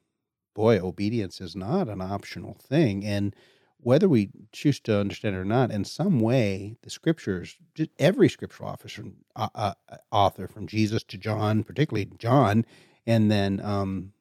boy, 0.55 0.79
obedience 0.79 1.41
is 1.41 1.57
not 1.57 1.89
an 1.89 2.01
optional 2.01 2.55
thing, 2.55 3.05
and 3.05 3.35
whether 3.81 4.09
we 4.09 4.31
choose 4.53 4.81
to 4.81 4.99
understand 4.99 5.37
it 5.37 5.39
or 5.39 5.45
not, 5.45 5.71
in 5.71 5.85
some 5.85 6.21
way, 6.21 6.77
the 6.83 6.91
scriptures, 6.91 7.57
every 7.99 8.29
scriptural 8.29 8.71
author 8.71 8.89
from, 8.89 9.15
uh, 9.37 9.49
uh, 9.55 9.75
author 10.11 10.49
from 10.49 10.67
Jesus 10.67 11.03
to 11.05 11.19
John, 11.19 11.63
particularly 11.63 12.11
John, 12.19 12.67
and 13.07 13.31
then 13.31 13.61
um, 13.63 14.13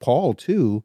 Paul 0.00 0.34
too, 0.34 0.84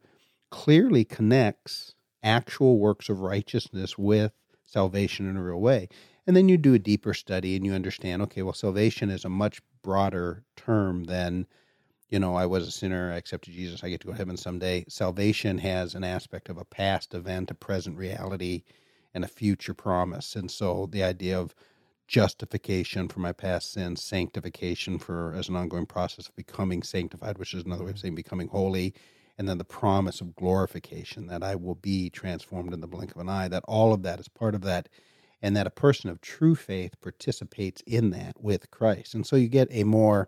clearly 0.50 1.04
connects 1.04 1.96
actual 2.24 2.78
works 2.78 3.10
of 3.10 3.22
righteousness 3.22 3.98
with 3.98 4.34
salvation 4.64 5.30
in 5.30 5.38
a 5.38 5.44
real 5.44 5.60
way. 5.60 5.90
And 6.26 6.36
then 6.36 6.48
you 6.48 6.58
do 6.58 6.74
a 6.74 6.80
deeper 6.80 7.14
study 7.14 7.56
and 7.56 7.66
you 7.66 7.74
understand, 7.74 8.22
okay, 8.22 8.42
well, 8.44 8.54
salvation 8.54 9.10
is 9.10 9.26
a 9.26 9.30
much 9.30 9.62
broader 9.82 10.44
term 10.56 11.06
than, 11.06 11.48
you 12.12 12.20
know, 12.20 12.36
I 12.36 12.46
was 12.46 12.68
a 12.68 12.72
sinner, 12.72 13.12
I 13.12 13.16
accepted 13.16 13.54
Jesus, 13.54 13.84
I 13.84 13.90
get 13.90 14.02
to 14.02 14.08
go 14.08 14.14
to 14.14 14.18
heaven 14.18 14.36
someday. 14.36 14.84
Salvation 14.90 15.58
has 15.60 15.96
an 15.96 16.04
aspect 16.04 16.50
of 16.50 16.58
a 16.58 16.66
past 16.66 17.14
event, 17.14 17.50
a 17.50 17.56
present 17.56 17.98
reality, 17.98 18.64
and 19.14 19.24
a 19.24 19.30
future 19.30 19.74
promise. 19.74 20.36
And 20.36 20.52
so 20.52 20.90
the 20.92 21.04
idea 21.04 21.40
of 21.40 21.56
justification 22.10 23.08
for 23.08 23.22
my 23.22 23.32
past 23.32 23.72
sins, 23.72 24.04
sanctification 24.04 25.00
for 25.00 25.34
as 25.34 25.48
an 25.48 25.56
ongoing 25.56 25.86
process 25.86 26.28
of 26.28 26.36
becoming 26.36 26.84
sanctified, 26.84 27.38
which 27.38 27.54
is 27.54 27.64
another 27.64 27.86
way 27.86 27.92
of 27.92 27.96
mm-hmm. 27.96 28.02
saying 28.02 28.16
becoming 28.16 28.50
holy, 28.50 28.94
and 29.38 29.48
then 29.48 29.58
the 29.58 29.64
promise 29.64 30.20
of 30.20 30.36
glorification 30.36 31.28
that 31.28 31.42
I 31.42 31.56
will 31.56 31.76
be 31.76 32.10
transformed 32.10 32.74
in 32.74 32.82
the 32.82 32.88
blink 32.88 33.16
of 33.16 33.22
an 33.22 33.30
eye, 33.30 33.48
that 33.48 33.64
all 33.70 33.94
of 33.94 34.04
that 34.04 34.20
is 34.20 34.28
part 34.28 34.54
of 34.54 34.62
that, 34.64 34.90
and 35.42 35.56
that 35.56 35.66
a 35.66 35.72
person 35.72 36.10
of 36.10 36.20
true 36.20 36.56
faith 36.56 37.00
participates 37.00 37.82
in 37.88 38.10
that 38.10 38.42
with 38.44 38.70
Christ. 38.70 39.14
And 39.14 39.26
so 39.26 39.38
you 39.38 39.48
get 39.48 39.70
a 39.72 39.86
more 39.86 40.28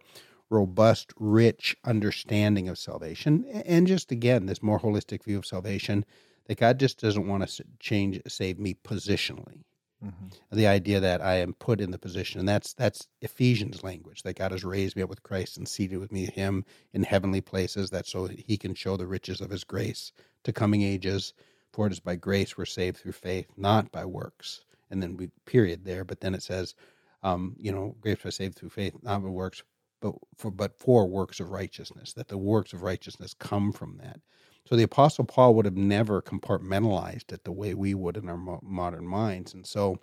robust, 0.53 1.11
rich 1.17 1.75
understanding 1.83 2.69
of 2.69 2.77
salvation, 2.77 3.45
and 3.65 3.87
just 3.87 4.11
again, 4.11 4.45
this 4.45 4.63
more 4.63 4.79
holistic 4.79 5.23
view 5.23 5.37
of 5.37 5.45
salvation 5.45 6.05
that 6.45 6.59
God 6.59 6.79
just 6.79 7.01
doesn't 7.01 7.27
want 7.27 7.47
to 7.47 7.65
change, 7.79 8.21
save 8.27 8.59
me 8.59 8.75
positionally 8.75 9.63
Mm-hmm. 10.05 10.57
the 10.57 10.67
idea 10.67 10.99
that 10.99 11.21
I 11.21 11.35
am 11.35 11.53
put 11.53 11.79
in 11.79 11.91
the 11.91 11.97
position, 11.97 12.37
and 12.41 12.49
that's 12.49 12.73
that's 12.73 13.07
Ephesians 13.21 13.83
language 13.83 14.23
that 14.23 14.35
God 14.35 14.51
has 14.51 14.65
raised 14.65 14.97
me 14.97 15.01
up 15.01 15.09
with 15.09 15.23
Christ 15.23 15.55
and 15.55 15.65
seated 15.65 15.97
with 15.97 16.11
me 16.11 16.25
Him 16.25 16.65
in 16.91 17.03
heavenly 17.03 17.39
places, 17.39 17.89
that 17.91 18.05
so 18.05 18.27
He 18.27 18.57
can 18.57 18.75
show 18.75 18.97
the 18.97 19.07
riches 19.07 19.39
of 19.39 19.49
His 19.49 19.63
grace 19.63 20.11
to 20.43 20.51
coming 20.51 20.81
ages. 20.81 21.33
For 21.71 21.87
it 21.87 21.93
is 21.93 22.01
by 22.01 22.17
grace 22.17 22.57
we're 22.57 22.65
saved 22.65 22.97
through 22.97 23.13
faith, 23.13 23.47
not 23.55 23.93
by 23.93 24.03
works. 24.03 24.65
And 24.91 25.01
then 25.01 25.15
we 25.15 25.29
period 25.45 25.85
there. 25.85 26.03
But 26.03 26.19
then 26.19 26.35
it 26.35 26.43
says, 26.43 26.75
um, 27.23 27.55
you 27.57 27.71
know, 27.71 27.95
grace 28.01 28.17
we're 28.23 28.31
saved 28.31 28.55
through 28.55 28.69
faith, 28.71 28.93
not 29.03 29.23
by 29.23 29.29
works, 29.29 29.63
but 30.03 30.15
for 30.37 30.51
but 30.51 30.79
for 30.79 31.07
works 31.07 31.41
of 31.41 31.51
righteousness. 31.51 32.13
That 32.13 32.29
the 32.29 32.39
works 32.39 32.73
of 32.73 32.83
righteousness 32.83 33.35
come 33.35 33.73
from 33.73 33.99
that. 34.03 34.21
So 34.67 34.77
the 34.77 34.83
Apostle 34.83 35.25
Paul 35.25 35.55
would 35.55 35.65
have 35.65 35.77
never 35.77 36.21
compartmentalized 36.21 37.33
it 37.33 37.45
the 37.45 37.53
way 37.53 37.75
we 37.75 37.95
would 37.95 38.17
in 38.17 38.29
our 38.29 38.37
mo- 38.37 38.61
modern 38.63 39.07
minds. 39.07 39.55
And 39.55 39.67
so, 39.67 39.99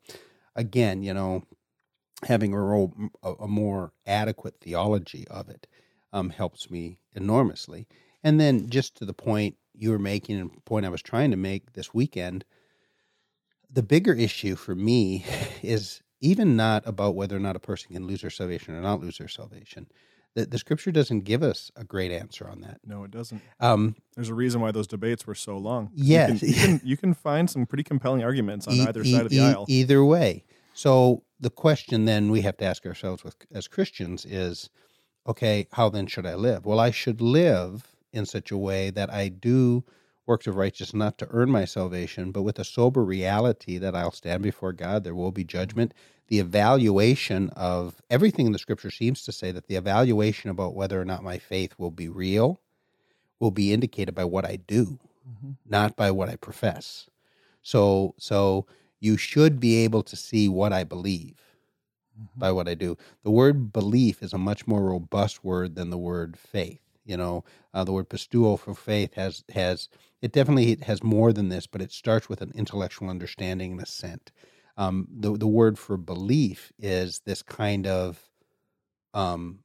again, 0.56 1.04
you 1.04 1.14
know, 1.14 1.44
having 2.24 2.54
a, 2.54 2.60
role, 2.60 2.94
a, 3.22 3.32
a 3.34 3.48
more 3.48 3.92
adequate 4.06 4.56
theology 4.60 5.26
of 5.28 5.48
it 5.50 5.66
um, 6.12 6.30
helps 6.30 6.70
me 6.70 6.98
enormously. 7.14 7.88
And 8.24 8.40
then, 8.40 8.70
just 8.70 8.96
to 8.98 9.06
the 9.06 9.14
point 9.14 9.56
you 9.74 9.90
were 9.90 10.00
making, 10.00 10.38
and 10.40 10.64
point 10.66 10.86
I 10.86 10.90
was 10.90 11.02
trying 11.02 11.32
to 11.32 11.38
make 11.38 11.74
this 11.74 11.94
weekend, 11.94 12.44
the 13.72 13.82
bigger 13.84 14.14
issue 14.14 14.56
for 14.56 14.74
me 14.74 15.24
is 15.62 16.02
even 16.20 16.56
not 16.56 16.86
about 16.86 17.14
whether 17.14 17.36
or 17.36 17.40
not 17.40 17.56
a 17.56 17.60
person 17.60 17.92
can 17.94 18.06
lose 18.06 18.20
their 18.22 18.30
salvation 18.30 18.74
or 18.74 18.80
not 18.80 19.00
lose 19.00 19.18
their 19.18 19.28
salvation. 19.28 19.86
The, 20.34 20.46
the 20.46 20.58
scripture 20.58 20.92
doesn't 20.92 21.20
give 21.24 21.42
us 21.42 21.72
a 21.74 21.82
great 21.82 22.12
answer 22.12 22.48
on 22.48 22.60
that. 22.60 22.78
No, 22.86 23.02
it 23.04 23.10
doesn't. 23.10 23.42
Um, 23.58 23.96
There's 24.14 24.28
a 24.28 24.34
reason 24.34 24.60
why 24.60 24.70
those 24.70 24.86
debates 24.86 25.26
were 25.26 25.34
so 25.34 25.56
long. 25.58 25.90
Yes. 25.92 26.30
You 26.30 26.38
can, 26.38 26.48
you 26.48 26.54
can, 26.78 26.80
you 26.90 26.96
can 26.96 27.14
find 27.14 27.50
some 27.50 27.66
pretty 27.66 27.82
compelling 27.82 28.22
arguments 28.22 28.68
on 28.68 28.74
E- 28.74 28.82
either 28.86 29.02
e- 29.02 29.12
side 29.12 29.24
of 29.26 29.30
the 29.30 29.38
e- 29.38 29.40
aisle. 29.40 29.64
Either 29.66 30.04
way. 30.04 30.44
So 30.72 31.24
the 31.40 31.50
question 31.50 32.04
then 32.04 32.30
we 32.30 32.42
have 32.42 32.56
to 32.58 32.64
ask 32.64 32.86
ourselves 32.86 33.24
with, 33.24 33.34
as 33.52 33.66
Christians 33.66 34.24
is, 34.24 34.70
okay, 35.26 35.66
how 35.72 35.88
then 35.88 36.06
should 36.06 36.26
I 36.26 36.36
live? 36.36 36.64
Well, 36.64 36.78
I 36.78 36.92
should 36.92 37.20
live 37.20 37.88
in 38.12 38.24
such 38.24 38.52
a 38.52 38.56
way 38.56 38.90
that 38.90 39.12
I 39.12 39.28
do 39.28 39.84
works 40.30 40.46
of 40.46 40.54
righteousness 40.54 40.94
not 40.94 41.18
to 41.18 41.26
earn 41.30 41.50
my 41.50 41.64
salvation, 41.64 42.30
but 42.30 42.42
with 42.42 42.60
a 42.60 42.64
sober 42.64 43.04
reality 43.04 43.78
that 43.78 43.96
I'll 43.96 44.12
stand 44.12 44.44
before 44.44 44.72
God. 44.72 45.02
There 45.02 45.14
will 45.14 45.32
be 45.32 45.42
judgment. 45.42 45.92
The 46.28 46.38
evaluation 46.38 47.50
of 47.50 48.00
everything 48.08 48.46
in 48.46 48.52
the 48.52 48.58
scripture 48.60 48.92
seems 48.92 49.24
to 49.24 49.32
say 49.32 49.50
that 49.50 49.66
the 49.66 49.74
evaluation 49.74 50.48
about 50.48 50.76
whether 50.76 51.00
or 51.00 51.04
not 51.04 51.24
my 51.24 51.38
faith 51.38 51.74
will 51.78 51.90
be 51.90 52.08
real 52.08 52.60
will 53.40 53.50
be 53.50 53.72
indicated 53.72 54.14
by 54.14 54.24
what 54.24 54.44
I 54.44 54.54
do, 54.54 55.00
mm-hmm. 55.28 55.52
not 55.68 55.96
by 55.96 56.12
what 56.12 56.28
I 56.28 56.36
profess. 56.36 57.10
So, 57.62 58.14
so 58.16 58.66
you 59.00 59.16
should 59.16 59.58
be 59.58 59.78
able 59.78 60.04
to 60.04 60.14
see 60.14 60.48
what 60.48 60.72
I 60.72 60.84
believe 60.84 61.40
mm-hmm. 62.16 62.38
by 62.38 62.52
what 62.52 62.68
I 62.68 62.74
do. 62.74 62.96
The 63.24 63.32
word 63.32 63.72
belief 63.72 64.22
is 64.22 64.32
a 64.32 64.38
much 64.38 64.64
more 64.68 64.84
robust 64.84 65.42
word 65.42 65.74
than 65.74 65.90
the 65.90 65.98
word 65.98 66.36
faith. 66.36 66.82
You 67.04 67.16
know, 67.16 67.42
uh, 67.74 67.82
the 67.82 67.92
word 67.92 68.08
pisteuo 68.08 68.56
for 68.56 68.74
faith 68.74 69.14
has 69.14 69.42
has 69.52 69.88
it 70.22 70.32
definitely 70.32 70.76
has 70.82 71.02
more 71.02 71.32
than 71.32 71.48
this, 71.48 71.66
but 71.66 71.82
it 71.82 71.92
starts 71.92 72.28
with 72.28 72.40
an 72.42 72.52
intellectual 72.54 73.08
understanding 73.08 73.72
and 73.72 73.82
assent. 73.82 74.32
Um, 74.76 75.08
the 75.10 75.36
the 75.36 75.46
word 75.46 75.78
for 75.78 75.96
belief 75.96 76.72
is 76.78 77.20
this 77.26 77.42
kind 77.42 77.86
of 77.86 78.30
um, 79.14 79.60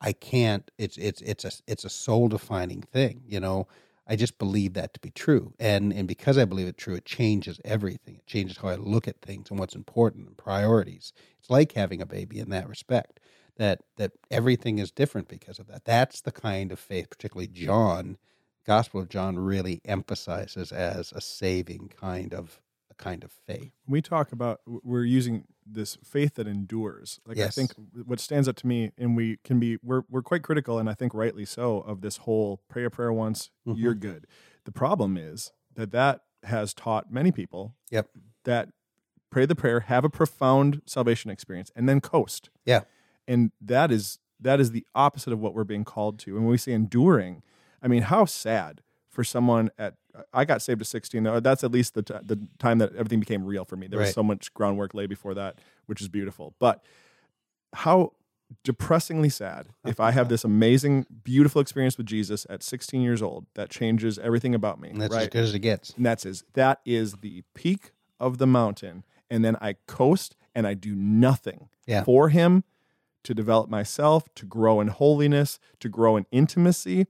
I 0.00 0.12
can't. 0.12 0.70
It's 0.78 0.96
it's 0.98 1.22
it's 1.22 1.44
a 1.44 1.50
it's 1.66 1.84
a 1.84 1.90
soul 1.90 2.28
defining 2.28 2.82
thing. 2.82 3.22
You 3.26 3.40
know, 3.40 3.66
I 4.06 4.16
just 4.16 4.38
believe 4.38 4.74
that 4.74 4.94
to 4.94 5.00
be 5.00 5.10
true, 5.10 5.54
and 5.58 5.92
and 5.92 6.06
because 6.08 6.38
I 6.38 6.44
believe 6.44 6.68
it 6.68 6.78
true, 6.78 6.94
it 6.94 7.04
changes 7.04 7.60
everything. 7.64 8.16
It 8.16 8.26
changes 8.26 8.58
how 8.58 8.68
I 8.68 8.76
look 8.76 9.08
at 9.08 9.22
things 9.22 9.50
and 9.50 9.58
what's 9.58 9.74
important 9.74 10.28
and 10.28 10.36
priorities. 10.36 11.12
It's 11.40 11.50
like 11.50 11.72
having 11.72 12.02
a 12.02 12.06
baby 12.06 12.38
in 12.38 12.50
that 12.50 12.68
respect. 12.68 13.20
That 13.56 13.80
that 13.96 14.12
everything 14.30 14.78
is 14.78 14.90
different 14.90 15.28
because 15.28 15.58
of 15.58 15.66
that. 15.68 15.84
That's 15.86 16.20
the 16.20 16.32
kind 16.32 16.72
of 16.72 16.78
faith, 16.78 17.08
particularly 17.10 17.48
John 17.48 18.18
Gospel 18.66 19.00
of 19.00 19.08
John 19.08 19.38
really 19.38 19.80
emphasizes 19.84 20.72
as 20.72 21.12
a 21.12 21.20
saving 21.20 21.92
kind 22.00 22.34
of 22.34 22.60
a 22.90 22.94
kind 22.94 23.22
of 23.22 23.30
faith. 23.30 23.72
We 23.86 24.02
talk 24.02 24.32
about 24.32 24.60
we're 24.66 25.04
using 25.04 25.44
this 25.64 25.96
faith 26.04 26.34
that 26.34 26.48
endures. 26.48 27.20
Like 27.26 27.36
yes. 27.36 27.48
I 27.48 27.50
think 27.50 27.72
what 28.04 28.18
stands 28.20 28.48
up 28.48 28.56
to 28.56 28.66
me, 28.66 28.92
and 28.98 29.16
we 29.16 29.38
can 29.44 29.60
be 29.60 29.78
we're 29.82 30.02
we're 30.10 30.22
quite 30.22 30.42
critical, 30.42 30.78
and 30.78 30.90
I 30.90 30.94
think 30.94 31.14
rightly 31.14 31.44
so, 31.44 31.78
of 31.78 32.00
this 32.00 32.18
whole 32.18 32.60
pray 32.68 32.84
a 32.84 32.90
prayer 32.90 33.12
once, 33.12 33.50
mm-hmm. 33.66 33.80
you're 33.80 33.94
good. 33.94 34.26
The 34.64 34.72
problem 34.72 35.16
is 35.16 35.52
that 35.74 35.92
that 35.92 36.22
has 36.42 36.74
taught 36.74 37.12
many 37.12 37.30
people. 37.30 37.74
Yep. 37.90 38.08
That 38.44 38.70
pray 39.30 39.46
the 39.46 39.54
prayer, 39.54 39.80
have 39.80 40.04
a 40.04 40.10
profound 40.10 40.82
salvation 40.86 41.30
experience, 41.30 41.70
and 41.76 41.88
then 41.88 42.00
coast. 42.00 42.50
Yeah. 42.64 42.82
And 43.28 43.52
that 43.60 43.92
is 43.92 44.18
that 44.40 44.60
is 44.60 44.72
the 44.72 44.84
opposite 44.94 45.32
of 45.32 45.38
what 45.38 45.54
we're 45.54 45.64
being 45.64 45.84
called 45.84 46.18
to. 46.20 46.36
And 46.36 46.44
when 46.44 46.50
we 46.50 46.58
say 46.58 46.72
enduring, 46.72 47.42
I 47.82 47.88
mean, 47.88 48.02
how 48.02 48.24
sad 48.24 48.82
for 49.08 49.24
someone 49.24 49.70
at 49.78 49.94
I 50.32 50.44
got 50.44 50.62
saved 50.62 50.80
at 50.80 50.86
16. 50.86 51.40
That's 51.42 51.64
at 51.64 51.72
least 51.72 51.94
the 51.94 52.02
t- 52.02 52.14
the 52.22 52.38
time 52.58 52.78
that 52.78 52.94
everything 52.94 53.20
became 53.20 53.44
real 53.44 53.64
for 53.64 53.76
me. 53.76 53.86
There 53.86 53.98
right. 53.98 54.06
was 54.06 54.14
so 54.14 54.22
much 54.22 54.52
groundwork 54.54 54.94
laid 54.94 55.08
before 55.08 55.34
that, 55.34 55.58
which 55.86 56.00
is 56.00 56.08
beautiful. 56.08 56.54
But 56.58 56.82
how 57.72 58.12
depressingly 58.62 59.28
sad 59.28 59.68
if 59.86 59.98
I 59.98 60.12
have 60.12 60.28
this 60.28 60.44
amazing, 60.44 61.06
beautiful 61.24 61.60
experience 61.60 61.98
with 61.98 62.06
Jesus 62.06 62.46
at 62.48 62.62
16 62.62 63.00
years 63.00 63.22
old 63.22 63.46
that 63.54 63.70
changes 63.70 64.18
everything 64.18 64.54
about 64.54 64.80
me. 64.80 64.90
And 64.90 65.00
that's 65.00 65.14
right? 65.14 65.22
as 65.22 65.28
good 65.28 65.44
as 65.44 65.54
it 65.54 65.60
gets. 65.60 65.90
And 65.94 66.06
that's 66.06 66.24
is 66.24 66.44
that 66.54 66.80
is 66.84 67.14
the 67.14 67.42
peak 67.54 67.92
of 68.18 68.38
the 68.38 68.46
mountain, 68.46 69.04
and 69.30 69.44
then 69.44 69.56
I 69.60 69.74
coast 69.86 70.36
and 70.54 70.66
I 70.66 70.74
do 70.74 70.94
nothing 70.94 71.68
yeah. 71.86 72.04
for 72.04 72.28
Him 72.30 72.64
to 73.24 73.34
develop 73.34 73.68
myself, 73.68 74.32
to 74.36 74.46
grow 74.46 74.80
in 74.80 74.88
holiness, 74.88 75.58
to 75.80 75.88
grow 75.88 76.16
in 76.16 76.26
intimacy 76.30 77.08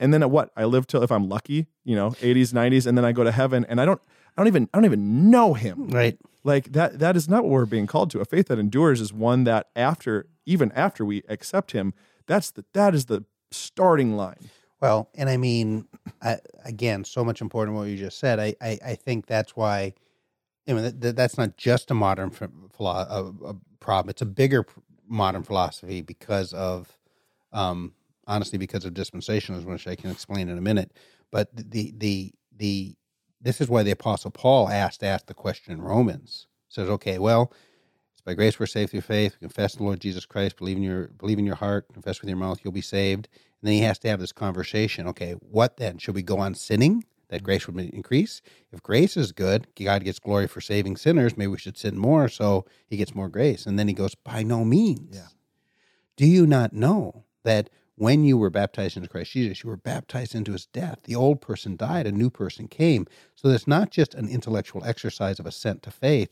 and 0.00 0.12
then 0.12 0.22
at 0.22 0.30
what 0.30 0.50
I 0.56 0.64
live 0.64 0.86
till 0.86 1.02
if 1.04 1.12
I'm 1.12 1.28
lucky, 1.28 1.66
you 1.84 1.94
know, 1.94 2.10
80s, 2.10 2.52
90s, 2.52 2.86
and 2.86 2.98
then 2.98 3.04
I 3.04 3.12
go 3.12 3.22
to 3.22 3.30
heaven, 3.30 3.64
and 3.68 3.80
I 3.80 3.84
don't, 3.84 4.00
I 4.36 4.40
don't 4.40 4.48
even, 4.48 4.68
I 4.72 4.78
don't 4.78 4.86
even 4.86 5.30
know 5.30 5.54
him. 5.54 5.88
Right. 5.88 6.18
Like 6.42 6.72
that. 6.72 6.98
That 6.98 7.16
is 7.16 7.28
not 7.28 7.44
what 7.44 7.50
we're 7.50 7.66
being 7.66 7.86
called 7.86 8.10
to. 8.12 8.20
A 8.20 8.24
faith 8.24 8.48
that 8.48 8.58
endures 8.58 9.00
is 9.00 9.12
one 9.12 9.44
that 9.44 9.68
after, 9.76 10.26
even 10.46 10.72
after 10.72 11.04
we 11.04 11.22
accept 11.28 11.72
Him, 11.72 11.92
that's 12.26 12.50
the 12.50 12.64
that 12.72 12.94
is 12.94 13.06
the 13.06 13.24
starting 13.50 14.16
line. 14.16 14.48
Well, 14.80 15.10
and 15.14 15.28
I 15.28 15.36
mean, 15.36 15.86
I, 16.22 16.38
again, 16.64 17.04
so 17.04 17.22
much 17.22 17.42
important 17.42 17.76
what 17.76 17.88
you 17.88 17.98
just 17.98 18.18
said. 18.18 18.40
I, 18.40 18.54
I, 18.62 18.78
I 18.82 18.94
think 18.94 19.26
that's 19.26 19.54
why. 19.54 19.92
I 20.66 20.72
mean, 20.72 20.98
that, 21.00 21.16
that's 21.16 21.36
not 21.36 21.58
just 21.58 21.90
a 21.90 21.94
modern 21.94 22.30
philo- 22.30 22.62
a, 22.88 23.48
a 23.48 23.56
problem. 23.80 24.08
It's 24.08 24.22
a 24.22 24.26
bigger 24.26 24.64
modern 25.06 25.42
philosophy 25.42 26.00
because 26.00 26.54
of 26.54 26.96
um, 27.52 27.92
honestly 28.30 28.58
because 28.58 28.84
of 28.84 28.94
dispensationalism, 28.94 29.66
which 29.66 29.88
I 29.88 29.96
can 29.96 30.10
explain 30.10 30.48
in 30.48 30.56
a 30.56 30.62
minute. 30.62 30.92
But 31.30 31.48
the 31.54 31.92
the 31.96 32.32
the 32.56 32.96
this 33.40 33.60
is 33.60 33.68
why 33.68 33.82
the 33.82 33.90
Apostle 33.90 34.30
Paul 34.30 34.68
asked 34.68 35.02
asked 35.02 35.26
the 35.26 35.34
question 35.34 35.72
in 35.72 35.82
Romans. 35.82 36.46
Says, 36.68 36.88
okay, 36.88 37.18
well, 37.18 37.52
it's 38.12 38.20
by 38.20 38.34
grace 38.34 38.60
we're 38.60 38.66
saved 38.66 38.92
through 38.92 39.00
faith. 39.00 39.32
We 39.34 39.46
confess 39.46 39.74
the 39.74 39.82
Lord 39.82 40.00
Jesus 40.00 40.24
Christ, 40.24 40.56
believe 40.56 40.76
in 40.76 40.84
your 40.84 41.08
believe 41.08 41.38
in 41.38 41.46
your 41.46 41.56
heart, 41.56 41.92
confess 41.92 42.20
with 42.20 42.28
your 42.28 42.38
mouth, 42.38 42.60
you'll 42.62 42.72
be 42.72 42.80
saved. 42.80 43.28
And 43.60 43.68
then 43.68 43.74
he 43.74 43.80
has 43.80 43.98
to 44.00 44.08
have 44.08 44.20
this 44.20 44.32
conversation. 44.32 45.08
Okay, 45.08 45.32
what 45.32 45.76
then? 45.76 45.98
Should 45.98 46.14
we 46.14 46.22
go 46.22 46.38
on 46.38 46.54
sinning? 46.54 47.04
That 47.28 47.44
grace 47.44 47.68
would 47.68 47.78
increase. 47.78 48.42
If 48.72 48.82
grace 48.82 49.16
is 49.16 49.30
good, 49.30 49.68
God 49.76 50.02
gets 50.02 50.18
glory 50.18 50.48
for 50.48 50.60
saving 50.60 50.96
sinners. 50.96 51.36
Maybe 51.36 51.46
we 51.46 51.58
should 51.58 51.78
sin 51.78 51.96
more 51.96 52.28
so 52.28 52.64
he 52.88 52.96
gets 52.96 53.14
more 53.14 53.28
grace. 53.28 53.66
And 53.66 53.78
then 53.78 53.86
he 53.86 53.94
goes, 53.94 54.16
by 54.16 54.42
no 54.42 54.64
means. 54.64 55.16
Yeah. 55.16 55.28
Do 56.16 56.26
you 56.26 56.44
not 56.44 56.72
know 56.72 57.24
that 57.44 57.70
when 58.00 58.24
you 58.24 58.38
were 58.38 58.48
baptized 58.48 58.96
into 58.96 59.10
Christ 59.10 59.32
Jesus, 59.32 59.62
you 59.62 59.68
were 59.68 59.76
baptized 59.76 60.34
into 60.34 60.52
his 60.52 60.64
death. 60.64 61.00
The 61.04 61.14
old 61.14 61.42
person 61.42 61.76
died, 61.76 62.06
a 62.06 62.12
new 62.12 62.30
person 62.30 62.66
came. 62.66 63.06
So 63.34 63.50
it's 63.50 63.66
not 63.66 63.90
just 63.90 64.14
an 64.14 64.26
intellectual 64.26 64.82
exercise 64.86 65.38
of 65.38 65.44
assent 65.44 65.82
to 65.82 65.90
faith. 65.90 66.30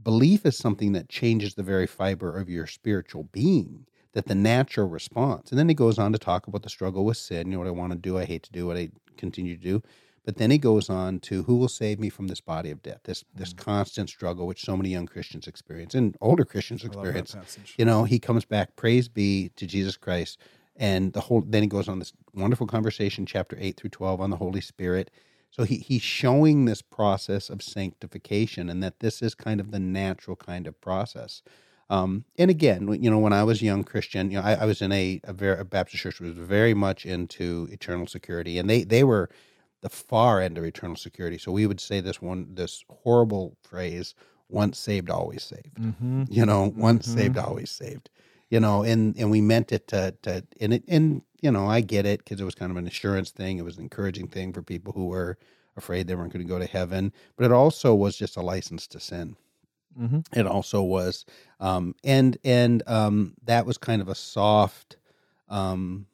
Belief 0.00 0.46
is 0.46 0.56
something 0.56 0.92
that 0.92 1.08
changes 1.08 1.54
the 1.54 1.64
very 1.64 1.88
fiber 1.88 2.38
of 2.38 2.48
your 2.48 2.68
spiritual 2.68 3.24
being, 3.32 3.84
that 4.12 4.26
the 4.26 4.36
natural 4.36 4.88
response. 4.88 5.50
And 5.50 5.58
then 5.58 5.68
he 5.68 5.74
goes 5.74 5.98
on 5.98 6.12
to 6.12 6.20
talk 6.20 6.46
about 6.46 6.62
the 6.62 6.70
struggle 6.70 7.04
with 7.04 7.16
sin, 7.16 7.48
you 7.48 7.54
know, 7.54 7.58
what 7.58 7.66
I 7.66 7.72
want 7.72 7.92
to 7.92 7.98
do, 7.98 8.16
I 8.16 8.24
hate 8.24 8.44
to 8.44 8.52
do, 8.52 8.68
what 8.68 8.76
I 8.76 8.90
continue 9.16 9.56
to 9.56 9.62
do. 9.62 9.82
But 10.24 10.36
then 10.36 10.52
he 10.52 10.58
goes 10.58 10.88
on 10.88 11.18
to 11.20 11.42
who 11.42 11.56
will 11.56 11.66
save 11.66 11.98
me 11.98 12.10
from 12.10 12.28
this 12.28 12.40
body 12.40 12.70
of 12.70 12.80
death, 12.80 13.00
this 13.02 13.24
mm-hmm. 13.24 13.40
this 13.40 13.52
constant 13.52 14.08
struggle 14.08 14.46
which 14.46 14.62
so 14.62 14.76
many 14.76 14.90
young 14.90 15.06
Christians 15.06 15.48
experience 15.48 15.96
and 15.96 16.16
older 16.20 16.44
Christians 16.44 16.84
experience. 16.84 17.34
You 17.76 17.86
know, 17.86 18.04
he 18.04 18.20
comes 18.20 18.44
back, 18.44 18.76
praise 18.76 19.08
be 19.08 19.50
to 19.56 19.66
Jesus 19.66 19.96
Christ 19.96 20.38
and 20.76 21.12
the 21.12 21.20
whole 21.20 21.42
then 21.46 21.62
he 21.62 21.68
goes 21.68 21.88
on 21.88 21.98
this 21.98 22.12
wonderful 22.34 22.66
conversation 22.66 23.26
chapter 23.26 23.56
8 23.60 23.76
through 23.76 23.90
12 23.90 24.20
on 24.20 24.30
the 24.30 24.36
holy 24.36 24.60
spirit. 24.60 25.10
So 25.50 25.64
he, 25.64 25.76
he's 25.76 26.02
showing 26.02 26.64
this 26.64 26.80
process 26.80 27.50
of 27.50 27.62
sanctification 27.62 28.70
and 28.70 28.82
that 28.82 29.00
this 29.00 29.20
is 29.20 29.34
kind 29.34 29.60
of 29.60 29.70
the 29.70 29.78
natural 29.78 30.34
kind 30.34 30.66
of 30.66 30.80
process. 30.80 31.42
Um, 31.90 32.24
and 32.38 32.50
again 32.50 32.88
you 33.02 33.10
know 33.10 33.18
when 33.18 33.34
i 33.34 33.44
was 33.44 33.60
a 33.60 33.66
young 33.66 33.84
christian 33.84 34.30
you 34.30 34.38
know 34.38 34.44
i, 34.44 34.54
I 34.54 34.64
was 34.64 34.80
in 34.80 34.92
a, 34.92 35.20
a, 35.24 35.32
very, 35.34 35.60
a 35.60 35.64
baptist 35.64 36.02
church 36.02 36.20
was 36.20 36.32
very 36.32 36.72
much 36.72 37.04
into 37.04 37.68
eternal 37.70 38.06
security. 38.06 38.58
And 38.58 38.70
they 38.70 38.84
they 38.84 39.04
were 39.04 39.28
the 39.82 39.90
far 39.90 40.40
end 40.40 40.56
of 40.56 40.64
eternal 40.64 40.96
security. 40.96 41.36
So 41.36 41.52
we 41.52 41.66
would 41.66 41.80
say 41.80 42.00
this 42.00 42.22
one 42.22 42.54
this 42.54 42.84
horrible 42.88 43.58
phrase 43.62 44.14
once 44.48 44.78
saved 44.78 45.10
always 45.10 45.42
saved. 45.42 45.74
Mm-hmm. 45.74 46.24
you 46.30 46.46
know 46.46 46.72
once 46.74 47.08
mm-hmm. 47.08 47.18
saved 47.18 47.38
always 47.38 47.70
saved 47.70 48.08
you 48.52 48.60
know, 48.60 48.82
and 48.82 49.16
and 49.16 49.30
we 49.30 49.40
meant 49.40 49.72
it 49.72 49.88
to 49.88 50.14
to 50.22 50.44
and 50.60 50.74
it 50.74 50.84
and 50.86 51.22
you 51.40 51.50
know 51.50 51.66
I 51.66 51.80
get 51.80 52.04
it 52.04 52.18
because 52.18 52.38
it 52.38 52.44
was 52.44 52.54
kind 52.54 52.70
of 52.70 52.76
an 52.76 52.86
assurance 52.86 53.30
thing. 53.30 53.56
It 53.56 53.64
was 53.64 53.78
an 53.78 53.84
encouraging 53.84 54.28
thing 54.28 54.52
for 54.52 54.60
people 54.60 54.92
who 54.92 55.06
were 55.06 55.38
afraid 55.74 56.06
they 56.06 56.14
weren't 56.14 56.34
going 56.34 56.46
to 56.46 56.52
go 56.52 56.58
to 56.58 56.66
heaven, 56.66 57.14
but 57.36 57.46
it 57.46 57.50
also 57.50 57.94
was 57.94 58.14
just 58.14 58.36
a 58.36 58.42
license 58.42 58.86
to 58.88 59.00
sin. 59.00 59.36
Mm-hmm. 59.98 60.38
It 60.38 60.46
also 60.46 60.82
was, 60.82 61.24
um, 61.60 61.94
and 62.04 62.36
and 62.44 62.82
um, 62.86 63.32
that 63.44 63.64
was 63.64 63.78
kind 63.78 64.02
of 64.02 64.08
a 64.08 64.14
soft, 64.14 64.98
um, 65.48 66.04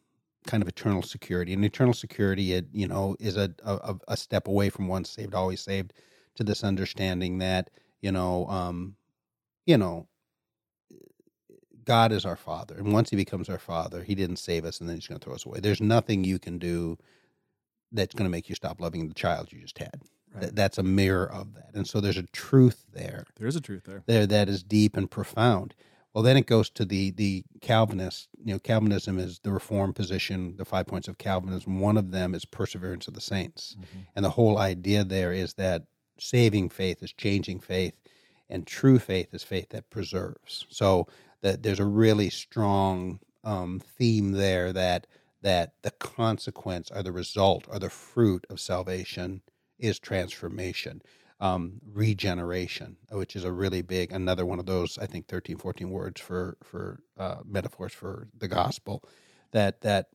kind 0.46 0.62
of 0.62 0.68
eternal 0.68 1.02
security. 1.02 1.52
And 1.52 1.64
eternal 1.64 1.92
security, 1.92 2.52
it 2.52 2.66
you 2.72 2.86
know, 2.86 3.16
is 3.18 3.36
a, 3.36 3.52
a, 3.64 3.96
a 4.06 4.16
step 4.16 4.46
away 4.46 4.70
from 4.70 4.86
once 4.86 5.10
saved, 5.10 5.34
always 5.34 5.60
saved, 5.60 5.92
to 6.36 6.44
this 6.44 6.62
understanding 6.62 7.38
that 7.38 7.68
you 8.00 8.12
know, 8.12 8.46
um, 8.46 8.94
you 9.66 9.76
know, 9.76 10.06
God 11.88 12.12
is 12.12 12.26
our 12.26 12.36
Father, 12.36 12.76
and 12.76 12.92
once 12.92 13.08
He 13.08 13.16
becomes 13.16 13.48
our 13.48 13.58
Father, 13.58 14.04
He 14.04 14.14
didn't 14.14 14.36
save 14.36 14.66
us, 14.66 14.78
and 14.78 14.86
then 14.86 14.96
He's 14.96 15.06
going 15.06 15.18
to 15.18 15.24
throw 15.24 15.34
us 15.34 15.46
away. 15.46 15.60
There's 15.60 15.80
nothing 15.80 16.22
you 16.22 16.38
can 16.38 16.58
do 16.58 16.98
that's 17.92 18.14
going 18.14 18.26
to 18.26 18.30
make 18.30 18.50
you 18.50 18.54
stop 18.54 18.78
loving 18.78 19.08
the 19.08 19.14
child 19.14 19.50
you 19.50 19.62
just 19.62 19.78
had. 19.78 20.02
Right. 20.34 20.42
Th- 20.42 20.52
that's 20.52 20.76
a 20.76 20.82
mirror 20.82 21.32
of 21.32 21.54
that, 21.54 21.70
and 21.72 21.88
so 21.88 22.02
there's 22.02 22.18
a 22.18 22.24
truth 22.24 22.84
there. 22.92 23.24
There 23.38 23.48
is 23.48 23.56
a 23.56 23.60
truth 23.62 23.84
there. 23.84 24.02
There 24.04 24.26
that 24.26 24.50
is 24.50 24.62
deep 24.62 24.98
and 24.98 25.10
profound. 25.10 25.74
Well, 26.12 26.22
then 26.22 26.36
it 26.36 26.44
goes 26.44 26.68
to 26.70 26.84
the 26.84 27.12
the 27.12 27.42
Calvinist. 27.62 28.28
You 28.44 28.52
know, 28.52 28.58
Calvinism 28.58 29.18
is 29.18 29.38
the 29.38 29.50
Reformed 29.50 29.96
position. 29.96 30.58
The 30.58 30.66
five 30.66 30.86
points 30.86 31.08
of 31.08 31.16
Calvinism. 31.16 31.80
One 31.80 31.96
of 31.96 32.10
them 32.10 32.34
is 32.34 32.44
perseverance 32.44 33.08
of 33.08 33.14
the 33.14 33.22
saints, 33.22 33.76
mm-hmm. 33.80 34.00
and 34.14 34.22
the 34.26 34.30
whole 34.30 34.58
idea 34.58 35.04
there 35.04 35.32
is 35.32 35.54
that 35.54 35.84
saving 36.18 36.68
faith 36.68 37.02
is 37.02 37.14
changing 37.14 37.60
faith 37.60 37.94
and 38.50 38.66
true 38.66 38.98
faith 38.98 39.34
is 39.34 39.44
faith 39.44 39.68
that 39.70 39.90
preserves. 39.90 40.66
So 40.68 41.06
that 41.42 41.62
there's 41.62 41.80
a 41.80 41.86
really 41.86 42.30
strong 42.30 43.20
um, 43.44 43.80
theme 43.80 44.32
there 44.32 44.72
that 44.72 45.06
that 45.42 45.74
the 45.82 45.90
consequence 45.92 46.90
or 46.90 47.02
the 47.02 47.12
result 47.12 47.64
or 47.68 47.78
the 47.78 47.90
fruit 47.90 48.44
of 48.50 48.60
salvation 48.60 49.42
is 49.78 49.98
transformation 49.98 51.02
um, 51.40 51.74
regeneration 51.92 52.96
which 53.12 53.36
is 53.36 53.44
a 53.44 53.52
really 53.52 53.82
big 53.82 54.12
another 54.12 54.46
one 54.46 54.58
of 54.58 54.66
those 54.66 54.98
i 54.98 55.06
think 55.06 55.28
13 55.28 55.56
14 55.58 55.90
words 55.90 56.20
for 56.20 56.56
for 56.62 57.00
uh, 57.18 57.36
metaphors 57.44 57.92
for 57.92 58.28
the 58.38 58.48
gospel 58.48 59.02
that 59.52 59.80
that 59.82 60.06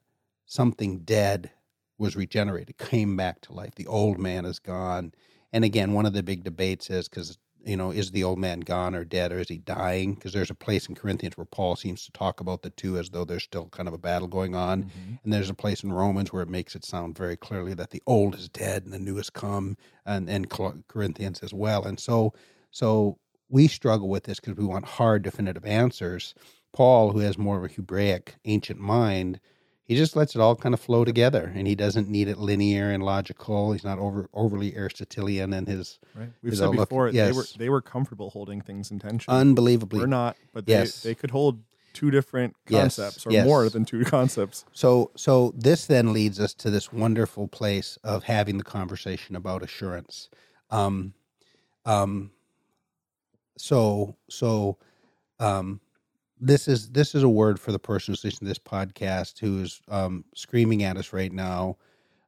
something 0.46 1.00
dead 1.00 1.52
was 1.98 2.16
regenerated 2.16 2.78
came 2.78 3.16
back 3.16 3.42
to 3.42 3.54
life. 3.54 3.76
The 3.76 3.88
old 3.88 4.20
man 4.20 4.46
is 4.46 4.60
gone. 4.60 5.14
And 5.52 5.64
again 5.64 5.94
one 5.94 6.06
of 6.06 6.14
the 6.14 6.24
big 6.24 6.44
debates 6.44 6.90
is 6.90 7.08
because 7.08 7.38
you 7.66 7.78
know, 7.78 7.92
is 7.92 8.12
the 8.12 8.24
old 8.24 8.40
man 8.40 8.60
gone 8.60 8.94
or 8.94 9.06
dead 9.06 9.32
or 9.32 9.40
is 9.40 9.48
he 9.48 9.58
dying? 9.58 10.16
Because 10.16 10.34
there's 10.34 10.50
a 10.50 10.56
place 10.56 10.88
in 10.88 10.96
Corinthians 10.96 11.38
where 11.38 11.46
Paul 11.46 11.76
seems 11.76 12.06
to 12.06 12.12
talk 12.12 12.40
about 12.40 12.62
the 12.62 12.70
two 12.70 12.98
as 12.98 13.10
though 13.10 13.24
there's 13.24 13.44
still 13.44 13.68
kind 13.70 13.88
of 13.88 13.94
a 13.94 13.98
battle 13.98 14.28
going 14.28 14.56
on. 14.56 14.84
Mm-hmm. 14.84 15.16
And 15.24 15.34
there's 15.34 15.50
a 15.50 15.54
place 15.54 15.84
in 15.84 15.94
Romans 15.94 16.34
where 16.34 16.44
it 16.44 16.50
makes 16.50 16.76
it 16.76 16.84
sound 16.84 17.18
very 17.18 17.38
clearly 17.38 17.74
that 17.76 17.92
the 17.92 18.04
old 18.06 18.36
is 18.36 18.50
dead 18.50 18.84
and 18.84 18.94
the 18.94 19.00
new 19.00 19.16
has 19.18 19.30
come, 19.30 19.78
and, 20.06 20.30
and 20.30 20.50
Corinthians 20.88 21.40
as 21.42 21.54
well. 21.54 21.86
And 21.86 22.00
so, 22.00 22.34
so 22.72 23.18
we 23.50 23.68
struggle 23.68 24.10
with 24.10 24.24
this 24.24 24.40
because 24.40 24.58
we 24.58 24.66
want 24.66 24.86
hard, 24.86 25.24
definitive 25.24 25.66
answers. 25.66 26.34
Paul, 26.74 27.12
who 27.12 27.20
has 27.20 27.38
more 27.38 27.58
of 27.58 27.64
a 27.64 27.74
Hebraic 27.74 28.36
ancient 28.46 28.80
mind, 28.80 29.40
he 29.86 29.96
just 29.96 30.16
lets 30.16 30.36
it 30.36 30.42
all 30.42 30.56
kind 30.56 30.74
of 30.74 30.80
flow 30.80 31.04
together 31.04 31.52
and 31.56 31.68
he 31.68 31.76
doesn't 31.76 32.08
need 32.08 32.28
it 32.28 32.38
linear 32.38 32.92
and 32.92 33.04
logical 33.04 33.74
he's 33.74 33.84
not 33.84 34.00
over 34.00 34.30
overly 34.34 34.76
aristotelian 34.76 35.54
in 35.54 35.66
his 35.66 36.00
right 36.16 36.30
we've 36.42 36.52
his 36.52 36.60
said 36.60 36.70
outlook. 36.70 36.90
before 36.90 37.10
yes. 37.10 37.28
they 37.28 37.36
were 37.36 37.46
they 37.58 37.70
were 37.70 37.82
comfortable 37.82 38.30
holding 38.30 38.62
things 38.62 38.92
in 38.92 39.00
tension 39.00 39.32
unbelievably 39.34 40.00
we're 40.00 40.06
not 40.06 40.38
but 40.54 40.66
they, 40.66 40.74
yes. 40.74 41.04
they 41.04 41.16
could 41.16 41.32
hold 41.32 41.60
two 41.94 42.10
different 42.10 42.56
concepts 42.66 43.18
yes. 43.18 43.28
or 43.28 43.32
yes. 43.32 43.46
more 43.46 43.70
than 43.70 43.86
two 43.86 44.04
concepts 44.06 44.66
so 44.72 45.12
so 45.16 45.54
this 45.56 45.86
then 45.86 46.14
leads 46.14 46.40
us 46.40 46.54
to 46.54 46.70
this 46.70 46.92
wonderful 46.92 47.48
place 47.48 47.98
of 48.04 48.24
having 48.24 48.58
the 48.58 48.64
conversation 48.64 49.36
about 49.36 49.62
assurance 49.64 50.30
um 50.72 51.14
um 51.86 52.32
so 53.58 54.16
so 54.30 54.78
um 55.40 55.80
this 56.44 56.68
is 56.68 56.90
this 56.90 57.16
is 57.16 57.24
a 57.24 57.30
word 57.30 57.60
for 57.60 57.72
the 57.72 57.80
person 57.80 58.12
who's 58.12 58.24
listening 58.24 58.48
to 58.48 58.52
this 58.52 58.60
podcast 58.60 59.40
who 59.40 59.62
is 59.62 59.82
um, 59.88 60.26
screaming 60.36 60.84
at 60.84 60.98
us 60.98 61.14
right 61.14 61.32
now 61.32 61.78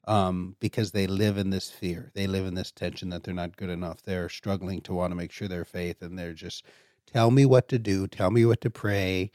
um, 0.08 0.56
because 0.60 0.92
they 0.92 1.06
live 1.06 1.38
in 1.38 1.50
this 1.50 1.70
fear. 1.70 2.12
They 2.14 2.26
live 2.26 2.46
in 2.46 2.54
this 2.54 2.72
tension 2.72 3.10
that 3.10 3.24
they're 3.24 3.34
not 3.34 3.58
good 3.58 3.70
enough. 3.70 4.04
They're 4.04 4.30
struggling 4.30 4.82
to 4.82 4.94
want 4.94 5.12
to 5.12 5.16
make 5.16 5.32
sure 5.32 5.48
their 5.48 5.66
faith, 5.66 6.02
and 6.02 6.18
they're 6.18 6.34
just 6.34 6.64
tell 7.12 7.30
me 7.30 7.46
what 7.46 7.68
to 7.70 7.80
do, 7.80 8.08
tell 8.08 8.32
me 8.32 8.46
what 8.46 8.62
to 8.62 8.70
pray. 8.70 9.32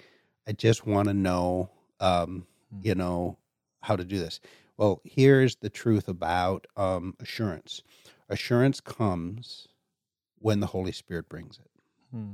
I 0.48 0.52
just 0.52 0.86
want 0.86 1.08
to 1.08 1.14
know, 1.14 1.70
um, 2.00 2.46
hmm. 2.72 2.80
you 2.82 2.94
know, 2.94 3.36
how 3.82 3.96
to 3.96 4.04
do 4.04 4.18
this. 4.18 4.40
Well, 4.78 5.02
here's 5.04 5.56
the 5.56 5.70
truth 5.70 6.08
about 6.08 6.66
um, 6.76 7.14
assurance. 7.20 7.82
Assurance 8.30 8.80
comes 8.80 9.68
when 10.38 10.60
the 10.60 10.68
Holy 10.68 10.92
Spirit 10.92 11.28
brings 11.28 11.58
it. 11.58 11.70
Hmm. 12.12 12.32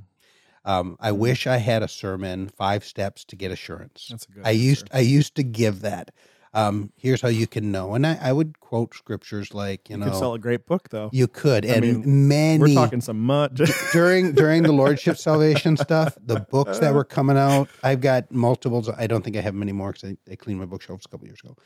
Um, 0.67 0.97
I 1.01 1.12
wish 1.12 1.47
I 1.47 1.59
had 1.59 1.83
a 1.83 1.89
sermon, 1.89 2.49
five 2.49 2.85
steps 2.85 3.25
to 3.27 3.37
get 3.37 3.53
assurance. 3.53 4.09
That's 4.11 4.27
a 4.27 4.33
good. 4.33 4.45
I 4.45 4.51
answer. 4.51 4.61
used 4.61 4.89
I 4.93 5.01
used 5.01 5.37
to 5.37 5.45
give 5.45 5.81
that. 5.83 6.11
Um, 6.53 6.91
here's 6.97 7.21
how 7.21 7.29
you 7.29 7.47
can 7.47 7.71
know, 7.71 7.95
and 7.95 8.07
I, 8.07 8.19
I 8.21 8.33
would 8.33 8.61
quote 8.61 8.95
scriptures 8.95 9.53
like 9.53 9.91
you, 9.91 9.99
you 9.99 10.05
know, 10.05 10.12
sell 10.12 10.33
a 10.33 10.39
great 10.39 10.67
book 10.67 10.89
though. 10.89 11.11
You 11.12 11.29
could, 11.29 11.67
I 11.67 11.69
and 11.69 11.83
mean, 11.83 12.29
many. 12.29 12.59
We're 12.59 12.75
talking 12.75 13.01
some 13.01 13.21
mud 13.21 13.61
during 13.93 14.33
during 14.33 14.62
the 14.62 14.73
Lordship 14.73 15.19
Salvation 15.19 15.77
stuff. 15.77 16.17
The 16.25 16.41
books 16.51 16.79
that 16.79 16.95
were 16.95 17.05
coming 17.05 17.37
out, 17.37 17.69
I've 17.83 18.01
got 18.01 18.33
multiples. 18.33 18.89
I 18.89 19.07
don't 19.07 19.23
think 19.23 19.37
I 19.37 19.43
have 19.43 19.55
many 19.55 19.73
more 19.73 19.93
because 19.93 20.11
I, 20.11 20.33
I 20.33 20.35
cleaned 20.37 20.59
my 20.59 20.67
bookshelves 20.67 21.05
a 21.05 21.09
couple 21.09 21.27
years 21.27 21.41
ago. 21.45 21.57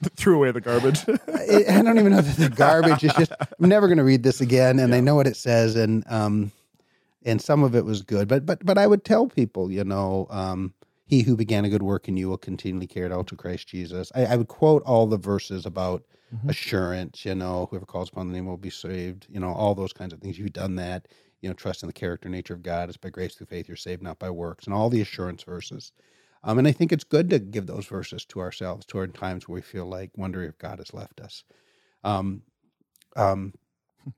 Threw 0.16 0.36
away 0.36 0.50
the 0.50 0.60
garbage. 0.60 1.04
I, 1.08 1.64
I 1.68 1.82
don't 1.82 1.98
even 1.98 2.12
know 2.12 2.22
that 2.22 2.36
the 2.36 2.48
garbage 2.48 3.04
is 3.04 3.12
just. 3.14 3.32
I'm 3.40 3.68
never 3.68 3.86
going 3.86 3.98
to 3.98 4.04
read 4.04 4.22
this 4.22 4.40
again, 4.40 4.78
and 4.78 4.90
yeah. 4.90 4.96
I 4.96 5.00
know 5.00 5.14
what 5.14 5.26
it 5.26 5.36
says, 5.36 5.76
and 5.76 6.04
um, 6.08 6.52
and 7.28 7.42
some 7.42 7.62
of 7.62 7.74
it 7.74 7.84
was 7.84 8.02
good. 8.02 8.26
But 8.26 8.46
but 8.46 8.64
but 8.64 8.78
I 8.78 8.86
would 8.86 9.04
tell 9.04 9.26
people, 9.26 9.70
you 9.70 9.84
know, 9.84 10.26
um, 10.30 10.74
he 11.04 11.22
who 11.22 11.36
began 11.36 11.64
a 11.64 11.68
good 11.68 11.82
work 11.82 12.08
in 12.08 12.16
you 12.16 12.28
will 12.28 12.38
continually 12.38 12.86
carry 12.86 13.06
it 13.06 13.12
out 13.12 13.26
to 13.28 13.36
Christ 13.36 13.68
Jesus. 13.68 14.10
I, 14.14 14.26
I 14.26 14.36
would 14.36 14.48
quote 14.48 14.82
all 14.84 15.06
the 15.06 15.16
verses 15.16 15.66
about 15.66 16.02
mm-hmm. 16.34 16.48
assurance, 16.48 17.24
you 17.24 17.34
know, 17.34 17.68
whoever 17.70 17.86
calls 17.86 18.08
upon 18.08 18.28
the 18.28 18.34
name 18.34 18.46
will 18.46 18.56
be 18.56 18.70
saved, 18.70 19.26
you 19.30 19.40
know, 19.40 19.52
all 19.52 19.74
those 19.74 19.92
kinds 19.92 20.12
of 20.12 20.20
things. 20.20 20.38
You've 20.38 20.52
done 20.52 20.76
that, 20.76 21.08
you 21.40 21.48
know, 21.48 21.54
trust 21.54 21.82
in 21.82 21.86
the 21.86 21.92
character 21.92 22.28
nature 22.28 22.54
of 22.54 22.62
God. 22.62 22.88
It's 22.88 22.98
by 22.98 23.10
grace 23.10 23.34
through 23.34 23.46
faith 23.46 23.68
you're 23.68 23.76
saved, 23.76 24.02
not 24.02 24.18
by 24.18 24.30
works, 24.30 24.66
and 24.66 24.74
all 24.74 24.90
the 24.90 25.00
assurance 25.00 25.42
verses. 25.42 25.92
Um, 26.44 26.58
and 26.58 26.68
I 26.68 26.72
think 26.72 26.92
it's 26.92 27.04
good 27.04 27.30
to 27.30 27.38
give 27.38 27.66
those 27.66 27.86
verses 27.86 28.24
to 28.26 28.40
ourselves, 28.40 28.86
to 28.86 28.98
our 28.98 29.06
times 29.06 29.48
where 29.48 29.56
we 29.56 29.62
feel 29.62 29.86
like 29.86 30.10
wondering 30.16 30.48
if 30.48 30.58
God 30.58 30.78
has 30.78 30.94
left 30.94 31.20
us. 31.20 31.42
Um, 32.04 32.42
um, 33.16 33.54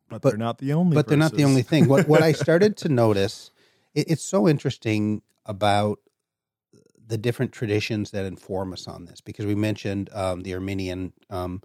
but, 0.09 0.23
but 0.23 0.31
they're 0.31 0.39
not 0.39 0.59
the 0.59 0.73
only. 0.73 0.95
But 0.95 1.07
verses. 1.07 1.09
they're 1.09 1.19
not 1.19 1.33
the 1.35 1.45
only 1.45 1.63
thing. 1.63 1.89
What 1.89 2.09
what 2.09 2.23
I 2.23 2.33
started 2.33 2.77
to 2.79 2.89
notice, 3.05 3.51
it, 3.95 4.11
it's 4.11 4.23
so 4.23 4.49
interesting 4.49 5.23
about 5.47 5.99
the 7.07 7.19
different 7.19 7.53
traditions 7.53 8.13
that 8.13 8.25
inform 8.25 8.73
us 8.73 8.87
on 8.87 9.05
this 9.05 9.21
because 9.21 9.45
we 9.45 9.55
mentioned 9.55 10.09
um, 10.13 10.43
the 10.43 10.55
Arminian 10.55 11.13
um, 11.29 11.61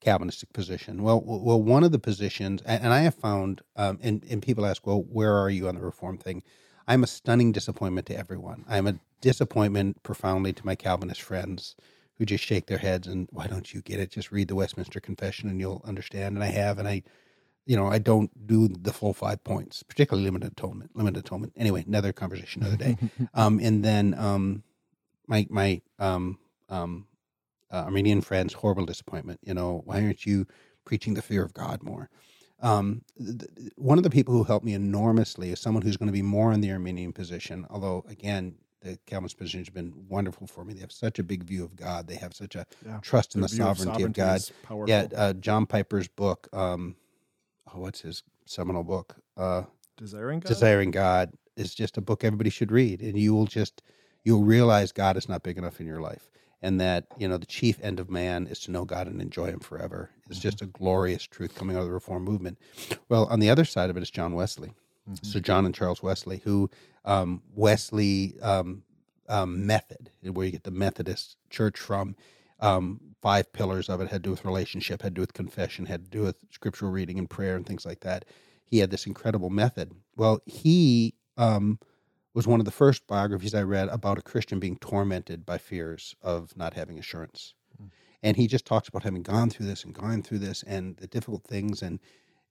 Calvinistic 0.00 0.52
position. 0.52 1.02
Well, 1.02 1.22
well, 1.24 1.60
one 1.60 1.84
of 1.84 1.92
the 1.92 1.98
positions, 1.98 2.62
and 2.62 2.92
I 2.92 3.00
have 3.00 3.14
found, 3.14 3.60
um, 3.76 3.98
and 4.02 4.24
and 4.30 4.42
people 4.42 4.64
ask, 4.64 4.86
well, 4.86 5.02
where 5.02 5.34
are 5.34 5.50
you 5.50 5.68
on 5.68 5.74
the 5.74 5.82
reform 5.82 6.18
thing? 6.18 6.42
I'm 6.88 7.02
a 7.02 7.08
stunning 7.08 7.52
disappointment 7.52 8.06
to 8.06 8.16
everyone. 8.16 8.64
I'm 8.68 8.86
a 8.86 8.98
disappointment 9.20 10.02
profoundly 10.02 10.52
to 10.52 10.66
my 10.66 10.74
Calvinist 10.74 11.20
friends 11.20 11.74
who 12.18 12.24
just 12.24 12.44
shake 12.44 12.66
their 12.66 12.78
heads 12.78 13.06
and 13.06 13.28
why 13.32 13.46
don't 13.46 13.74
you 13.74 13.82
get 13.82 14.00
it? 14.00 14.10
Just 14.10 14.32
read 14.32 14.48
the 14.48 14.54
Westminster 14.54 15.00
Confession 15.00 15.48
and 15.48 15.60
you'll 15.60 15.82
understand. 15.84 16.36
And 16.36 16.44
I 16.44 16.48
have, 16.48 16.78
and 16.78 16.88
I 16.88 17.02
you 17.66 17.76
know, 17.76 17.88
I 17.88 17.98
don't 17.98 18.46
do 18.46 18.68
the 18.68 18.92
full 18.92 19.12
five 19.12 19.42
points, 19.42 19.82
particularly 19.82 20.24
limited 20.24 20.52
atonement. 20.52 20.92
Limited 20.94 21.18
atonement. 21.18 21.52
Anyway, 21.56 21.84
another 21.86 22.12
conversation 22.12 22.62
another 22.62 22.76
day. 22.76 22.96
um, 23.34 23.58
and 23.60 23.84
then 23.84 24.14
um, 24.14 24.62
my 25.26 25.46
my 25.50 25.82
um, 25.98 26.38
um, 26.68 27.06
uh, 27.70 27.82
Arminian 27.82 28.20
friends, 28.20 28.54
horrible 28.54 28.86
disappointment. 28.86 29.40
You 29.42 29.54
know, 29.54 29.82
why 29.84 30.02
aren't 30.02 30.24
you 30.24 30.46
preaching 30.84 31.14
the 31.14 31.22
fear 31.22 31.44
of 31.44 31.52
God 31.52 31.82
more? 31.82 32.08
Um, 32.60 33.02
th- 33.18 33.50
one 33.76 33.98
of 33.98 34.04
the 34.04 34.10
people 34.10 34.34
who 34.34 34.44
helped 34.44 34.64
me 34.64 34.72
enormously 34.72 35.50
is 35.50 35.60
someone 35.60 35.82
who's 35.82 35.96
going 35.96 36.06
to 36.06 36.12
be 36.12 36.22
more 36.22 36.52
in 36.52 36.60
the 36.60 36.70
Arminian 36.70 37.12
position. 37.12 37.66
Although, 37.68 38.04
again, 38.08 38.54
the 38.80 38.98
Calvinist 39.06 39.36
position 39.36 39.60
has 39.60 39.68
been 39.68 39.92
wonderful 40.08 40.46
for 40.46 40.64
me. 40.64 40.72
They 40.72 40.80
have 40.80 40.92
such 40.92 41.18
a 41.18 41.22
big 41.22 41.42
view 41.42 41.64
of 41.64 41.76
God. 41.76 42.06
They 42.06 42.14
have 42.14 42.34
such 42.34 42.54
a 42.54 42.66
yeah, 42.86 42.98
trust 43.02 43.34
in 43.34 43.40
the 43.40 43.48
sovereignty, 43.48 43.82
of, 43.82 43.94
sovereignty 43.94 44.20
of 44.20 44.26
God. 44.26 44.40
Yeah, 44.88 45.06
uh, 45.14 45.32
John 45.34 45.66
Piper's 45.66 46.08
book. 46.08 46.48
Um, 46.52 46.96
oh, 47.74 47.80
what's 47.80 48.00
his 48.00 48.22
seminal 48.44 48.84
book? 48.84 49.16
Uh, 49.36 49.62
Desiring 49.96 50.40
God. 50.40 50.48
Desiring 50.48 50.90
God 50.90 51.32
is 51.56 51.74
just 51.74 51.96
a 51.96 52.00
book 52.00 52.22
everybody 52.22 52.50
should 52.50 52.70
read, 52.70 53.00
and 53.00 53.18
you 53.18 53.34
will 53.34 53.46
just 53.46 53.82
you'll 54.24 54.44
realize 54.44 54.92
God 54.92 55.16
is 55.16 55.28
not 55.28 55.42
big 55.42 55.56
enough 55.56 55.80
in 55.80 55.86
your 55.86 56.00
life, 56.00 56.30
and 56.60 56.80
that 56.80 57.06
you 57.16 57.26
know 57.26 57.38
the 57.38 57.46
chief 57.46 57.78
end 57.82 57.98
of 57.98 58.10
man 58.10 58.46
is 58.46 58.60
to 58.60 58.70
know 58.70 58.84
God 58.84 59.06
and 59.06 59.22
enjoy 59.22 59.46
Him 59.46 59.60
forever. 59.60 60.10
It's 60.28 60.38
mm-hmm. 60.38 60.48
just 60.48 60.62
a 60.62 60.66
glorious 60.66 61.24
truth 61.24 61.54
coming 61.54 61.76
out 61.76 61.80
of 61.80 61.86
the 61.86 61.92
Reform 61.92 62.24
movement. 62.24 62.58
Well, 63.08 63.24
on 63.26 63.40
the 63.40 63.48
other 63.48 63.64
side 63.64 63.88
of 63.88 63.96
it 63.96 64.02
is 64.02 64.10
John 64.10 64.34
Wesley, 64.34 64.74
mm-hmm. 65.08 65.14
so 65.26 65.40
John 65.40 65.64
and 65.64 65.74
Charles 65.74 66.02
Wesley, 66.02 66.42
who 66.44 66.70
um, 67.06 67.42
Wesley 67.54 68.34
um, 68.42 68.82
um, 69.28 69.66
method, 69.66 70.10
where 70.22 70.44
you 70.44 70.52
get 70.52 70.64
the 70.64 70.70
Methodist 70.70 71.36
Church 71.48 71.78
from. 71.78 72.16
Five 73.26 73.52
pillars 73.52 73.88
of 73.88 74.00
it 74.00 74.08
had 74.08 74.22
to 74.22 74.28
do 74.28 74.30
with 74.30 74.44
relationship, 74.44 75.02
had 75.02 75.08
to 75.10 75.14
do 75.16 75.20
with 75.20 75.32
confession, 75.32 75.86
had 75.86 76.04
to 76.04 76.10
do 76.12 76.22
with 76.22 76.36
scriptural 76.52 76.92
reading 76.92 77.18
and 77.18 77.28
prayer 77.28 77.56
and 77.56 77.66
things 77.66 77.84
like 77.84 77.98
that. 78.02 78.24
He 78.64 78.78
had 78.78 78.92
this 78.92 79.04
incredible 79.04 79.50
method. 79.50 79.90
Well, 80.14 80.38
he 80.46 81.16
um, 81.36 81.80
was 82.34 82.46
one 82.46 82.60
of 82.60 82.66
the 82.66 82.70
first 82.70 83.04
biographies 83.08 83.52
I 83.52 83.64
read 83.64 83.88
about 83.88 84.16
a 84.16 84.22
Christian 84.22 84.60
being 84.60 84.76
tormented 84.76 85.44
by 85.44 85.58
fears 85.58 86.14
of 86.22 86.56
not 86.56 86.74
having 86.74 87.00
assurance. 87.00 87.54
Mm. 87.82 87.90
And 88.22 88.36
he 88.36 88.46
just 88.46 88.64
talks 88.64 88.86
about 88.86 89.02
having 89.02 89.24
gone 89.24 89.50
through 89.50 89.66
this 89.66 89.82
and 89.82 89.92
gone 89.92 90.22
through 90.22 90.38
this 90.38 90.62
and 90.62 90.96
the 90.98 91.08
difficult 91.08 91.42
things 91.42 91.82
and 91.82 91.98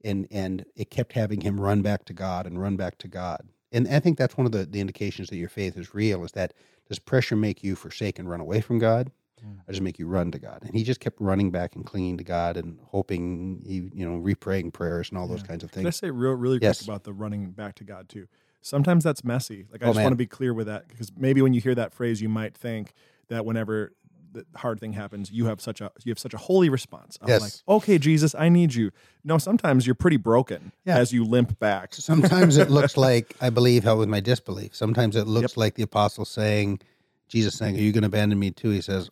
and 0.04 0.28
and 0.30 0.66
it 0.76 0.90
kept 0.90 1.14
having 1.14 1.40
him 1.40 1.62
run 1.62 1.84
back 1.84 2.04
to 2.04 2.14
God 2.14 2.46
and 2.46 2.62
run 2.62 2.76
back 2.76 2.98
to 2.98 3.08
God. 3.08 3.48
And 3.72 3.88
I 3.88 4.02
think 4.02 4.18
that's 4.18 4.36
one 4.36 4.46
of 4.46 4.52
the, 4.52 4.66
the 4.66 4.82
indications 4.82 5.30
that 5.30 5.38
your 5.38 5.48
faith 5.48 5.78
is 5.78 5.94
real 5.94 6.26
is 6.26 6.34
that 6.34 6.54
does 6.90 7.00
pressure 7.00 7.38
make 7.38 7.64
you 7.64 7.78
forsake 7.78 8.20
and 8.20 8.30
run 8.30 8.42
away 8.42 8.60
from 8.60 8.78
God? 8.78 9.10
Mm. 9.44 9.60
I 9.68 9.72
just 9.72 9.82
make 9.82 10.00
you 10.00 10.08
run 10.08 10.32
to 10.32 10.40
God. 10.40 10.64
And 10.64 10.76
he 10.76 10.84
just 10.84 11.00
kept 11.00 11.20
running 11.20 11.52
back 11.52 11.76
and 11.76 11.86
clinging 11.86 12.18
to 12.18 12.24
God 12.24 12.58
and 12.58 12.80
hoping, 12.84 13.62
he, 13.66 13.90
you 13.94 14.08
know, 14.08 14.20
repraying 14.20 14.72
prayers 14.72 15.10
and 15.10 15.18
all 15.18 15.28
those 15.28 15.44
kinds 15.44 15.64
of 15.64 15.72
things. 15.72 15.82
Can 15.82 15.88
I 15.88 15.92
say 15.92 16.12
real, 16.12 16.34
really 16.34 16.60
yes. 16.62 16.80
quick 16.80 16.88
about 16.88 17.04
the 17.04 17.14
running 17.14 17.52
back 17.52 17.76
to 17.76 17.84
God 17.84 18.10
too? 18.10 18.28
Sometimes 18.62 19.04
that's 19.04 19.24
messy. 19.24 19.66
Like 19.72 19.84
I 19.84 19.86
oh, 19.86 19.90
just 19.90 19.98
man. 19.98 20.06
want 20.06 20.14
to 20.14 20.18
be 20.18 20.26
clear 20.26 20.54
with 20.54 20.68
that 20.68 20.88
because 20.88 21.12
maybe 21.18 21.42
when 21.42 21.54
you 21.54 21.62
hear 21.62 21.76
that 21.76 21.94
phrase, 21.94 22.22
you 22.22 22.30
might 22.30 22.58
think 22.58 22.94
that 23.28 23.46
whenever 23.46 23.92
the 24.36 24.46
hard 24.56 24.80
thing 24.80 24.94
happens, 24.94 25.32
you 25.32 25.46
have 25.46 25.62
such 25.62 25.82
a 25.82 25.92
you 26.04 26.12
have 26.12 26.20
such 26.20 26.34
a 26.34 26.38
holy 26.38 26.70
response. 26.70 27.18
I'm 27.22 27.30
Yes. 27.30 27.42
like, 27.42 27.78
okay, 27.78 27.98
Jesus, 27.98 28.36
I 28.36 28.50
need 28.50 28.74
you. 28.76 28.92
No, 29.24 29.38
sometimes 29.38 29.88
you're 29.88 29.96
pretty 29.96 30.18
broken 30.18 30.72
Yeah. 30.86 30.98
as 30.98 31.14
you 31.14 31.24
limp 31.24 31.58
back. 31.60 31.94
Sometimes 31.94 32.58
it 32.58 32.70
looks 32.70 32.98
like 32.98 33.36
I 33.42 33.50
believe 33.50 33.84
how 33.84 33.98
with 33.98 34.10
my 34.10 34.20
disbelief. 34.20 34.76
Sometimes 34.76 35.16
it 35.16 35.28
looks 35.28 35.58
like 35.58 35.76
the 35.76 35.84
apostle 35.84 36.26
saying, 36.26 36.80
Jesus 37.28 37.56
saying, 37.56 37.76
Are 37.78 37.82
you 37.82 37.92
going 37.92 38.04
to 38.04 38.08
abandon 38.08 38.38
me 38.40 38.52
too? 38.52 38.70
He 38.70 38.82
says, 38.82 39.10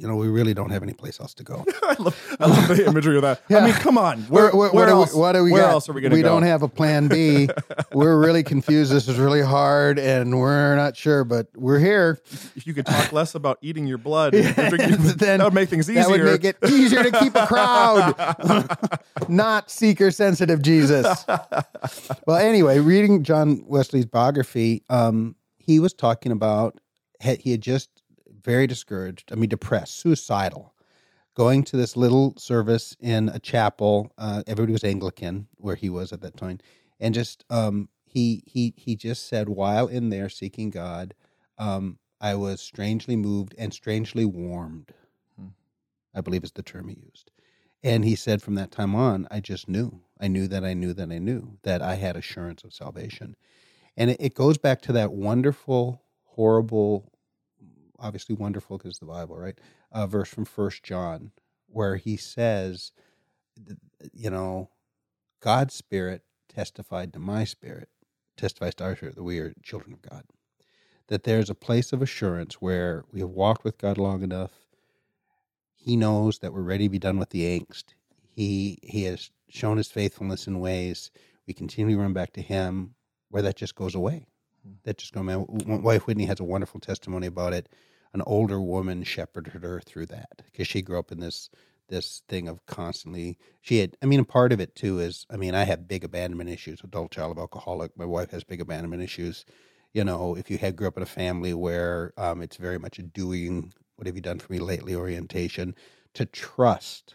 You 0.00 0.08
know, 0.08 0.16
we 0.16 0.28
really 0.28 0.54
don't 0.54 0.70
have 0.70 0.82
any 0.82 0.94
place 0.94 1.20
else 1.20 1.34
to 1.34 1.44
go. 1.44 1.62
I 1.82 1.94
love, 1.98 2.36
I 2.40 2.46
love 2.46 2.68
the 2.68 2.86
imagery 2.86 3.16
of 3.16 3.22
that. 3.22 3.42
I 3.50 3.66
mean, 3.66 3.74
come 3.74 3.98
on. 3.98 4.22
Where, 4.22 4.50
where, 4.50 4.70
what, 4.70 4.88
else? 4.88 5.10
Do 5.10 5.16
we, 5.18 5.20
what 5.20 5.32
do 5.32 5.44
we 5.44 5.52
where 5.52 5.60
got? 5.64 5.72
else 5.72 5.90
are 5.90 5.92
we 5.92 6.00
going 6.00 6.12
to 6.12 6.16
We 6.16 6.22
go? 6.22 6.30
don't 6.30 6.42
have 6.42 6.62
a 6.62 6.68
plan 6.68 7.08
B. 7.08 7.50
we're 7.92 8.18
really 8.18 8.42
confused. 8.42 8.90
This 8.90 9.08
is 9.08 9.18
really 9.18 9.42
hard, 9.42 9.98
and 9.98 10.40
we're 10.40 10.74
not 10.74 10.96
sure, 10.96 11.24
but 11.24 11.48
we're 11.54 11.78
here. 11.78 12.18
if 12.56 12.66
you 12.66 12.72
could 12.72 12.86
talk 12.86 13.12
less 13.12 13.34
about 13.34 13.58
eating 13.60 13.86
your 13.86 13.98
blood, 13.98 14.34
and 14.34 14.54
drinking- 14.70 15.02
Then 15.18 15.40
that 15.40 15.44
would 15.44 15.52
make 15.52 15.68
things 15.68 15.90
easier. 15.90 16.04
That 16.04 16.10
would 16.10 16.24
make 16.24 16.44
it 16.44 16.56
easier 16.66 17.02
to 17.02 17.10
keep 17.20 17.34
a 17.34 17.46
crowd, 17.46 18.78
not 19.28 19.70
seeker 19.70 20.10
sensitive 20.10 20.62
Jesus. 20.62 21.26
well, 22.26 22.38
anyway, 22.38 22.78
reading 22.78 23.22
John 23.22 23.64
Wesley's 23.66 24.06
biography, 24.06 24.82
um, 24.88 25.36
he 25.58 25.78
was 25.78 25.92
talking 25.92 26.32
about 26.32 26.80
he 27.20 27.50
had 27.50 27.60
just 27.60 27.99
very 28.44 28.66
discouraged. 28.66 29.30
I 29.32 29.36
mean, 29.36 29.48
depressed, 29.48 29.98
suicidal, 29.98 30.74
going 31.34 31.64
to 31.64 31.76
this 31.76 31.96
little 31.96 32.34
service 32.36 32.96
in 33.00 33.28
a 33.30 33.38
chapel. 33.38 34.12
Uh, 34.18 34.42
everybody 34.46 34.72
was 34.72 34.84
Anglican 34.84 35.48
where 35.56 35.76
he 35.76 35.90
was 35.90 36.12
at 36.12 36.20
that 36.22 36.36
time, 36.36 36.58
and 36.98 37.14
just 37.14 37.44
um, 37.50 37.88
he 38.04 38.42
he 38.46 38.74
he 38.76 38.96
just 38.96 39.28
said 39.28 39.48
while 39.48 39.86
in 39.86 40.10
there 40.10 40.28
seeking 40.28 40.70
God, 40.70 41.14
um, 41.58 41.98
I 42.20 42.34
was 42.34 42.60
strangely 42.60 43.16
moved 43.16 43.54
and 43.58 43.72
strangely 43.72 44.24
warmed. 44.24 44.92
Hmm. 45.38 45.48
I 46.14 46.20
believe 46.20 46.44
is 46.44 46.52
the 46.52 46.62
term 46.62 46.88
he 46.88 46.96
used. 46.96 47.30
And 47.82 48.04
he 48.04 48.14
said 48.14 48.42
from 48.42 48.56
that 48.56 48.70
time 48.70 48.94
on, 48.94 49.26
I 49.30 49.40
just 49.40 49.68
knew. 49.68 50.00
I 50.20 50.28
knew 50.28 50.46
that 50.48 50.64
I 50.64 50.74
knew 50.74 50.92
that 50.94 51.10
I 51.10 51.18
knew 51.18 51.58
that 51.62 51.80
I 51.80 51.94
had 51.94 52.16
assurance 52.16 52.62
of 52.62 52.74
salvation. 52.74 53.36
And 53.96 54.10
it, 54.10 54.18
it 54.20 54.34
goes 54.34 54.58
back 54.58 54.82
to 54.82 54.92
that 54.92 55.12
wonderful, 55.12 56.02
horrible, 56.24 57.09
obviously 58.00 58.34
wonderful 58.34 58.78
because 58.78 58.98
the 58.98 59.06
Bible, 59.06 59.36
right? 59.36 59.58
A 59.92 60.06
verse 60.06 60.28
from 60.28 60.44
First 60.44 60.82
John, 60.82 61.32
where 61.68 61.96
he 61.96 62.16
says, 62.16 62.92
you 64.12 64.30
know, 64.30 64.70
God's 65.40 65.74
Spirit 65.74 66.22
testified 66.48 67.12
to 67.12 67.18
my 67.18 67.44
spirit, 67.44 67.88
testifies 68.36 68.74
to 68.76 68.84
our 68.84 68.96
spirit 68.96 69.16
that 69.16 69.22
we 69.22 69.38
are 69.38 69.54
children 69.62 69.92
of 69.92 70.02
God. 70.02 70.24
That 71.08 71.24
there's 71.24 71.50
a 71.50 71.54
place 71.54 71.92
of 71.92 72.02
assurance 72.02 72.54
where 72.54 73.04
we 73.12 73.20
have 73.20 73.30
walked 73.30 73.64
with 73.64 73.78
God 73.78 73.98
long 73.98 74.22
enough. 74.22 74.52
He 75.74 75.96
knows 75.96 76.38
that 76.38 76.52
we're 76.52 76.62
ready 76.62 76.84
to 76.86 76.90
be 76.90 76.98
done 76.98 77.18
with 77.18 77.30
the 77.30 77.58
angst. 77.58 77.94
He 78.28 78.78
he 78.82 79.04
has 79.04 79.30
shown 79.48 79.76
his 79.76 79.90
faithfulness 79.90 80.46
in 80.46 80.60
ways 80.60 81.10
we 81.46 81.54
continually 81.54 81.96
run 81.96 82.12
back 82.12 82.32
to 82.34 82.42
him 82.42 82.94
where 83.28 83.42
that 83.42 83.56
just 83.56 83.74
goes 83.74 83.94
away. 83.94 84.26
Hmm. 84.64 84.74
That 84.84 84.98
just 84.98 85.12
goes. 85.12 85.24
My 85.24 85.36
wife 85.36 86.06
Whitney 86.06 86.26
has 86.26 86.40
a 86.40 86.44
wonderful 86.44 86.80
testimony 86.80 87.26
about 87.26 87.52
it. 87.52 87.68
An 88.12 88.22
older 88.26 88.60
woman 88.60 89.04
shepherded 89.04 89.54
her 89.62 89.80
through 89.80 90.06
that 90.06 90.42
because 90.44 90.66
she 90.68 90.82
grew 90.82 90.98
up 90.98 91.12
in 91.12 91.20
this 91.20 91.50
this 91.88 92.22
thing 92.28 92.48
of 92.48 92.64
constantly. 92.66 93.38
She 93.60 93.78
had. 93.78 93.96
I 94.02 94.06
mean, 94.06 94.20
a 94.20 94.24
part 94.24 94.52
of 94.52 94.60
it 94.60 94.74
too 94.74 94.98
is. 94.98 95.26
I 95.30 95.36
mean, 95.36 95.54
I 95.54 95.64
have 95.64 95.88
big 95.88 96.04
abandonment 96.04 96.50
issues. 96.50 96.80
Adult 96.82 97.12
child 97.12 97.32
of 97.32 97.38
alcoholic. 97.38 97.96
My 97.96 98.04
wife 98.06 98.30
has 98.32 98.44
big 98.44 98.60
abandonment 98.60 99.02
issues. 99.02 99.44
You 99.92 100.04
know, 100.04 100.36
if 100.36 100.50
you 100.50 100.58
had 100.58 100.76
grew 100.76 100.88
up 100.88 100.96
in 100.96 101.02
a 101.02 101.06
family 101.06 101.54
where 101.54 102.12
um, 102.16 102.42
it's 102.42 102.56
very 102.56 102.78
much 102.78 102.98
a 102.98 103.02
doing. 103.02 103.72
What 103.96 104.06
have 104.06 104.16
you 104.16 104.22
done 104.22 104.38
for 104.38 104.52
me 104.52 104.58
lately? 104.60 104.94
Orientation 104.94 105.74
to 106.14 106.24
trust. 106.26 107.14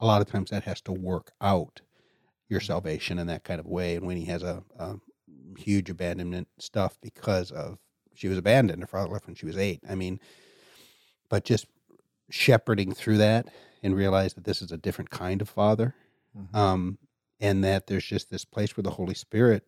A 0.00 0.06
lot 0.06 0.20
of 0.20 0.28
times 0.28 0.50
that 0.50 0.64
has 0.64 0.80
to 0.82 0.92
work 0.92 1.32
out 1.40 1.80
your 2.48 2.60
salvation 2.60 3.18
in 3.18 3.26
that 3.28 3.44
kind 3.44 3.60
of 3.60 3.66
way. 3.66 3.96
And 3.96 4.06
when 4.06 4.16
he 4.16 4.26
has 4.26 4.42
a, 4.42 4.62
a 4.78 4.96
huge 5.56 5.90
abandonment 5.90 6.48
stuff 6.58 6.98
because 7.00 7.50
of 7.50 7.78
she 8.14 8.28
was 8.28 8.38
abandoned, 8.38 8.82
her 8.82 8.86
father 8.86 9.10
left 9.10 9.26
when 9.26 9.34
she 9.34 9.46
was 9.46 9.56
eight. 9.56 9.80
I 9.88 9.94
mean, 9.94 10.20
but 11.28 11.44
just 11.44 11.66
shepherding 12.30 12.92
through 12.92 13.18
that 13.18 13.48
and 13.82 13.96
realize 13.96 14.34
that 14.34 14.44
this 14.44 14.62
is 14.62 14.72
a 14.72 14.78
different 14.78 15.10
kind 15.10 15.42
of 15.42 15.48
father, 15.48 15.94
Mhm. 16.36 16.54
um, 16.54 16.98
and 17.40 17.62
that 17.64 17.86
there's 17.86 18.06
just 18.06 18.30
this 18.30 18.44
place 18.44 18.76
where 18.76 18.82
the 18.82 18.90
Holy 18.92 19.14
Spirit, 19.14 19.64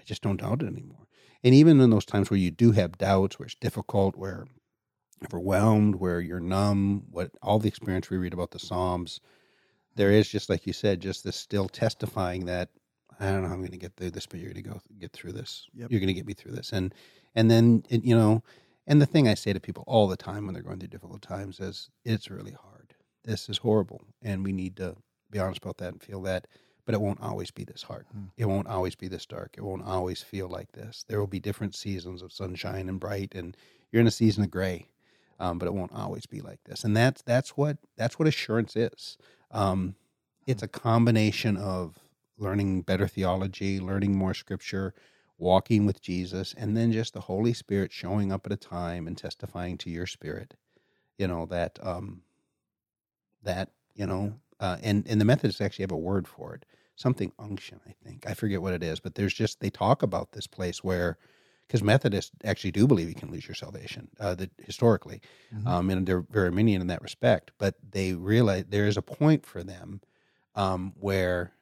I 0.00 0.04
just 0.04 0.22
don't 0.22 0.40
doubt 0.40 0.62
it 0.62 0.66
anymore. 0.66 1.06
And 1.42 1.54
even 1.54 1.80
in 1.80 1.90
those 1.90 2.04
times 2.04 2.30
where 2.30 2.38
you 2.38 2.50
do 2.50 2.72
have 2.72 2.98
doubts, 2.98 3.38
where 3.38 3.46
it's 3.46 3.54
difficult, 3.54 4.16
where 4.16 4.46
overwhelmed, 5.24 5.96
where 5.96 6.20
you're 6.20 6.40
numb, 6.40 7.04
what 7.10 7.30
all 7.42 7.58
the 7.58 7.68
experience 7.68 8.10
we 8.10 8.18
read 8.18 8.34
about 8.34 8.50
the 8.50 8.58
Psalms, 8.58 9.20
there 9.94 10.10
is 10.10 10.28
just 10.28 10.50
like 10.50 10.66
you 10.66 10.72
said, 10.72 11.00
just 11.00 11.24
this 11.24 11.36
still 11.36 11.68
testifying 11.68 12.44
that 12.46 12.68
I 13.18 13.30
don't 13.30 13.42
know 13.42 13.48
how 13.48 13.54
I'm 13.54 13.60
going 13.60 13.70
to 13.70 13.78
get 13.78 13.96
through 13.96 14.10
this, 14.10 14.26
but 14.26 14.40
you're 14.40 14.52
going 14.52 14.62
to 14.62 14.70
go 14.70 14.80
get 14.98 15.12
through 15.12 15.32
this. 15.32 15.66
Yep. 15.74 15.90
You're 15.90 16.00
going 16.00 16.08
to 16.08 16.14
get 16.14 16.26
me 16.26 16.34
through 16.34 16.52
this, 16.52 16.72
and 16.72 16.94
and 17.34 17.50
then 17.50 17.84
it, 17.88 18.04
you 18.04 18.16
know, 18.16 18.42
and 18.86 19.00
the 19.00 19.06
thing 19.06 19.28
I 19.28 19.34
say 19.34 19.52
to 19.52 19.60
people 19.60 19.84
all 19.86 20.06
the 20.06 20.16
time 20.16 20.44
when 20.44 20.54
they're 20.54 20.62
going 20.62 20.78
through 20.78 20.88
difficult 20.88 21.22
times 21.22 21.60
is, 21.60 21.90
it's 22.04 22.30
really 22.30 22.52
hard. 22.52 22.94
This 23.24 23.48
is 23.48 23.58
horrible, 23.58 24.02
and 24.22 24.44
we 24.44 24.52
need 24.52 24.76
to 24.76 24.96
be 25.30 25.38
honest 25.38 25.62
about 25.62 25.78
that 25.78 25.92
and 25.92 26.02
feel 26.02 26.22
that. 26.22 26.46
But 26.84 26.94
it 26.94 27.00
won't 27.00 27.20
always 27.20 27.50
be 27.50 27.64
this 27.64 27.82
hard. 27.82 28.06
Hmm. 28.12 28.24
It 28.36 28.44
won't 28.44 28.68
always 28.68 28.94
be 28.94 29.08
this 29.08 29.26
dark. 29.26 29.54
It 29.58 29.64
won't 29.64 29.84
always 29.84 30.22
feel 30.22 30.48
like 30.48 30.70
this. 30.72 31.04
There 31.08 31.18
will 31.18 31.26
be 31.26 31.40
different 31.40 31.74
seasons 31.74 32.22
of 32.22 32.32
sunshine 32.32 32.88
and 32.88 33.00
bright, 33.00 33.34
and 33.34 33.56
you're 33.90 34.00
in 34.00 34.06
a 34.06 34.12
season 34.12 34.44
of 34.44 34.50
gray. 34.50 34.86
Um, 35.38 35.58
but 35.58 35.66
it 35.66 35.74
won't 35.74 35.92
always 35.92 36.24
be 36.24 36.40
like 36.40 36.60
this, 36.64 36.84
and 36.84 36.96
that's 36.96 37.22
that's 37.22 37.50
what 37.50 37.76
that's 37.96 38.18
what 38.18 38.28
assurance 38.28 38.76
is. 38.76 39.18
Um, 39.50 39.96
it's 40.46 40.62
a 40.62 40.68
combination 40.68 41.56
of 41.56 41.98
learning 42.38 42.82
better 42.82 43.08
theology, 43.08 43.80
learning 43.80 44.16
more 44.16 44.34
scripture, 44.34 44.94
walking 45.38 45.86
with 45.86 46.00
Jesus, 46.02 46.54
and 46.56 46.76
then 46.76 46.92
just 46.92 47.14
the 47.14 47.20
Holy 47.22 47.52
Spirit 47.52 47.92
showing 47.92 48.32
up 48.32 48.46
at 48.46 48.52
a 48.52 48.56
time 48.56 49.06
and 49.06 49.16
testifying 49.18 49.78
to 49.78 49.90
your 49.90 50.06
spirit. 50.06 50.54
You 51.18 51.28
know 51.28 51.46
that 51.46 51.78
um, 51.82 52.22
that 53.42 53.70
you 53.94 54.06
know, 54.06 54.34
uh, 54.60 54.76
and 54.82 55.06
and 55.08 55.20
the 55.20 55.24
Methodists 55.24 55.60
actually 55.60 55.84
have 55.84 55.92
a 55.92 55.96
word 55.96 56.28
for 56.28 56.54
it, 56.54 56.64
something 56.96 57.32
unction. 57.38 57.80
I 57.88 57.94
think 58.04 58.26
I 58.28 58.34
forget 58.34 58.62
what 58.62 58.74
it 58.74 58.82
is, 58.82 59.00
but 59.00 59.14
there's 59.14 59.34
just 59.34 59.60
they 59.60 59.70
talk 59.70 60.02
about 60.02 60.32
this 60.32 60.46
place 60.46 60.82
where. 60.84 61.18
Because 61.68 61.82
Methodists 61.82 62.30
actually 62.44 62.70
do 62.70 62.86
believe 62.86 63.08
you 63.08 63.14
can 63.16 63.32
lose 63.32 63.48
your 63.48 63.56
salvation, 63.56 64.08
uh, 64.20 64.36
that 64.36 64.52
historically, 64.62 65.20
Mhm. 65.52 65.66
um, 65.66 65.90
and 65.90 66.06
they're 66.06 66.20
very 66.20 66.46
Arminian 66.46 66.80
in 66.80 66.86
that 66.86 67.02
respect. 67.02 67.50
But 67.58 67.74
they 67.90 68.14
realize 68.14 68.66
there 68.68 68.86
is 68.86 68.96
a 68.96 69.02
point 69.02 69.44
for 69.44 69.64
them 69.64 70.00
um, 70.54 70.92
where 71.00 71.55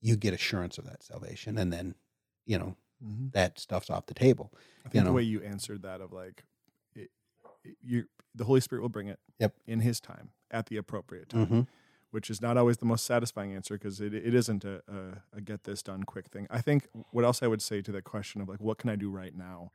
you 0.00 0.16
get 0.16 0.34
assurance 0.34 0.78
of 0.78 0.84
that 0.86 1.02
salvation, 1.02 1.58
and 1.58 1.72
then 1.72 1.94
you 2.46 2.58
know 2.58 2.76
Mhm. 3.04 3.32
that 3.32 3.58
stuff's 3.58 3.90
off 3.90 4.06
the 4.06 4.14
table. 4.14 4.52
I 4.84 4.88
think 4.88 5.02
you 5.02 5.04
the 5.08 5.12
way 5.12 5.22
you 5.22 5.40
answered 5.42 5.82
that 5.82 6.00
of 6.00 6.12
like, 6.12 6.44
it, 6.94 7.10
it- 7.64 7.76
you, 7.82 8.08
the 8.34 8.44
Holy 8.44 8.60
Spirit 8.60 8.82
will 8.82 8.88
bring 8.88 9.06
it. 9.08 9.20
Yep. 9.38 9.54
In 9.66 9.80
His 9.80 10.00
time, 10.00 10.30
at 10.50 10.66
the 10.66 10.76
appropriate 10.76 11.28
time, 11.28 11.46
Mm-hmm. 11.46 11.60
which 12.10 12.28
is 12.30 12.40
not 12.40 12.56
always 12.56 12.78
the 12.78 12.86
most 12.86 13.04
satisfying 13.04 13.52
answer 13.54 13.74
because 13.74 14.00
it, 14.00 14.14
it 14.14 14.34
isn't 14.34 14.64
a, 14.64 14.82
a, 14.88 15.36
a 15.36 15.40
get 15.40 15.64
this 15.64 15.82
done 15.82 16.02
quick 16.04 16.26
thing. 16.28 16.46
I 16.50 16.60
think 16.60 16.88
what 17.10 17.24
else 17.24 17.42
I 17.42 17.46
would 17.46 17.62
say 17.62 17.82
to 17.82 17.92
that 17.92 18.04
question 18.04 18.40
of 18.40 18.48
like, 18.48 18.60
what 18.60 18.78
can 18.78 18.90
I 18.90 18.96
do 18.96 19.10
right 19.10 19.34
now? 19.36 19.72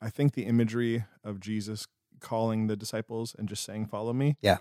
I 0.00 0.10
think 0.10 0.32
the 0.34 0.44
imagery 0.44 1.04
of 1.24 1.40
Jesus 1.40 1.86
calling 2.20 2.66
the 2.66 2.76
disciples 2.76 3.34
and 3.38 3.48
just 3.48 3.62
saying, 3.64 3.86
"Follow 3.86 4.12
me," 4.12 4.36
Yeah. 4.42 4.58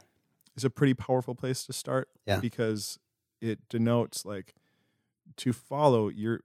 is 0.56 0.64
a 0.64 0.70
pretty 0.70 0.94
powerful 0.94 1.36
place 1.36 1.66
to 1.66 1.74
start. 1.74 2.10
Yeah. 2.26 2.40
because 2.40 3.00
it 3.42 3.68
denotes 3.70 4.24
like 4.26 4.54
to 5.38 5.54
follow 5.54 6.10
your 6.10 6.42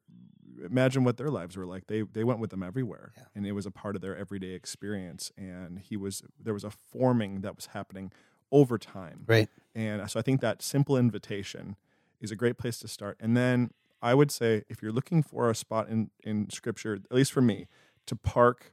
imagine 0.64 1.02
what 1.04 1.16
their 1.16 1.30
lives 1.30 1.56
were 1.56 1.66
like 1.66 1.86
they 1.88 2.02
they 2.02 2.22
went 2.24 2.38
with 2.38 2.50
them 2.50 2.62
everywhere 2.62 3.12
Yeah. 3.16 3.24
and 3.34 3.46
it 3.46 3.52
was 3.52 3.66
a 3.66 3.70
part 3.70 3.96
of 3.96 4.02
their 4.02 4.16
everyday 4.16 4.52
experience 4.52 5.32
and 5.36 5.80
he 5.80 5.96
was 5.96 6.22
there 6.42 6.54
was 6.54 6.64
a 6.64 6.70
forming 6.70 7.40
that 7.40 7.56
was 7.56 7.66
happening 7.66 8.12
over 8.52 8.78
time 8.78 9.24
Right. 9.26 9.48
and 9.74 10.08
so 10.10 10.18
i 10.20 10.22
think 10.22 10.40
that 10.42 10.62
simple 10.62 10.96
invitation 10.96 11.76
is 12.20 12.30
a 12.30 12.36
great 12.36 12.56
place 12.56 12.78
to 12.78 12.88
start 12.88 13.16
and 13.20 13.36
then 13.36 13.70
i 14.00 14.14
would 14.14 14.30
say 14.30 14.62
if 14.68 14.80
you're 14.80 14.92
looking 14.92 15.22
for 15.24 15.50
a 15.50 15.54
spot 15.56 15.88
in 15.88 16.10
in 16.22 16.48
scripture 16.50 16.94
at 17.10 17.14
least 17.14 17.32
for 17.32 17.42
me 17.42 17.66
to 18.06 18.14
park 18.14 18.72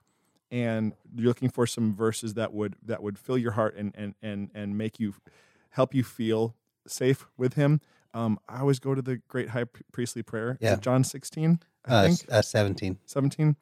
and 0.52 0.94
you're 1.16 1.28
looking 1.28 1.50
for 1.50 1.66
some 1.66 1.96
verses 1.96 2.36
that 2.36 2.54
would 2.54 2.76
that 2.86 3.02
would 3.02 3.18
fill 3.18 3.38
your 3.40 3.54
heart 3.54 3.76
and 3.76 3.92
and 3.98 4.14
and 4.22 4.52
and 4.54 4.78
make 4.78 5.00
you 5.00 5.16
help 5.72 5.96
you 5.96 6.04
feel 6.04 6.56
safe 6.86 7.26
with 7.38 7.54
him 7.56 7.82
um, 8.14 8.40
I 8.50 8.60
always 8.60 8.80
go 8.80 8.94
to 8.96 9.02
the 9.02 9.18
great 9.28 9.50
high 9.50 9.66
priestly 9.92 10.24
prayer. 10.24 10.58
Yeah. 10.62 10.76
John 10.78 11.04
16, 11.04 11.60
I 11.86 11.94
Uh, 11.94 12.08
think. 12.08 12.26
uh, 12.32 12.42
Seventeen. 12.42 12.98
17 13.06 13.56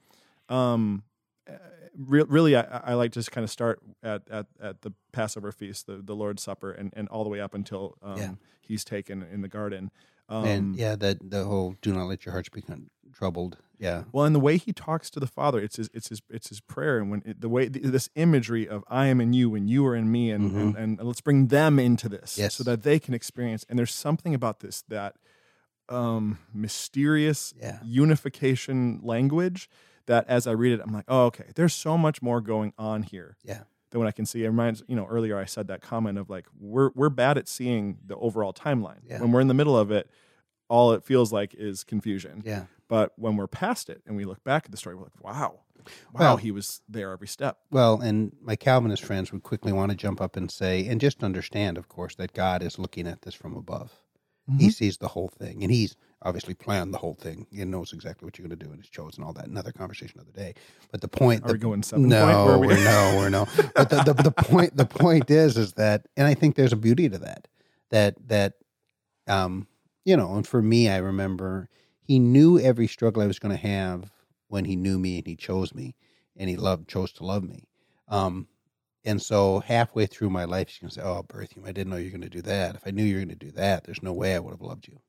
um 0.49 1.03
uh, 1.47 1.53
re- 1.95 2.25
really 2.27 2.55
I, 2.55 2.61
I 2.91 2.93
like 2.95 3.11
to 3.11 3.19
just 3.19 3.31
kind 3.31 3.43
of 3.43 3.51
start 3.51 3.79
at, 4.01 4.23
at, 4.31 4.47
at 4.59 4.81
the 4.81 4.91
passover 5.11 5.51
feast 5.51 5.85
the, 5.85 5.97
the 5.97 6.15
lord's 6.15 6.41
supper 6.41 6.71
and, 6.71 6.91
and 6.97 7.07
all 7.09 7.23
the 7.23 7.29
way 7.29 7.39
up 7.39 7.53
until 7.53 7.97
um, 8.01 8.17
Yeah. 8.17 8.31
he's 8.61 8.83
taken 8.83 9.21
in 9.21 9.41
the 9.41 9.47
garden 9.47 9.91
um, 10.27 10.45
and 10.45 10.75
yeah, 10.75 10.95
that 10.95 11.17
the 11.31 11.43
whole 11.45 11.75
"do 11.81 11.93
not 11.93 12.05
let 12.05 12.23
your 12.25 12.33
hearts 12.33 12.49
become 12.49 12.89
troubled." 13.13 13.57
Yeah. 13.79 14.03
Well, 14.11 14.25
and 14.25 14.35
the 14.35 14.39
way 14.41 14.57
he 14.57 14.73
talks 14.73 15.09
to 15.11 15.19
the 15.21 15.27
Father, 15.27 15.59
it's 15.59 15.77
his, 15.77 15.89
it's 15.93 16.09
his, 16.09 16.21
it's 16.29 16.49
his 16.49 16.59
prayer, 16.59 16.97
and 16.99 17.09
when 17.09 17.23
it, 17.25 17.39
the 17.41 17.47
way 17.49 17.67
this 17.69 18.09
imagery 18.15 18.67
of 18.67 18.83
I 18.89 19.07
am 19.07 19.21
in 19.21 19.31
you 19.33 19.55
and 19.55 19.69
you 19.69 19.85
are 19.87 19.95
in 19.95 20.11
me, 20.11 20.31
and, 20.31 20.53
and 20.55 20.75
and 20.99 21.01
let's 21.07 21.21
bring 21.21 21.47
them 21.47 21.79
into 21.79 22.09
this, 22.09 22.33
Mm-hmm. 22.33 22.41
Yes. 22.41 22.55
so 22.55 22.63
that 22.65 22.83
they 22.83 22.99
can 22.99 23.13
experience. 23.13 23.65
And 23.69 23.79
there's 23.79 23.93
something 23.93 24.35
about 24.35 24.59
this 24.59 24.83
that 24.89 25.15
um, 25.87 26.37
mysterious 26.53 27.53
Yeah. 27.59 27.79
unification 27.83 28.99
language 29.03 29.69
that, 30.05 30.25
as 30.27 30.45
I 30.47 30.51
read 30.51 30.73
it, 30.73 30.81
I'm 30.83 30.93
like, 30.93 31.05
oh, 31.07 31.25
okay, 31.25 31.45
there's 31.55 31.73
so 31.73 31.97
much 31.97 32.21
more 32.21 32.41
going 32.41 32.73
on 32.77 33.03
here 33.03 33.37
Yeah. 33.43 33.61
than 33.91 33.99
what 33.99 34.07
I 34.07 34.11
can 34.11 34.25
see. 34.25 34.43
It 34.43 34.47
reminds, 34.47 34.83
you 34.87 34.95
know, 34.95 35.05
earlier 35.07 35.37
I 35.37 35.45
said 35.45 35.67
that 35.67 35.81
comment 35.81 36.17
of 36.17 36.29
like 36.29 36.47
we're 36.59 36.91
we're 36.95 37.09
bad 37.09 37.37
at 37.37 37.47
seeing 37.47 37.99
the 38.05 38.15
overall 38.17 38.53
timeline. 38.53 38.99
Yeah. 39.07 39.21
When 39.21 39.31
we're 39.31 39.41
in 39.41 39.47
the 39.47 39.53
middle 39.53 39.77
of 39.77 39.89
it, 39.91 40.09
all 40.67 40.91
it 40.93 41.03
feels 41.03 41.31
like 41.33 41.53
is 41.55 41.83
confusion. 41.83 42.43
Yeah. 42.45 42.65
But 42.89 43.13
when 43.15 43.37
we're 43.37 43.47
past 43.47 43.89
it 43.89 44.01
and 44.05 44.17
we 44.17 44.25
look 44.25 44.43
back 44.43 44.65
at 44.65 44.71
the 44.71 44.77
story, 44.77 44.95
we're 44.95 45.03
like, 45.03 45.23
wow, 45.23 45.61
wow, 46.11 46.19
Well- 46.19 46.37
he 46.37 46.51
was 46.51 46.81
there 46.89 47.11
every 47.11 47.27
step. 47.27 47.59
Well, 47.71 48.01
and 48.01 48.35
my 48.41 48.55
Calvinist 48.57 49.03
friends 49.03 49.31
would 49.31 49.43
quickly 49.43 49.71
want 49.71 49.91
to 49.91 49.95
jump 49.97 50.19
up 50.19 50.35
and 50.35 50.49
say, 50.51 50.85
and 50.87 50.99
just 50.99 51.23
understand, 51.23 51.77
of 51.77 51.87
course, 51.87 52.15
that 52.15 52.33
God 52.33 52.61
is 52.63 52.77
looking 52.79 53.07
at 53.07 53.21
this 53.21 53.35
from 53.35 53.55
above. 53.55 53.93
Mm-hmm. 54.49 54.59
He 54.59 54.71
sees 54.71 54.97
the 54.97 55.09
whole 55.09 55.27
thing, 55.27 55.61
and 55.63 55.71
He's 55.71 55.95
obviously 56.23 56.55
planned 56.55 56.91
the 56.93 56.97
whole 56.97 57.13
thing. 57.13 57.45
and 57.57 57.69
knows 57.69 57.93
exactly 57.93 58.25
what 58.25 58.37
you're 58.39 58.47
going 58.47 58.57
to 58.57 58.65
do, 58.65 58.71
and 58.71 58.81
He's 58.81 58.89
chosen 58.89 59.23
all 59.23 59.33
that. 59.33 59.45
Another 59.45 59.71
conversation 59.71 60.19
another 60.19 60.35
day. 60.35 60.55
But 60.91 61.01
the 61.01 61.07
point, 61.07 61.43
Are 61.43 61.47
the, 61.49 61.53
we 61.53 61.59
going 61.59 61.83
seven 61.83 62.07
no, 62.09 62.25
point? 62.25 62.47
Where 62.47 62.57
we- 62.57 62.67
we're 62.67 62.83
no, 62.83 63.13
we're 63.17 63.29
no. 63.29 63.47
But 63.75 63.91
the, 63.91 64.01
the, 64.01 64.13
the 64.23 64.31
point, 64.31 64.75
the 64.75 64.85
point 64.87 65.29
is, 65.29 65.55
is 65.57 65.73
that, 65.73 66.07
and 66.17 66.25
I 66.25 66.33
think 66.33 66.55
there's 66.55 66.73
a 66.73 66.77
beauty 66.77 67.07
to 67.09 67.19
that. 67.19 67.47
That 67.91 68.15
that, 68.27 68.53
um, 69.27 69.67
you 70.05 70.17
know, 70.17 70.33
and 70.35 70.47
for 70.47 70.61
me, 70.63 70.89
I 70.89 70.97
remember 70.97 71.69
He 72.09 72.17
knew 72.17 72.57
every 72.57 72.87
struggle 72.87 73.21
I 73.21 73.27
was 73.27 73.37
going 73.37 73.55
to 73.55 73.67
have 73.67 74.11
when 74.47 74.65
He 74.65 74.75
knew 74.75 74.97
me 74.97 75.19
and 75.19 75.27
He 75.27 75.35
chose 75.35 75.75
me, 75.75 75.95
and 76.35 76.49
He 76.49 76.57
loved 76.57 76.89
chose 76.89 77.11
to 77.13 77.23
love 77.23 77.43
me. 77.43 77.67
Um, 78.07 78.47
and 79.05 79.21
so 79.21 79.59
halfway 79.59 80.07
through 80.07 80.31
my 80.31 80.45
life, 80.45 80.69
she's 80.69 80.79
gonna 80.79 80.91
say, 80.91 81.03
"Oh, 81.03 81.21
Berthium, 81.21 81.67
I 81.67 81.71
didn't 81.71 81.91
know 81.91 81.97
you 81.97 82.05
were 82.05 82.17
gonna 82.17 82.27
do 82.27 82.41
that. 82.41 82.73
If 82.73 82.81
I 82.87 82.89
knew 82.89 83.03
you 83.03 83.17
were 83.17 83.21
gonna 83.21 83.35
do 83.35 83.51
that, 83.51 83.83
there's 83.83 84.01
no 84.01 84.11
way 84.11 84.33
I 84.33 84.39
would 84.39 84.55
have 84.55 84.61
loved 84.61 84.87
you." 84.87 84.99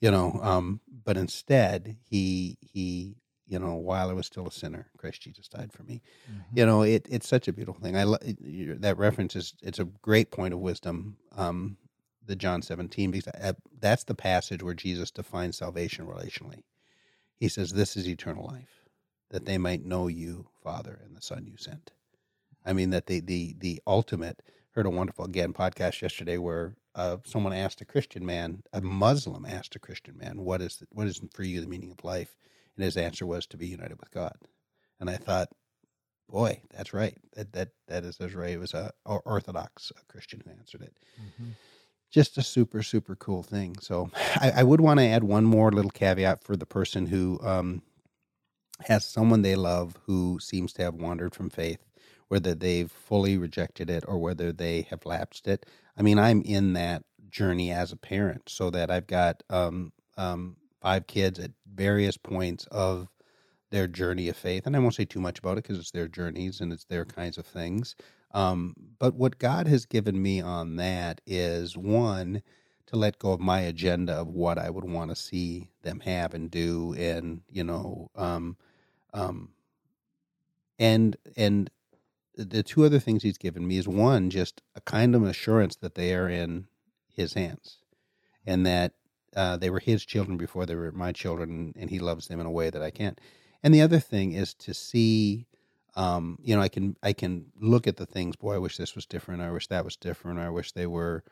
You 0.00 0.12
know. 0.12 0.38
Um, 0.40 0.80
but 1.04 1.16
instead, 1.16 1.96
he 2.08 2.58
he, 2.60 3.16
you 3.44 3.58
know, 3.58 3.74
while 3.74 4.08
I 4.08 4.12
was 4.12 4.26
still 4.26 4.46
a 4.46 4.52
sinner, 4.52 4.86
Christ 4.98 5.22
Jesus 5.22 5.48
died 5.48 5.72
for 5.72 5.82
me. 5.82 6.00
Mm-hmm. 6.30 6.58
You 6.58 6.66
know, 6.66 6.82
it 6.82 7.08
it's 7.10 7.26
such 7.26 7.48
a 7.48 7.52
beautiful 7.52 7.82
thing. 7.82 7.96
I 7.96 8.04
lo- 8.04 8.18
that 8.22 8.96
reference 8.98 9.34
is 9.34 9.52
it's 9.62 9.80
a 9.80 9.84
great 10.00 10.30
point 10.30 10.54
of 10.54 10.60
wisdom. 10.60 11.16
Um, 11.34 11.76
the 12.26 12.36
John 12.36 12.62
17 12.62 13.10
because 13.10 13.28
uh, 13.40 13.52
that's 13.78 14.04
the 14.04 14.14
passage 14.14 14.62
where 14.62 14.74
Jesus 14.74 15.10
defines 15.10 15.56
salvation 15.58 16.06
relationally. 16.06 16.62
He 17.38 17.48
says, 17.48 17.72
"This 17.72 17.96
is 17.96 18.08
eternal 18.08 18.46
life, 18.46 18.84
that 19.30 19.44
they 19.44 19.58
might 19.58 19.84
know 19.84 20.08
you, 20.08 20.48
Father, 20.62 21.00
and 21.04 21.16
the 21.16 21.22
Son 21.22 21.46
you 21.46 21.56
sent." 21.56 21.92
I 22.64 22.72
mean 22.72 22.90
that 22.90 23.06
the 23.06 23.20
the 23.20 23.54
the 23.58 23.82
ultimate. 23.86 24.42
Heard 24.72 24.84
a 24.86 24.90
wonderful 24.90 25.24
again 25.24 25.54
podcast 25.54 26.02
yesterday 26.02 26.36
where 26.36 26.76
uh, 26.94 27.16
someone 27.24 27.54
asked 27.54 27.80
a 27.80 27.86
Christian 27.86 28.26
man, 28.26 28.62
a 28.74 28.82
Muslim 28.82 29.46
asked 29.46 29.74
a 29.74 29.78
Christian 29.78 30.18
man, 30.18 30.42
"What 30.44 30.60
is 30.60 30.76
the, 30.76 30.86
what 30.92 31.06
is 31.06 31.18
for 31.32 31.44
you 31.44 31.62
the 31.62 31.66
meaning 31.66 31.90
of 31.90 32.04
life?" 32.04 32.36
And 32.76 32.84
his 32.84 32.96
answer 32.98 33.24
was 33.24 33.46
to 33.46 33.56
be 33.56 33.68
united 33.68 33.98
with 33.98 34.10
God. 34.10 34.36
And 35.00 35.08
I 35.08 35.16
thought, 35.16 35.48
boy, 36.28 36.60
that's 36.74 36.92
right. 36.92 37.16
That 37.34 37.52
that 37.52 37.68
that 37.88 38.04
is 38.04 38.20
as 38.20 38.34
right. 38.34 38.50
It 38.50 38.58
was 38.58 38.74
a 38.74 38.92
or- 39.06 39.22
Orthodox 39.24 39.92
Christian 40.08 40.42
who 40.44 40.50
answered 40.50 40.82
it 40.82 40.96
Mhm. 41.18 41.52
Just 42.16 42.38
a 42.38 42.42
super 42.42 42.82
super 42.82 43.14
cool 43.14 43.42
thing. 43.42 43.76
So 43.82 44.10
i, 44.36 44.50
I 44.56 44.62
would 44.62 44.80
want 44.80 45.00
to 45.00 45.06
add 45.06 45.22
one 45.22 45.44
more 45.44 45.70
little 45.70 45.90
caveat 45.90 46.42
for 46.42 46.56
the 46.56 46.64
person 46.64 47.04
who 47.08 47.38
um, 47.42 47.82
has 48.86 49.04
someone 49.04 49.42
they 49.42 49.54
love 49.54 49.98
who 50.06 50.38
seems 50.40 50.72
to 50.74 50.82
have 50.82 50.94
wandered 50.94 51.34
from 51.34 51.50
faith 51.50 51.84
whether 52.28 52.54
they've 52.54 52.90
fully 52.90 53.36
rejected 53.36 53.90
it 53.90 54.02
or 54.08 54.18
whether 54.18 54.50
they 54.50 54.82
have 54.90 55.04
lapsed 55.04 55.46
it. 55.46 55.66
I 55.98 56.00
mean 56.02 56.18
i'm 56.18 56.40
in 56.40 56.72
that 56.72 57.02
journey 57.28 57.70
as 57.70 57.92
a 57.92 57.98
parent 57.98 58.44
so 58.48 58.70
that 58.70 58.90
i've 58.90 59.06
got 59.06 59.42
um, 59.50 59.92
um, 60.16 60.56
five 60.80 61.06
kids 61.06 61.38
at 61.38 61.50
various 61.74 62.16
points 62.16 62.66
of 62.70 63.08
their 63.70 63.88
journey 63.88 64.30
of 64.30 64.38
faith. 64.38 64.66
And 64.66 64.74
i 64.74 64.78
won't 64.78 64.94
say 64.94 65.04
too 65.04 65.20
much 65.20 65.38
about 65.40 65.58
it 65.58 65.64
because 65.64 65.78
it's 65.78 65.90
their 65.90 66.08
journeys 66.08 66.62
and 66.62 66.72
it's 66.72 66.86
their 66.86 67.04
kinds 67.04 67.36
of 67.36 67.46
things 67.46 67.94
um, 68.36 68.74
but 68.98 69.14
what 69.14 69.38
God 69.38 69.66
has 69.66 69.86
given 69.86 70.20
me 70.22 70.42
on 70.42 70.76
that 70.76 71.22
is 71.26 71.74
one, 71.74 72.42
to 72.86 72.96
let 72.96 73.18
go 73.18 73.32
of 73.32 73.40
my 73.40 73.60
agenda 73.60 74.12
of 74.12 74.28
what 74.28 74.58
I 74.58 74.68
would 74.68 74.84
want 74.84 75.10
to 75.10 75.16
see 75.16 75.70
them 75.82 76.00
have 76.00 76.34
and 76.34 76.50
do, 76.50 76.94
and 76.98 77.40
you 77.50 77.64
know, 77.64 78.10
um, 78.14 78.58
um, 79.14 79.48
and 80.78 81.16
and 81.34 81.70
the 82.36 82.62
two 82.62 82.84
other 82.84 82.98
things 82.98 83.22
He's 83.22 83.38
given 83.38 83.66
me 83.66 83.78
is 83.78 83.88
one, 83.88 84.28
just 84.28 84.60
a 84.74 84.82
kind 84.82 85.14
of 85.14 85.22
assurance 85.24 85.76
that 85.76 85.94
they 85.94 86.14
are 86.14 86.28
in 86.28 86.66
His 87.08 87.32
hands, 87.32 87.78
and 88.46 88.66
that 88.66 88.92
uh, 89.34 89.56
they 89.56 89.70
were 89.70 89.80
His 89.80 90.04
children 90.04 90.36
before 90.36 90.66
they 90.66 90.74
were 90.74 90.92
my 90.92 91.12
children, 91.12 91.72
and 91.78 91.88
He 91.88 92.00
loves 92.00 92.28
them 92.28 92.40
in 92.40 92.46
a 92.46 92.50
way 92.50 92.68
that 92.68 92.82
I 92.82 92.90
can't. 92.90 93.18
And 93.62 93.72
the 93.72 93.82
other 93.82 93.98
thing 94.00 94.32
is 94.32 94.52
to 94.54 94.74
see 94.74 95.46
um, 95.96 96.38
you 96.42 96.54
know, 96.54 96.60
I 96.60 96.68
can 96.68 96.96
I 97.02 97.12
can 97.12 97.46
look 97.60 97.86
at 97.86 97.96
the 97.96 98.06
things. 98.06 98.36
Boy, 98.36 98.54
I 98.54 98.58
wish 98.58 98.76
this 98.76 98.94
was 98.94 99.06
different. 99.06 99.42
I 99.42 99.50
wish 99.50 99.66
that 99.68 99.84
was 99.84 99.96
different. 99.96 100.38
I 100.38 100.50
wish 100.50 100.72
they 100.72 100.86
were 100.86 101.24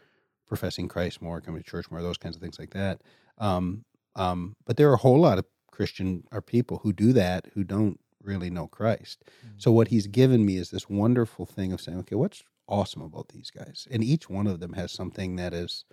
professing 0.47 0.89
Christ 0.89 1.23
more, 1.23 1.41
coming 1.41 1.63
to 1.63 1.71
church 1.71 1.91
more. 1.91 2.03
Those 2.03 2.19
kinds 2.19 2.37
of 2.37 2.43
things 2.43 2.59
like 2.59 2.71
that. 2.71 3.03
Um, 3.39 3.85
um, 4.17 4.57
but 4.65 4.77
there 4.77 4.91
are 4.91 4.95
a 4.95 4.99
whole 4.99 5.21
lot 5.21 5.39
of 5.39 5.45
Christian 5.71 6.25
or 6.33 6.41
people 6.41 6.79
who 6.83 6.93
do 6.93 7.13
that 7.13 7.47
who 7.55 7.65
don't 7.65 8.01
really 8.23 8.49
know 8.51 8.67
Christ. 8.67 9.23
So 9.59 9.71
what 9.71 9.89
He's 9.89 10.07
given 10.07 10.47
me 10.47 10.57
is 10.57 10.71
this 10.71 10.89
wonderful 10.89 11.45
thing 11.45 11.73
of 11.73 11.81
saying, 11.81 11.99
okay, 12.01 12.17
what's 12.17 12.43
awesome 12.67 13.03
about 13.03 13.29
these 13.29 13.51
guys? 13.51 13.87
And 13.91 14.03
each 14.03 14.31
one 14.31 14.47
of 14.47 14.61
them 14.61 14.73
has 14.73 14.93
something 14.93 15.37
that 15.37 15.53
is 15.53 15.85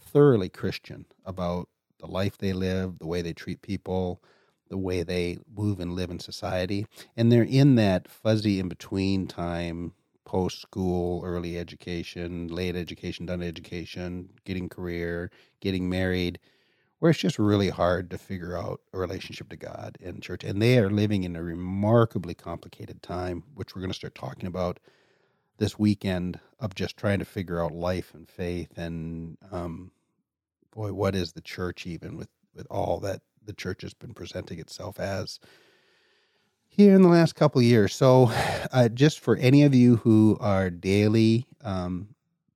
thoroughly 0.00 0.48
Christian 0.48 1.06
about 1.26 1.68
the 1.98 2.06
life 2.06 2.38
they 2.38 2.52
live, 2.52 2.98
the 2.98 3.06
way 3.06 3.20
they 3.20 3.32
treat 3.32 3.60
people, 3.60 4.22
the 4.68 4.78
way 4.78 5.02
they 5.02 5.38
move 5.54 5.80
and 5.80 5.94
live 5.94 6.10
in 6.10 6.18
society. 6.18 6.86
And 7.16 7.30
they're 7.30 7.42
in 7.42 7.74
that 7.76 8.08
fuzzy 8.08 8.58
in 8.60 8.68
between 8.68 9.26
time, 9.26 9.92
post 10.24 10.60
school, 10.60 11.22
early 11.24 11.58
education, 11.58 12.48
late 12.48 12.76
education, 12.76 13.26
done 13.26 13.42
education, 13.42 14.30
getting 14.44 14.68
career, 14.68 15.30
getting 15.60 15.88
married, 15.88 16.38
where 16.98 17.10
it's 17.10 17.20
just 17.20 17.38
really 17.38 17.68
hard 17.68 18.10
to 18.10 18.18
figure 18.18 18.56
out 18.56 18.80
a 18.92 18.98
relationship 18.98 19.48
to 19.50 19.56
God 19.56 19.98
and 20.02 20.22
church. 20.22 20.44
And 20.44 20.60
they 20.60 20.78
are 20.78 20.90
living 20.90 21.24
in 21.24 21.36
a 21.36 21.42
remarkably 21.42 22.34
complicated 22.34 23.02
time, 23.02 23.44
which 23.54 23.74
we're 23.74 23.82
going 23.82 23.90
to 23.90 23.96
start 23.96 24.14
talking 24.14 24.46
about 24.46 24.80
this 25.58 25.78
weekend 25.78 26.40
of 26.58 26.74
just 26.74 26.96
trying 26.96 27.18
to 27.18 27.24
figure 27.24 27.62
out 27.62 27.72
life 27.72 28.12
and 28.14 28.28
faith 28.28 28.76
and 28.76 29.36
um, 29.52 29.92
boy, 30.74 30.92
what 30.92 31.14
is 31.14 31.32
the 31.32 31.40
church 31.40 31.86
even 31.86 32.16
with 32.16 32.28
with 32.54 32.66
all 32.70 33.00
that 33.00 33.20
the 33.44 33.52
church 33.52 33.82
has 33.82 33.94
been 33.94 34.14
presenting 34.14 34.58
itself 34.58 34.98
as 34.98 35.40
here 36.68 36.94
in 36.94 37.02
the 37.02 37.08
last 37.08 37.36
couple 37.36 37.60
of 37.60 37.64
years. 37.64 37.94
So, 37.94 38.30
uh, 38.72 38.88
just 38.88 39.20
for 39.20 39.36
any 39.36 39.62
of 39.62 39.74
you 39.74 39.96
who 39.96 40.36
are 40.40 40.70
daily 40.70 41.46
um, 41.62 42.08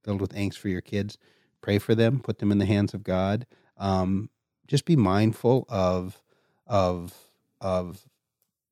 filled 0.02 0.20
with 0.20 0.34
angst 0.34 0.56
for 0.56 0.68
your 0.68 0.80
kids, 0.80 1.18
pray 1.60 1.78
for 1.78 1.94
them, 1.94 2.20
put 2.20 2.38
them 2.38 2.52
in 2.52 2.58
the 2.58 2.66
hands 2.66 2.94
of 2.94 3.02
God. 3.04 3.46
Um, 3.76 4.30
just 4.66 4.84
be 4.84 4.96
mindful 4.96 5.66
of 5.68 6.20
of 6.66 7.14
of 7.60 8.04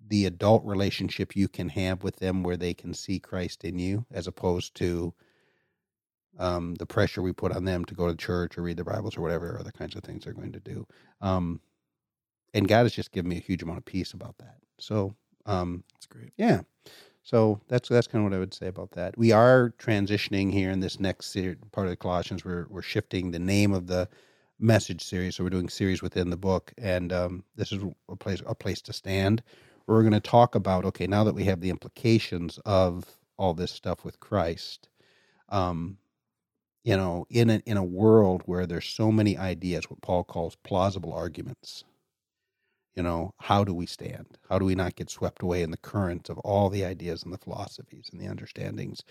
the 0.08 0.26
adult 0.26 0.64
relationship 0.64 1.34
you 1.34 1.48
can 1.48 1.68
have 1.70 2.04
with 2.04 2.16
them, 2.16 2.42
where 2.42 2.56
they 2.56 2.74
can 2.74 2.94
see 2.94 3.18
Christ 3.18 3.64
in 3.64 3.78
you, 3.78 4.04
as 4.12 4.26
opposed 4.26 4.74
to 4.76 5.12
um, 6.38 6.74
the 6.76 6.86
pressure 6.86 7.22
we 7.22 7.32
put 7.32 7.52
on 7.52 7.64
them 7.64 7.84
to 7.86 7.94
go 7.94 8.08
to 8.08 8.14
church 8.14 8.58
or 8.58 8.62
read 8.62 8.76
the 8.76 8.84
Bibles 8.84 9.16
or 9.16 9.22
whatever 9.22 9.58
other 9.58 9.72
kinds 9.72 9.96
of 9.96 10.02
things 10.02 10.24
they're 10.24 10.34
going 10.34 10.52
to 10.52 10.60
do. 10.60 10.86
Um, 11.20 11.60
and 12.54 12.68
God 12.68 12.84
has 12.84 12.92
just 12.92 13.12
given 13.12 13.28
me 13.28 13.36
a 13.36 13.40
huge 13.40 13.62
amount 13.62 13.78
of 13.78 13.84
peace 13.84 14.12
about 14.12 14.38
that. 14.38 14.58
So, 14.78 15.14
um, 15.46 15.84
That's 15.94 16.06
great. 16.06 16.32
yeah. 16.36 16.60
So 17.22 17.60
that's 17.66 17.88
that's 17.88 18.06
kind 18.06 18.24
of 18.24 18.30
what 18.30 18.36
I 18.36 18.38
would 18.38 18.54
say 18.54 18.68
about 18.68 18.92
that. 18.92 19.18
We 19.18 19.32
are 19.32 19.74
transitioning 19.78 20.52
here 20.52 20.70
in 20.70 20.78
this 20.78 21.00
next 21.00 21.26
ser- 21.32 21.56
part 21.72 21.88
of 21.88 21.90
the 21.90 21.96
Colossians. 21.96 22.44
We're 22.44 22.66
we're 22.70 22.82
shifting 22.82 23.32
the 23.32 23.40
name 23.40 23.72
of 23.74 23.88
the 23.88 24.08
message 24.60 25.02
series, 25.02 25.34
so 25.34 25.42
we're 25.42 25.50
doing 25.50 25.68
series 25.68 26.02
within 26.02 26.30
the 26.30 26.36
book, 26.36 26.72
and 26.78 27.12
um, 27.12 27.44
this 27.56 27.72
is 27.72 27.82
a 28.08 28.14
place 28.14 28.42
a 28.46 28.54
place 28.54 28.80
to 28.82 28.92
stand. 28.92 29.42
We're 29.88 30.02
going 30.02 30.12
to 30.12 30.20
talk 30.20 30.54
about 30.54 30.84
okay, 30.84 31.08
now 31.08 31.24
that 31.24 31.34
we 31.34 31.44
have 31.44 31.60
the 31.60 31.70
implications 31.70 32.58
of 32.64 33.04
all 33.38 33.54
this 33.54 33.72
stuff 33.72 34.04
with 34.04 34.20
Christ, 34.20 34.88
um, 35.48 35.98
you 36.84 36.96
know, 36.96 37.26
in 37.28 37.50
a 37.50 37.60
in 37.66 37.76
a 37.76 37.84
world 37.84 38.42
where 38.46 38.66
there's 38.66 38.86
so 38.86 39.10
many 39.10 39.36
ideas, 39.36 39.90
what 39.90 40.00
Paul 40.00 40.22
calls 40.22 40.56
plausible 40.62 41.12
arguments. 41.12 41.82
You 42.96 43.02
know, 43.02 43.34
how 43.38 43.62
do 43.62 43.74
we 43.74 43.84
stand? 43.86 44.38
How 44.48 44.58
do 44.58 44.64
we 44.64 44.74
not 44.74 44.96
get 44.96 45.10
swept 45.10 45.42
away 45.42 45.62
in 45.62 45.70
the 45.70 45.76
current 45.76 46.30
of 46.30 46.38
all 46.38 46.70
the 46.70 46.84
ideas 46.84 47.22
and 47.22 47.32
the 47.32 47.38
philosophies 47.38 48.08
and 48.10 48.18
the 48.20 48.26
understandings? 48.26 49.02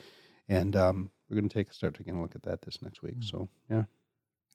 And 0.50 0.76
um, 0.76 1.12
we're 1.30 1.36
going 1.36 1.48
to 1.48 1.54
take 1.54 1.72
start 1.72 1.94
taking 1.96 2.16
a 2.18 2.22
look 2.22 2.36
at 2.36 2.44
that 2.44 2.64
this 2.64 2.82
next 2.82 3.04
week. 3.04 3.18
So 3.22 3.48
yeah, 3.70 3.84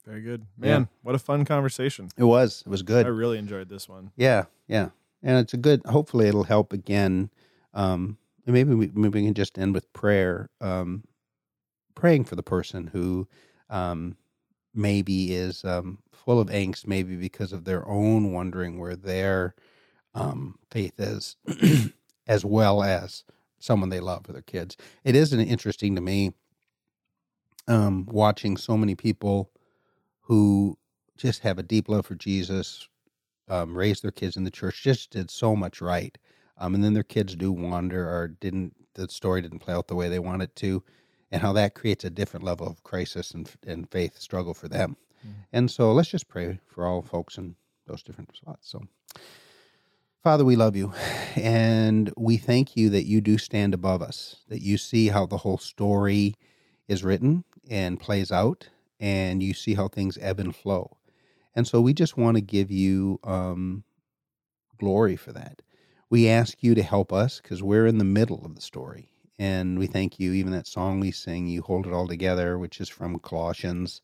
Very 0.05 0.21
good. 0.21 0.45
Yeah. 0.61 0.79
Man, 0.79 0.89
what 1.01 1.15
a 1.15 1.19
fun 1.19 1.45
conversation. 1.45 2.09
it 2.17 2.25
was 2.25 2.61
it 2.65 2.69
was 2.69 2.81
good. 2.83 3.05
I 3.05 3.09
really 3.09 3.37
enjoyed 3.37 3.69
this 3.69 3.87
one. 3.87 4.11
Yeah, 4.17 4.45
yeah. 4.67 4.89
and 5.23 5.37
it's 5.37 5.53
a 5.53 5.57
good. 5.57 5.81
Hopefully, 5.85 6.27
it'll 6.27 6.43
help 6.43 6.73
again. 6.73 7.29
Um, 7.73 8.17
maybe 8.45 8.73
we 8.73 8.91
maybe 8.93 9.19
we 9.21 9.25
can 9.27 9.33
just 9.33 9.57
end 9.57 9.73
with 9.73 9.91
prayer. 9.93 10.49
Um, 10.59 11.05
praying 11.95 12.25
for 12.25 12.35
the 12.35 12.43
person 12.43 12.87
who 12.87 13.27
um, 13.69 14.17
maybe 14.73 15.33
is 15.33 15.63
um, 15.65 15.99
full 16.13 16.39
of 16.39 16.49
angst, 16.49 16.87
maybe 16.87 17.15
because 17.15 17.53
of 17.53 17.65
their 17.65 17.87
own 17.87 18.31
wondering 18.31 18.79
where 18.79 18.95
their 18.95 19.55
um, 20.13 20.57
faith 20.69 20.99
is, 20.99 21.35
as 22.27 22.45
well 22.45 22.83
as 22.83 23.23
someone 23.59 23.89
they 23.89 23.99
love 23.99 24.27
or 24.27 24.33
their 24.33 24.41
kids. 24.41 24.75
It 25.03 25.15
is 25.15 25.33
interesting 25.33 25.95
to 25.95 26.01
me 26.01 26.31
um, 27.67 28.05
watching 28.09 28.57
so 28.57 28.77
many 28.77 28.95
people 28.95 29.51
who 30.21 30.77
just 31.17 31.41
have 31.41 31.59
a 31.59 31.63
deep 31.63 31.87
love 31.87 32.05
for 32.05 32.15
Jesus, 32.15 32.87
um, 33.47 33.77
raised 33.77 34.03
their 34.03 34.11
kids 34.11 34.37
in 34.37 34.43
the 34.43 34.51
church, 34.51 34.83
just 34.83 35.11
did 35.11 35.29
so 35.29 35.55
much 35.55 35.81
right. 35.81 36.17
Um, 36.57 36.75
and 36.75 36.83
then 36.83 36.93
their 36.93 37.03
kids 37.03 37.35
do 37.35 37.51
wander 37.51 38.07
or 38.07 38.27
didn't, 38.27 38.75
the 38.95 39.07
story 39.09 39.41
didn't 39.41 39.59
play 39.59 39.73
out 39.73 39.87
the 39.87 39.95
way 39.95 40.09
they 40.09 40.19
wanted 40.19 40.55
to, 40.57 40.83
and 41.31 41.41
how 41.41 41.53
that 41.53 41.75
creates 41.75 42.03
a 42.03 42.09
different 42.09 42.43
level 42.43 42.67
of 42.67 42.83
crisis 42.83 43.31
and, 43.31 43.49
and 43.65 43.89
faith 43.89 44.19
struggle 44.19 44.53
for 44.53 44.67
them. 44.67 44.97
Mm-hmm. 45.25 45.41
And 45.53 45.71
so 45.71 45.91
let's 45.93 46.09
just 46.09 46.27
pray 46.27 46.59
for 46.67 46.85
all 46.85 47.01
folks 47.01 47.37
in 47.37 47.55
those 47.87 48.03
different 48.03 48.35
spots. 48.35 48.69
So, 48.69 48.81
Father, 50.23 50.45
we 50.45 50.55
love 50.55 50.75
you 50.75 50.93
and 51.35 52.11
we 52.17 52.37
thank 52.37 52.75
you 52.75 52.89
that 52.89 53.05
you 53.05 53.21
do 53.21 53.37
stand 53.37 53.73
above 53.73 54.01
us, 54.01 54.37
that 54.49 54.61
you 54.61 54.77
see 54.77 55.07
how 55.07 55.25
the 55.25 55.37
whole 55.37 55.57
story 55.57 56.35
is 56.87 57.03
written 57.03 57.43
and 57.69 57.99
plays 57.99 58.31
out, 58.31 58.69
and 58.99 59.41
you 59.41 59.53
see 59.53 59.75
how 59.75 59.87
things 59.87 60.17
ebb 60.21 60.39
and 60.39 60.55
flow. 60.55 60.97
And 61.55 61.67
so 61.67 61.81
we 61.81 61.93
just 61.93 62.17
want 62.17 62.37
to 62.37 62.41
give 62.41 62.69
you 62.69 63.19
um, 63.23 63.83
glory 64.77 65.15
for 65.15 65.31
that. 65.31 65.61
We 66.09 66.27
ask 66.27 66.61
you 66.61 66.75
to 66.75 66.83
help 66.83 67.13
us 67.13 67.39
because 67.41 67.63
we're 67.63 67.87
in 67.87 67.97
the 67.97 68.03
middle 68.03 68.45
of 68.45 68.55
the 68.55 68.61
story. 68.61 69.10
And 69.41 69.79
we 69.79 69.87
thank 69.87 70.19
you, 70.19 70.33
even 70.33 70.51
that 70.51 70.67
song 70.67 70.99
we 70.99 71.09
sing, 71.09 71.47
You 71.47 71.63
Hold 71.63 71.87
It 71.87 71.93
All 71.93 72.07
Together, 72.07 72.59
which 72.59 72.79
is 72.79 72.89
from 72.89 73.17
Colossians. 73.17 73.99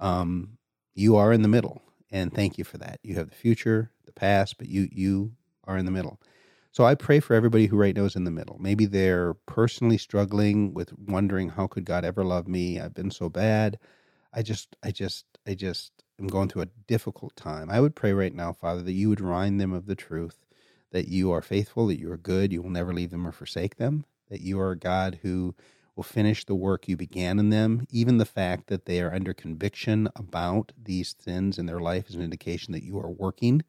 Um, 0.00 0.58
you 0.94 1.16
are 1.16 1.32
in 1.32 1.42
the 1.42 1.48
middle. 1.48 1.82
And 2.12 2.32
thank 2.32 2.56
you 2.56 2.62
for 2.62 2.78
that. 2.78 3.00
You 3.02 3.16
have 3.16 3.28
the 3.28 3.34
future, 3.34 3.90
the 4.04 4.12
past, 4.12 4.58
but 4.58 4.68
you 4.68 4.88
you 4.92 5.32
are 5.64 5.76
in 5.76 5.86
the 5.86 5.90
middle. 5.90 6.20
So 6.70 6.84
I 6.84 6.94
pray 6.94 7.18
for 7.18 7.34
everybody 7.34 7.66
who 7.66 7.76
right 7.76 7.96
now 7.96 8.04
is 8.04 8.14
in 8.14 8.22
the 8.22 8.30
middle. 8.30 8.58
Maybe 8.60 8.86
they're 8.86 9.34
personally 9.46 9.98
struggling 9.98 10.72
with 10.72 10.96
wondering 10.96 11.48
how 11.48 11.66
could 11.66 11.84
God 11.84 12.04
ever 12.04 12.22
love 12.22 12.46
me? 12.46 12.78
I've 12.78 12.94
been 12.94 13.10
so 13.10 13.28
bad. 13.28 13.80
I 14.32 14.42
just 14.42 14.76
I 14.84 14.92
just 14.92 15.24
I 15.48 15.54
just 15.54 15.90
am 16.20 16.28
going 16.28 16.48
through 16.48 16.62
a 16.62 16.70
difficult 16.86 17.34
time. 17.34 17.70
I 17.72 17.80
would 17.80 17.96
pray 17.96 18.12
right 18.12 18.32
now, 18.32 18.52
Father, 18.52 18.82
that 18.82 18.92
you 18.92 19.08
would 19.08 19.20
remind 19.20 19.60
them 19.60 19.72
of 19.72 19.86
the 19.86 19.96
truth 19.96 20.46
that 20.92 21.08
you 21.08 21.32
are 21.32 21.42
faithful, 21.42 21.88
that 21.88 21.98
you 21.98 22.08
are 22.12 22.16
good, 22.16 22.52
you 22.52 22.62
will 22.62 22.70
never 22.70 22.94
leave 22.94 23.10
them 23.10 23.26
or 23.26 23.32
forsake 23.32 23.78
them, 23.78 24.04
that 24.30 24.40
you 24.40 24.60
are 24.60 24.72
a 24.72 24.78
God 24.78 25.20
who 25.22 25.54
will 25.94 26.02
finish 26.04 26.44
the 26.44 26.54
work 26.54 26.88
you 26.88 26.96
began 26.96 27.38
in 27.38 27.50
them. 27.50 27.86
Even 27.90 28.18
the 28.18 28.26
fact 28.26 28.66
that 28.68 28.84
they 28.84 29.00
are 29.00 29.14
under 29.14 29.32
conviction 29.32 30.08
about 30.16 30.72
these 30.80 31.14
sins 31.18 31.58
in 31.58 31.66
their 31.66 31.80
life 31.80 32.08
is 32.08 32.16
an 32.16 32.22
indication 32.22 32.72
that 32.72 32.84
you 32.84 32.98
are 32.98 33.10
working 33.10 33.62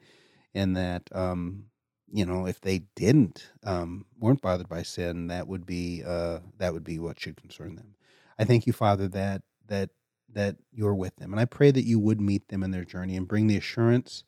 and 0.53 0.76
that 0.76 1.03
um, 1.14 1.66
you 2.12 2.26
know 2.26 2.47
if 2.47 2.62
they 2.62 2.80
didn't 2.95 3.51
um, 3.64 4.05
weren't 4.20 4.41
bothered 4.41 4.70
by 4.70 4.82
sin 4.82 5.28
that 5.28 5.47
would 5.47 5.66
be 5.66 6.03
uh, 6.05 6.39
that 6.58 6.74
would 6.74 6.84
be 6.84 6.99
what 6.99 7.20
should 7.20 7.38
concern 7.38 7.76
them 7.76 7.95
i 8.39 8.43
thank 8.43 8.68
you 8.68 8.74
father 8.74 9.08
that 9.08 9.41
that 9.68 9.89
that 10.34 10.58
you're 10.72 10.95
with 10.95 11.16
them 11.18 11.32
and 11.32 11.39
i 11.39 11.45
pray 11.45 11.72
that 11.72 11.86
you 11.86 11.99
would 11.99 12.20
meet 12.20 12.47
them 12.49 12.64
in 12.64 12.72
their 12.72 12.86
journey 12.86 13.16
and 13.16 13.28
bring 13.28 13.47
the 13.47 13.58
assurance 13.58 14.24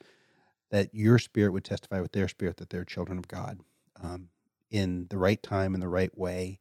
that 0.72 0.90
your 0.94 1.18
spirit 1.18 1.52
would 1.52 1.64
testify 1.64 2.00
with 2.00 2.12
their 2.12 2.28
spirit 2.28 2.58
that 2.58 2.70
they're 2.70 2.86
children 2.86 3.18
of 3.18 3.28
god 3.28 3.60
um, 4.02 4.30
in 4.72 5.08
the 5.10 5.18
right 5.18 5.42
time 5.44 5.74
in 5.76 5.82
the 5.82 5.90
right 5.90 6.18
way 6.18 6.60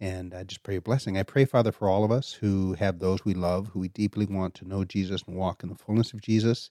and 0.00 0.34
i 0.34 0.44
just 0.44 0.62
pray 0.64 0.76
a 0.76 0.80
blessing. 0.82 1.18
I 1.18 1.24
pray 1.24 1.44
father 1.46 1.72
for 1.72 1.88
all 1.88 2.04
of 2.04 2.12
us 2.12 2.32
who 2.32 2.74
have 2.74 2.98
those 3.00 3.24
we 3.24 3.34
love 3.34 3.68
who 3.68 3.80
we 3.80 3.88
deeply 3.88 4.26
want 4.26 4.54
to 4.56 4.68
know 4.68 4.84
jesus 4.84 5.22
and 5.26 5.36
walk 5.36 5.62
in 5.62 5.70
the 5.70 5.76
fullness 5.76 6.12
of 6.12 6.22
jesus. 6.22 6.70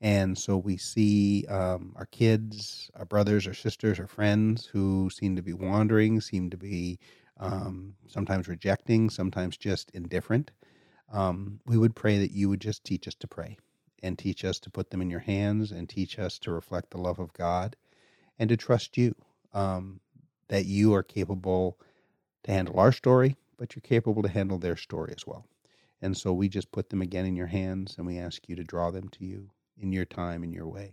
And 0.00 0.38
so 0.38 0.58
we 0.58 0.78
see 0.78 1.46
um, 1.48 1.94
our 1.96 2.06
kids, 2.06 2.90
our 2.96 3.06
brothers, 3.06 3.48
our 3.48 3.54
sisters, 3.54 4.00
our 4.00 4.06
friends 4.08 4.66
who 4.66 5.10
seem 5.10 5.36
to 5.36 5.42
be 5.42 5.54
wandering, 5.54 6.22
seem 6.22 6.50
to 6.52 6.58
be 6.58 7.00
um, 7.40 7.96
sometimes 8.08 8.48
rejecting, 8.48 9.10
sometimes 9.10 9.58
just 9.58 9.90
indifferent. 9.92 10.52
Um, 11.12 11.60
we 11.66 11.78
would 11.78 11.96
pray 11.96 12.18
that 12.18 12.32
you 12.32 12.48
would 12.48 12.60
just 12.60 12.84
teach 12.84 13.08
us 13.08 13.14
to 13.16 13.28
pray 13.28 13.58
and 14.02 14.18
teach 14.18 14.44
us 14.44 14.60
to 14.60 14.70
put 14.70 14.90
them 14.90 15.02
in 15.02 15.10
your 15.10 15.20
hands 15.20 15.72
and 15.72 15.88
teach 15.88 16.18
us 16.18 16.38
to 16.40 16.52
reflect 16.52 16.90
the 16.90 16.98
love 17.00 17.20
of 17.20 17.32
God 17.34 17.76
and 18.38 18.48
to 18.50 18.56
trust 18.56 18.98
you. 18.98 19.14
Um, 19.54 20.00
that 20.52 20.66
you 20.66 20.92
are 20.92 21.02
capable 21.02 21.78
to 22.44 22.52
handle 22.52 22.78
our 22.78 22.92
story, 22.92 23.36
but 23.56 23.74
you're 23.74 23.80
capable 23.80 24.22
to 24.22 24.28
handle 24.28 24.58
their 24.58 24.76
story 24.76 25.10
as 25.16 25.26
well. 25.26 25.46
And 26.02 26.14
so 26.14 26.34
we 26.34 26.50
just 26.50 26.70
put 26.70 26.90
them 26.90 27.00
again 27.00 27.24
in 27.24 27.34
your 27.34 27.46
hands 27.46 27.94
and 27.96 28.06
we 28.06 28.18
ask 28.18 28.50
you 28.50 28.56
to 28.56 28.62
draw 28.62 28.90
them 28.90 29.08
to 29.12 29.24
you 29.24 29.48
in 29.80 29.94
your 29.94 30.04
time, 30.04 30.44
in 30.44 30.52
your 30.52 30.66
way. 30.66 30.92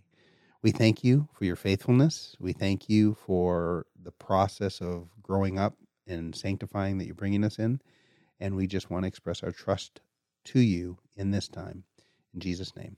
We 0.61 0.71
thank 0.71 1.03
you 1.03 1.27
for 1.33 1.43
your 1.43 1.57
faithfulness. 1.57 2.37
We 2.39 2.53
thank 2.53 2.87
you 2.87 3.15
for 3.15 3.85
the 4.01 4.13
process 4.13 4.79
of 4.79 5.09
growing 5.21 5.59
up 5.59 5.75
and 6.07 6.33
sanctifying 6.33 6.97
that 6.97 7.05
you're 7.05 7.13
bringing 7.13 7.43
us 7.43 7.59
in. 7.59 7.81
And 8.39 8.55
we 8.55 8.65
just 8.65 8.89
want 8.89 9.03
to 9.03 9.09
express 9.09 9.43
our 9.43 9.51
trust 9.51 9.99
to 10.45 10.61
you 10.61 10.99
in 11.17 11.31
this 11.31 11.49
time. 11.49 11.83
In 12.33 12.39
Jesus' 12.39 12.77
name. 12.77 12.95